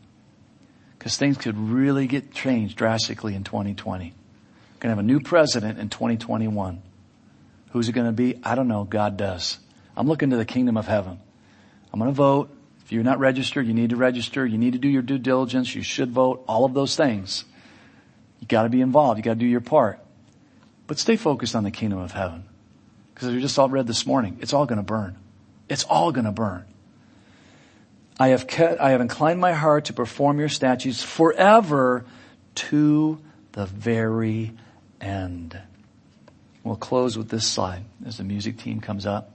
Because 0.98 1.16
things 1.16 1.36
could 1.36 1.58
really 1.58 2.06
get 2.06 2.32
changed 2.32 2.76
drastically 2.76 3.34
in 3.34 3.44
2020. 3.44 4.06
We're 4.06 4.80
to 4.88 4.96
have 4.96 4.98
a 4.98 5.02
new 5.02 5.20
president 5.20 5.78
in 5.78 5.88
2021. 5.88 6.82
Who's 7.70 7.88
it 7.88 7.92
to 8.06 8.12
be? 8.12 8.38
I 8.44 8.54
don't 8.54 8.68
know. 8.68 8.84
God 8.84 9.16
does. 9.16 9.58
I'm 9.96 10.06
looking 10.06 10.30
to 10.30 10.36
the 10.36 10.44
kingdom 10.44 10.76
of 10.76 10.86
heaven. 10.86 11.18
I'm 11.92 12.00
to 12.10 12.14
vote. 12.14 12.50
If 12.84 12.92
you're 12.92 13.02
not 13.02 13.18
registered, 13.18 13.66
you 13.66 13.74
need 13.74 13.90
to 13.90 13.96
register. 13.96 14.44
You 14.44 14.58
need 14.58 14.74
to 14.74 14.78
do 14.78 14.88
your 14.88 15.02
due 15.02 15.18
diligence. 15.18 15.74
You 15.74 15.82
should 15.82 16.10
vote. 16.10 16.44
All 16.46 16.64
of 16.64 16.74
those 16.74 16.96
things. 16.96 17.44
You 18.44 18.48
gotta 18.48 18.68
be 18.68 18.82
involved. 18.82 19.16
You 19.16 19.24
gotta 19.24 19.40
do 19.40 19.46
your 19.46 19.62
part. 19.62 20.00
But 20.86 20.98
stay 20.98 21.16
focused 21.16 21.56
on 21.56 21.64
the 21.64 21.70
kingdom 21.70 21.98
of 21.98 22.12
heaven. 22.12 22.44
Because 23.14 23.28
as 23.28 23.34
we 23.34 23.40
just 23.40 23.58
all 23.58 23.70
read 23.70 23.86
this 23.86 24.06
morning, 24.06 24.36
it's 24.42 24.52
all 24.52 24.66
gonna 24.66 24.82
burn. 24.82 25.16
It's 25.70 25.84
all 25.84 26.12
gonna 26.12 26.30
burn. 26.30 26.66
I 28.20 28.28
have 28.28 28.46
kept, 28.46 28.82
I 28.82 28.90
have 28.90 29.00
inclined 29.00 29.40
my 29.40 29.54
heart 29.54 29.86
to 29.86 29.94
perform 29.94 30.40
your 30.40 30.50
statutes 30.50 31.02
forever 31.02 32.04
to 32.56 33.18
the 33.52 33.64
very 33.64 34.52
end. 35.00 35.58
We'll 36.64 36.76
close 36.76 37.16
with 37.16 37.30
this 37.30 37.46
slide 37.46 37.84
as 38.04 38.18
the 38.18 38.24
music 38.24 38.58
team 38.58 38.82
comes 38.82 39.06
up. 39.06 39.32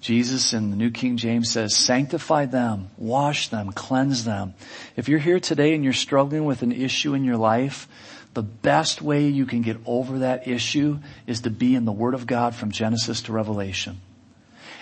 Jesus 0.00 0.52
in 0.52 0.70
the 0.70 0.76
New 0.76 0.90
King 0.90 1.16
James 1.16 1.50
says, 1.50 1.74
sanctify 1.74 2.46
them, 2.46 2.90
wash 2.96 3.48
them, 3.48 3.72
cleanse 3.72 4.24
them. 4.24 4.54
If 4.96 5.08
you're 5.08 5.18
here 5.18 5.40
today 5.40 5.74
and 5.74 5.82
you're 5.82 5.92
struggling 5.92 6.44
with 6.44 6.62
an 6.62 6.70
issue 6.70 7.14
in 7.14 7.24
your 7.24 7.36
life, 7.36 7.88
the 8.34 8.42
best 8.42 9.02
way 9.02 9.26
you 9.26 9.44
can 9.44 9.62
get 9.62 9.78
over 9.84 10.20
that 10.20 10.46
issue 10.46 11.00
is 11.26 11.40
to 11.40 11.50
be 11.50 11.74
in 11.74 11.84
the 11.84 11.92
Word 11.92 12.14
of 12.14 12.26
God 12.26 12.54
from 12.54 12.70
Genesis 12.70 13.22
to 13.22 13.32
Revelation. 13.32 14.00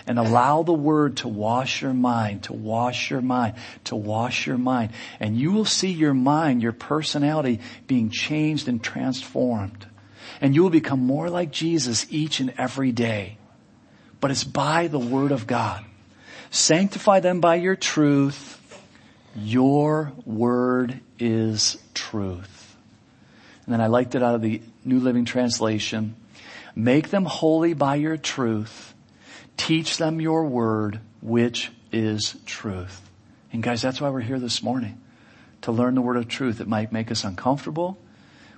And 0.05 0.19
allow 0.19 0.61
the 0.61 0.73
Word 0.73 1.17
to 1.17 1.27
wash 1.27 1.81
your 1.81 1.93
mind, 1.93 2.43
to 2.43 2.53
wash 2.53 3.09
your 3.09 3.21
mind, 3.21 3.55
to 3.85 3.95
wash 3.95 4.45
your 4.45 4.59
mind. 4.59 4.91
And 5.19 5.35
you 5.35 5.51
will 5.51 5.65
see 5.65 5.91
your 5.91 6.13
mind, 6.13 6.61
your 6.61 6.71
personality 6.73 7.59
being 7.87 8.11
changed 8.11 8.67
and 8.67 8.83
transformed. 8.83 9.87
And 10.39 10.53
you 10.53 10.61
will 10.61 10.69
become 10.69 10.99
more 10.99 11.31
like 11.31 11.51
Jesus 11.51 12.05
each 12.11 12.39
and 12.39 12.53
every 12.57 12.91
day 12.91 13.37
but 14.19 14.31
it's 14.31 14.43
by 14.43 14.87
the 14.87 14.99
word 14.99 15.31
of 15.31 15.47
God. 15.47 15.83
Sanctify 16.49 17.19
them 17.19 17.41
by 17.41 17.55
your 17.55 17.75
truth. 17.75 18.53
Your 19.35 20.13
word 20.25 20.99
is 21.19 21.77
truth. 21.93 22.75
And 23.65 23.73
then 23.73 23.81
I 23.81 23.87
liked 23.87 24.15
it 24.15 24.23
out 24.23 24.35
of 24.35 24.41
the 24.41 24.61
New 24.85 24.99
Living 24.99 25.25
Translation. 25.25 26.15
Make 26.75 27.09
them 27.09 27.25
holy 27.25 27.73
by 27.73 27.95
your 27.95 28.17
truth. 28.17 28.93
Teach 29.57 29.97
them 29.97 30.21
your 30.21 30.45
word, 30.45 30.99
which 31.21 31.71
is 31.91 32.35
truth. 32.45 33.01
And 33.51 33.61
guys, 33.61 33.81
that's 33.81 33.99
why 33.99 34.09
we're 34.09 34.21
here 34.21 34.39
this 34.39 34.63
morning. 34.63 35.01
To 35.61 35.71
learn 35.71 35.95
the 35.95 36.01
word 36.01 36.17
of 36.17 36.27
truth. 36.27 36.61
It 36.61 36.67
might 36.67 36.91
make 36.91 37.11
us 37.11 37.23
uncomfortable. 37.23 37.97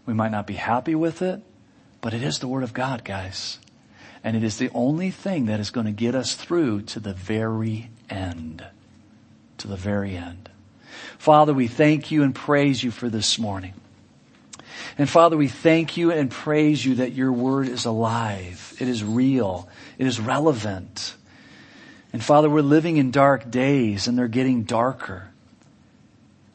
We 0.06 0.14
might 0.14 0.32
not 0.32 0.48
be 0.48 0.56
happy 0.56 0.96
with 0.96 1.22
it, 1.22 1.42
but 2.02 2.14
it 2.14 2.22
is 2.22 2.40
the 2.40 2.48
word 2.48 2.64
of 2.64 2.74
God, 2.74 3.04
guys. 3.04 3.58
And 4.24 4.36
it 4.36 4.44
is 4.44 4.58
the 4.58 4.70
only 4.74 5.12
thing 5.12 5.46
that 5.46 5.60
is 5.60 5.72
going 5.72 5.86
to 5.86 5.92
get 5.92 6.16
us 6.16 6.36
through 6.36 6.82
to 6.84 7.00
the 7.00 7.14
very 7.14 7.90
end. 8.10 8.66
To 9.60 9.68
the 9.68 9.78
very 9.78 10.16
end. 10.16 10.50
Father, 11.18 11.54
we 11.54 11.68
thank 11.68 12.12
you 12.12 12.24
and 12.24 12.34
praise 12.34 12.84
you 12.84 12.92
for 12.92 13.10
this 13.10 13.40
morning. 13.40 13.74
And 14.98 15.10
Father, 15.10 15.38
we 15.38 15.48
thank 15.48 15.98
you 15.98 16.12
and 16.12 16.30
praise 16.30 16.86
you 16.86 16.96
that 16.96 17.14
your 17.14 17.32
word 17.32 17.68
is 17.68 17.86
alive. 17.86 18.74
It 18.80 18.88
is 18.88 19.04
real. 19.04 19.70
It 19.98 20.08
is 20.08 20.20
relevant. 20.20 21.16
And 22.12 22.24
Father, 22.24 22.50
we're 22.50 22.62
living 22.62 22.98
in 22.98 23.12
dark 23.12 23.50
days 23.50 24.08
and 24.08 24.18
they're 24.18 24.28
getting 24.28 24.64
darker. 24.64 25.30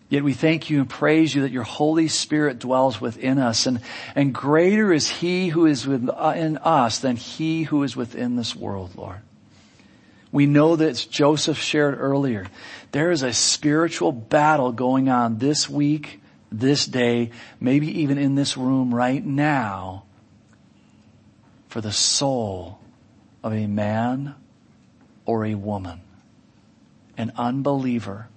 Yet 0.08 0.22
we 0.22 0.34
thank 0.34 0.70
you 0.70 0.80
and 0.80 0.88
praise 0.88 1.34
you 1.34 1.42
that 1.42 1.50
your 1.50 1.62
Holy 1.62 2.08
Spirit 2.08 2.58
dwells 2.58 3.00
within 3.00 3.38
us 3.38 3.66
and, 3.66 3.80
and 4.14 4.34
greater 4.34 4.92
is 4.92 5.08
He 5.08 5.48
who 5.48 5.66
is 5.66 5.86
within 5.86 6.10
uh, 6.10 6.60
us 6.62 6.98
than 6.98 7.16
He 7.16 7.62
who 7.64 7.82
is 7.82 7.96
within 7.96 8.36
this 8.36 8.54
world, 8.54 8.96
Lord. 8.96 9.20
We 10.30 10.46
know 10.46 10.76
that 10.76 11.06
Joseph 11.10 11.58
shared 11.58 11.98
earlier. 11.98 12.46
There 12.92 13.12
is 13.12 13.22
a 13.22 13.32
spiritual 13.32 14.12
battle 14.12 14.72
going 14.72 15.08
on 15.08 15.38
this 15.38 15.70
week, 15.70 16.20
this 16.50 16.86
day, 16.86 17.30
maybe 17.60 18.00
even 18.00 18.18
in 18.18 18.34
this 18.34 18.56
room 18.56 18.94
right 18.94 19.24
now 19.24 20.04
for 21.68 21.80
the 21.80 21.92
soul 21.92 22.78
of 23.42 23.52
a 23.52 23.66
man 23.66 24.34
or 25.24 25.44
a 25.44 25.54
woman, 25.54 26.00
an 27.16 27.32
unbeliever 27.36 28.28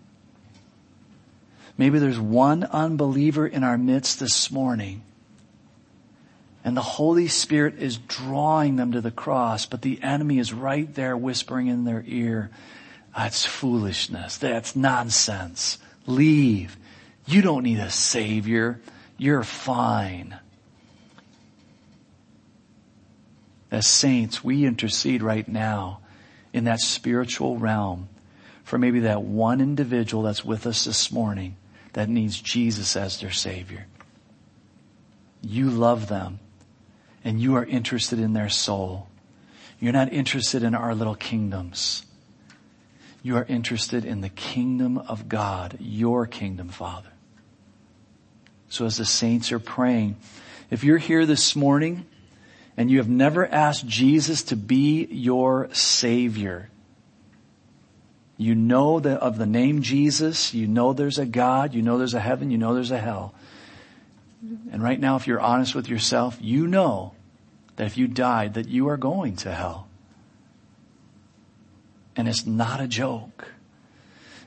Maybe 1.77 1.99
there's 1.99 2.19
one 2.19 2.63
unbeliever 2.63 3.45
in 3.45 3.63
our 3.63 3.77
midst 3.77 4.19
this 4.19 4.49
morning. 4.49 5.03
And 6.63 6.75
the 6.75 6.81
Holy 6.81 7.27
Spirit 7.27 7.75
is 7.79 7.97
drawing 7.97 8.75
them 8.75 8.91
to 8.93 9.01
the 9.01 9.11
cross, 9.11 9.65
but 9.65 9.83
the 9.83 10.01
enemy 10.01 10.39
is 10.39 10.51
right 10.51 10.93
there 10.95 11.15
whispering 11.15 11.67
in 11.67 11.85
their 11.85 12.03
ear, 12.07 12.49
that's 13.15 13.45
foolishness. 13.45 14.37
That's 14.37 14.75
nonsense. 14.75 15.77
Leave. 16.05 16.77
You 17.25 17.41
don't 17.41 17.63
need 17.63 17.79
a 17.79 17.89
savior. 17.89 18.79
You're 19.17 19.43
fine. 19.43 20.37
As 23.71 23.87
saints, 23.87 24.43
we 24.43 24.65
intercede 24.65 25.21
right 25.21 25.47
now 25.47 25.99
in 26.53 26.65
that 26.65 26.79
spiritual 26.79 27.57
realm 27.57 28.07
for 28.63 28.77
maybe 28.77 29.01
that 29.01 29.21
one 29.21 29.61
individual 29.61 30.23
that's 30.23 30.45
with 30.45 30.67
us 30.67 30.85
this 30.85 31.11
morning 31.11 31.55
that 31.97 32.09
needs 32.09 32.39
Jesus 32.39 32.95
as 32.95 33.19
their 33.19 33.31
Savior. 33.31 33.87
You 35.41 35.71
love 35.71 36.07
them 36.07 36.39
and 37.23 37.41
you 37.41 37.55
are 37.55 37.65
interested 37.65 38.19
in 38.19 38.33
their 38.33 38.49
soul. 38.49 39.07
You're 39.79 39.93
not 39.93 40.13
interested 40.13 40.61
in 40.61 40.75
our 40.75 40.93
little 40.93 41.15
kingdoms. 41.15 42.05
You 43.23 43.35
are 43.37 43.45
interested 43.45 44.05
in 44.05 44.21
the 44.21 44.29
kingdom 44.29 44.99
of 44.99 45.27
God, 45.27 45.77
your 45.79 46.27
kingdom, 46.27 46.69
Father. 46.69 47.09
So 48.69 48.85
as 48.85 48.97
the 48.97 49.05
saints 49.05 49.51
are 49.51 49.57
praying, 49.57 50.17
if 50.69 50.83
you're 50.83 50.99
here 50.99 51.25
this 51.25 51.55
morning 51.55 52.05
and 52.77 52.91
you 52.91 52.99
have 52.99 53.09
never 53.09 53.47
asked 53.47 53.87
Jesus 53.87 54.43
to 54.43 54.55
be 54.55 55.07
your 55.09 55.67
Savior, 55.73 56.69
you 58.37 58.53
know 58.53 58.99
the, 58.99 59.13
of 59.13 59.37
the 59.37 59.47
name 59.47 59.81
Jesus. 59.81 60.53
You 60.53 60.67
know 60.67 60.93
there's 60.93 61.17
a 61.17 61.25
God. 61.25 61.73
You 61.73 61.81
know 61.81 61.97
there's 61.97 62.13
a 62.13 62.19
heaven. 62.19 62.51
You 62.51 62.57
know 62.57 62.73
there's 62.73 62.91
a 62.91 62.99
hell. 62.99 63.33
And 64.71 64.83
right 64.83 64.99
now, 64.99 65.15
if 65.15 65.25
you're 65.25 65.41
honest 65.41 65.73
with 65.73 65.89
yourself, 65.89 66.37
you 66.39 66.67
know 66.67 67.13
that 67.75 67.87
if 67.87 67.97
you 67.97 68.07
died, 68.07 68.53
that 68.53 68.67
you 68.67 68.89
are 68.89 68.97
going 68.97 69.35
to 69.37 69.51
hell. 69.51 69.87
And 72.15 72.27
it's 72.27 72.45
not 72.45 72.79
a 72.79 72.87
joke. 72.87 73.51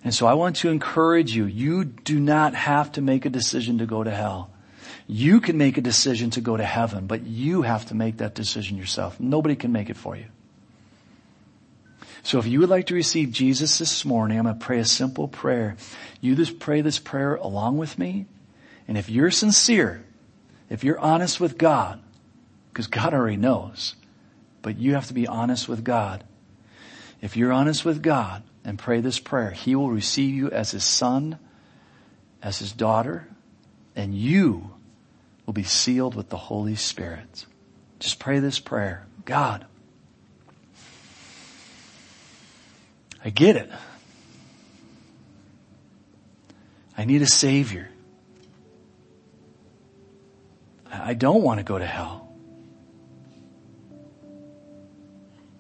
And 0.04 0.14
so 0.14 0.26
I 0.26 0.34
want 0.34 0.56
to 0.56 0.70
encourage 0.70 1.34
you, 1.34 1.44
you 1.44 1.84
do 1.84 2.18
not 2.18 2.54
have 2.54 2.92
to 2.92 3.02
make 3.02 3.26
a 3.26 3.30
decision 3.30 3.78
to 3.78 3.86
go 3.86 4.02
to 4.02 4.10
hell. 4.10 4.50
You 5.06 5.40
can 5.40 5.58
make 5.58 5.76
a 5.76 5.80
decision 5.80 6.30
to 6.30 6.40
go 6.40 6.56
to 6.56 6.64
heaven, 6.64 7.06
but 7.06 7.26
you 7.26 7.62
have 7.62 7.86
to 7.86 7.94
make 7.94 8.18
that 8.18 8.34
decision 8.34 8.76
yourself. 8.76 9.18
Nobody 9.18 9.56
can 9.56 9.72
make 9.72 9.90
it 9.90 9.96
for 9.96 10.16
you. 10.16 10.26
So 12.22 12.38
if 12.38 12.46
you 12.46 12.60
would 12.60 12.68
like 12.68 12.86
to 12.86 12.94
receive 12.94 13.32
Jesus 13.32 13.78
this 13.78 14.04
morning, 14.04 14.38
I'm 14.38 14.44
going 14.44 14.58
to 14.58 14.64
pray 14.64 14.78
a 14.78 14.84
simple 14.84 15.26
prayer. 15.26 15.76
You 16.20 16.36
just 16.36 16.58
pray 16.58 16.80
this 16.80 16.98
prayer 16.98 17.36
along 17.36 17.78
with 17.78 17.98
me. 17.98 18.26
And 18.86 18.98
if 18.98 19.08
you're 19.08 19.30
sincere, 19.30 20.04
if 20.68 20.84
you're 20.84 20.98
honest 20.98 21.40
with 21.40 21.56
God, 21.56 22.00
because 22.72 22.86
God 22.86 23.14
already 23.14 23.36
knows, 23.36 23.94
But 24.62 24.78
you 24.78 24.94
have 24.94 25.06
to 25.08 25.14
be 25.14 25.26
honest 25.26 25.68
with 25.68 25.84
God. 25.84 26.24
If 27.20 27.36
you're 27.36 27.52
honest 27.52 27.84
with 27.84 28.02
God 28.02 28.42
and 28.64 28.78
pray 28.78 29.00
this 29.00 29.18
prayer, 29.18 29.50
He 29.50 29.74
will 29.74 29.90
receive 29.90 30.34
you 30.34 30.50
as 30.50 30.70
His 30.70 30.84
son, 30.84 31.38
as 32.42 32.58
His 32.58 32.72
daughter, 32.72 33.28
and 33.96 34.14
you 34.14 34.70
will 35.46 35.52
be 35.52 35.62
sealed 35.62 36.14
with 36.14 36.28
the 36.28 36.36
Holy 36.36 36.76
Spirit. 36.76 37.46
Just 37.98 38.18
pray 38.18 38.38
this 38.38 38.58
prayer. 38.58 39.06
God, 39.24 39.66
I 43.24 43.30
get 43.30 43.56
it. 43.56 43.70
I 46.96 47.04
need 47.04 47.22
a 47.22 47.26
savior. 47.26 47.88
I 50.90 51.14
don't 51.14 51.42
want 51.42 51.58
to 51.58 51.64
go 51.64 51.78
to 51.78 51.86
hell. 51.86 52.32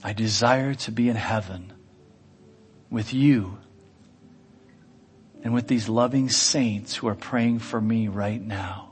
I 0.02 0.12
desire 0.12 0.74
to 0.74 0.90
be 0.90 1.08
in 1.08 1.16
heaven 1.16 1.72
with 2.90 3.12
you 3.14 3.58
and 5.42 5.54
with 5.54 5.68
these 5.68 5.88
loving 5.88 6.28
saints 6.28 6.96
who 6.96 7.08
are 7.08 7.14
praying 7.14 7.60
for 7.60 7.80
me 7.80 8.08
right 8.08 8.40
now. 8.40 8.90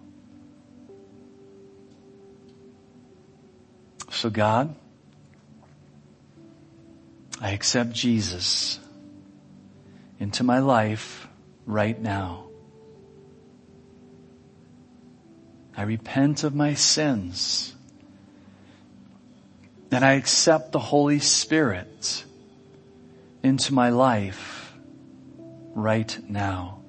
So 4.10 4.30
God, 4.30 4.74
I 7.40 7.50
accept 7.50 7.92
Jesus 7.92 8.80
into 10.18 10.42
my 10.42 10.58
life 10.58 11.28
right 11.66 11.98
now. 11.98 12.44
I 15.76 15.82
repent 15.82 16.42
of 16.42 16.54
my 16.54 16.74
sins 16.74 17.76
and 19.92 20.04
I 20.04 20.14
accept 20.14 20.72
the 20.72 20.80
Holy 20.80 21.20
Spirit 21.20 22.24
into 23.42 23.72
my 23.72 23.90
life 23.90 24.72
right 25.74 26.18
now. 26.28 26.80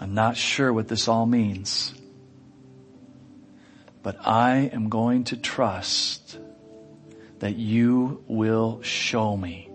I'm 0.00 0.14
not 0.14 0.36
sure 0.36 0.72
what 0.72 0.86
this 0.86 1.08
all 1.08 1.26
means, 1.26 1.92
but 4.02 4.16
I 4.26 4.70
am 4.72 4.88
going 4.88 5.24
to 5.24 5.36
trust 5.36 6.38
that 7.38 7.56
you 7.56 8.22
will 8.26 8.82
show 8.82 9.36
me 9.36 9.70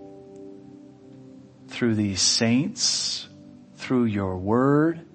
through 1.67 1.95
these 1.95 2.21
saints, 2.21 3.27
through 3.75 4.05
your 4.05 4.37
word, 4.37 5.05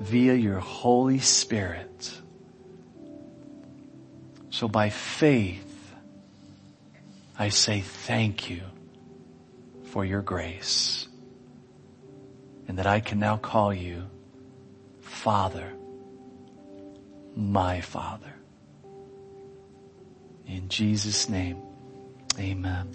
via 0.00 0.34
your 0.34 0.58
Holy 0.58 1.18
Spirit. 1.18 2.20
So 4.50 4.68
by 4.68 4.90
faith, 4.90 5.94
I 7.38 7.48
say 7.48 7.80
thank 7.80 8.48
you 8.48 8.62
for 9.84 10.04
your 10.04 10.22
grace 10.22 11.08
and 12.68 12.78
that 12.78 12.86
I 12.86 13.00
can 13.00 13.18
now 13.18 13.36
call 13.36 13.74
you 13.74 14.04
Father, 15.00 15.72
my 17.36 17.80
Father. 17.80 18.32
In 20.46 20.68
Jesus' 20.68 21.28
name, 21.28 21.58
amen. 22.38 22.90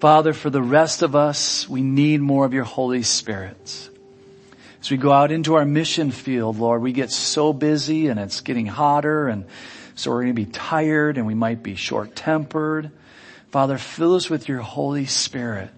Father, 0.00 0.32
for 0.32 0.50
the 0.50 0.62
rest 0.62 1.02
of 1.02 1.16
us, 1.16 1.68
we 1.68 1.82
need 1.82 2.20
more 2.20 2.44
of 2.44 2.52
your 2.52 2.64
Holy 2.64 3.02
Spirit. 3.02 3.90
As 4.80 4.90
we 4.90 4.98
go 4.98 5.10
out 5.10 5.32
into 5.32 5.54
our 5.54 5.64
mission 5.64 6.10
field, 6.10 6.58
Lord, 6.58 6.82
we 6.82 6.92
get 6.92 7.10
so 7.10 7.52
busy 7.52 8.08
and 8.08 8.20
it's 8.20 8.42
getting 8.42 8.66
hotter 8.66 9.28
and 9.28 9.46
so 9.94 10.10
we're 10.10 10.22
going 10.22 10.36
to 10.36 10.44
be 10.44 10.50
tired 10.50 11.16
and 11.16 11.26
we 11.26 11.34
might 11.34 11.62
be 11.62 11.74
short 11.74 12.14
tempered. 12.14 12.90
Father, 13.50 13.78
fill 13.78 14.14
us 14.14 14.28
with 14.28 14.48
your 14.48 14.60
Holy 14.60 15.06
Spirit. 15.06 15.70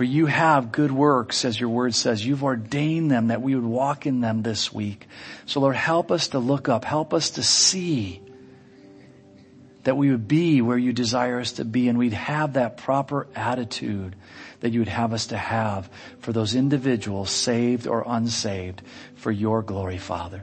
For 0.00 0.04
you 0.04 0.24
have 0.24 0.72
good 0.72 0.92
works, 0.92 1.44
as 1.44 1.60
your 1.60 1.68
word 1.68 1.94
says. 1.94 2.24
You've 2.24 2.42
ordained 2.42 3.10
them 3.10 3.26
that 3.26 3.42
we 3.42 3.54
would 3.54 3.66
walk 3.66 4.06
in 4.06 4.22
them 4.22 4.40
this 4.40 4.72
week. 4.72 5.06
So 5.44 5.60
Lord, 5.60 5.76
help 5.76 6.10
us 6.10 6.28
to 6.28 6.38
look 6.38 6.70
up. 6.70 6.86
Help 6.86 7.12
us 7.12 7.28
to 7.32 7.42
see 7.42 8.22
that 9.82 9.98
we 9.98 10.10
would 10.10 10.26
be 10.26 10.62
where 10.62 10.78
you 10.78 10.94
desire 10.94 11.38
us 11.38 11.52
to 11.52 11.66
be 11.66 11.86
and 11.86 11.98
we'd 11.98 12.14
have 12.14 12.54
that 12.54 12.78
proper 12.78 13.26
attitude 13.36 14.16
that 14.60 14.70
you 14.70 14.80
would 14.80 14.88
have 14.88 15.12
us 15.12 15.26
to 15.26 15.36
have 15.36 15.90
for 16.20 16.32
those 16.32 16.54
individuals, 16.54 17.30
saved 17.30 17.86
or 17.86 18.02
unsaved, 18.06 18.80
for 19.16 19.30
your 19.30 19.60
glory, 19.60 19.98
Father. 19.98 20.42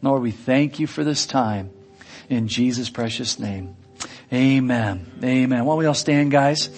Lord, 0.00 0.22
we 0.22 0.30
thank 0.30 0.78
you 0.80 0.86
for 0.86 1.04
this 1.04 1.26
time 1.26 1.70
in 2.30 2.48
Jesus' 2.48 2.88
precious 2.88 3.38
name. 3.38 3.76
Amen. 4.32 5.20
Amen. 5.22 5.64
Why 5.66 5.72
don't 5.72 5.78
we 5.80 5.84
all 5.84 5.92
stand, 5.92 6.30
guys? 6.30 6.70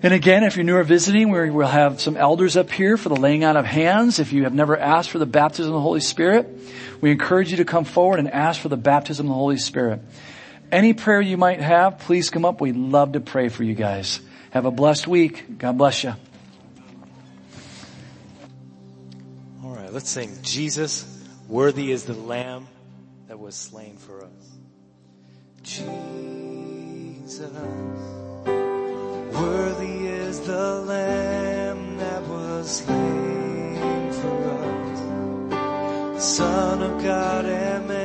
And 0.00 0.14
again, 0.14 0.44
if 0.44 0.54
you're 0.56 0.64
new 0.64 0.76
or 0.76 0.84
visiting, 0.84 1.30
we'll 1.30 1.66
have 1.66 2.00
some 2.00 2.16
elders 2.16 2.56
up 2.56 2.70
here 2.70 2.96
for 2.96 3.08
the 3.08 3.16
laying 3.16 3.42
out 3.42 3.56
of 3.56 3.66
hands. 3.66 4.20
If 4.20 4.32
you 4.32 4.44
have 4.44 4.54
never 4.54 4.78
asked 4.78 5.10
for 5.10 5.18
the 5.18 5.26
baptism 5.26 5.72
of 5.72 5.78
the 5.78 5.82
Holy 5.82 5.98
Spirit, 6.00 6.48
we 7.00 7.10
encourage 7.10 7.50
you 7.50 7.56
to 7.56 7.64
come 7.64 7.84
forward 7.84 8.20
and 8.20 8.30
ask 8.30 8.60
for 8.60 8.68
the 8.68 8.76
baptism 8.76 9.26
of 9.26 9.30
the 9.30 9.34
Holy 9.34 9.56
Spirit. 9.56 10.00
Any 10.70 10.92
prayer 10.92 11.20
you 11.20 11.36
might 11.36 11.60
have, 11.60 11.98
please 11.98 12.30
come 12.30 12.44
up. 12.44 12.60
We'd 12.60 12.76
love 12.76 13.12
to 13.12 13.20
pray 13.20 13.48
for 13.48 13.64
you 13.64 13.74
guys. 13.74 14.20
Have 14.50 14.66
a 14.66 14.70
blessed 14.70 15.08
week. 15.08 15.58
God 15.58 15.76
bless 15.76 16.04
you. 16.04 16.14
All 19.64 19.74
right, 19.74 19.92
let's 19.92 20.08
sing. 20.08 20.30
Jesus, 20.42 21.24
worthy 21.48 21.90
is 21.90 22.04
the 22.04 22.14
Lamb 22.14 22.68
that 23.26 23.38
was 23.38 23.56
slain 23.56 23.96
for 23.96 24.22
us. 24.22 24.30
Jesus, 25.62 27.50
Worthy 29.40 30.08
is 30.08 30.40
the 30.40 30.80
Lamb 30.80 31.96
that 31.98 32.22
was 32.26 32.78
slain 32.78 34.12
for 34.12 34.50
us, 35.54 36.24
Son 36.24 36.82
of 36.82 37.02
God 37.02 37.44
Amen. 37.46 37.97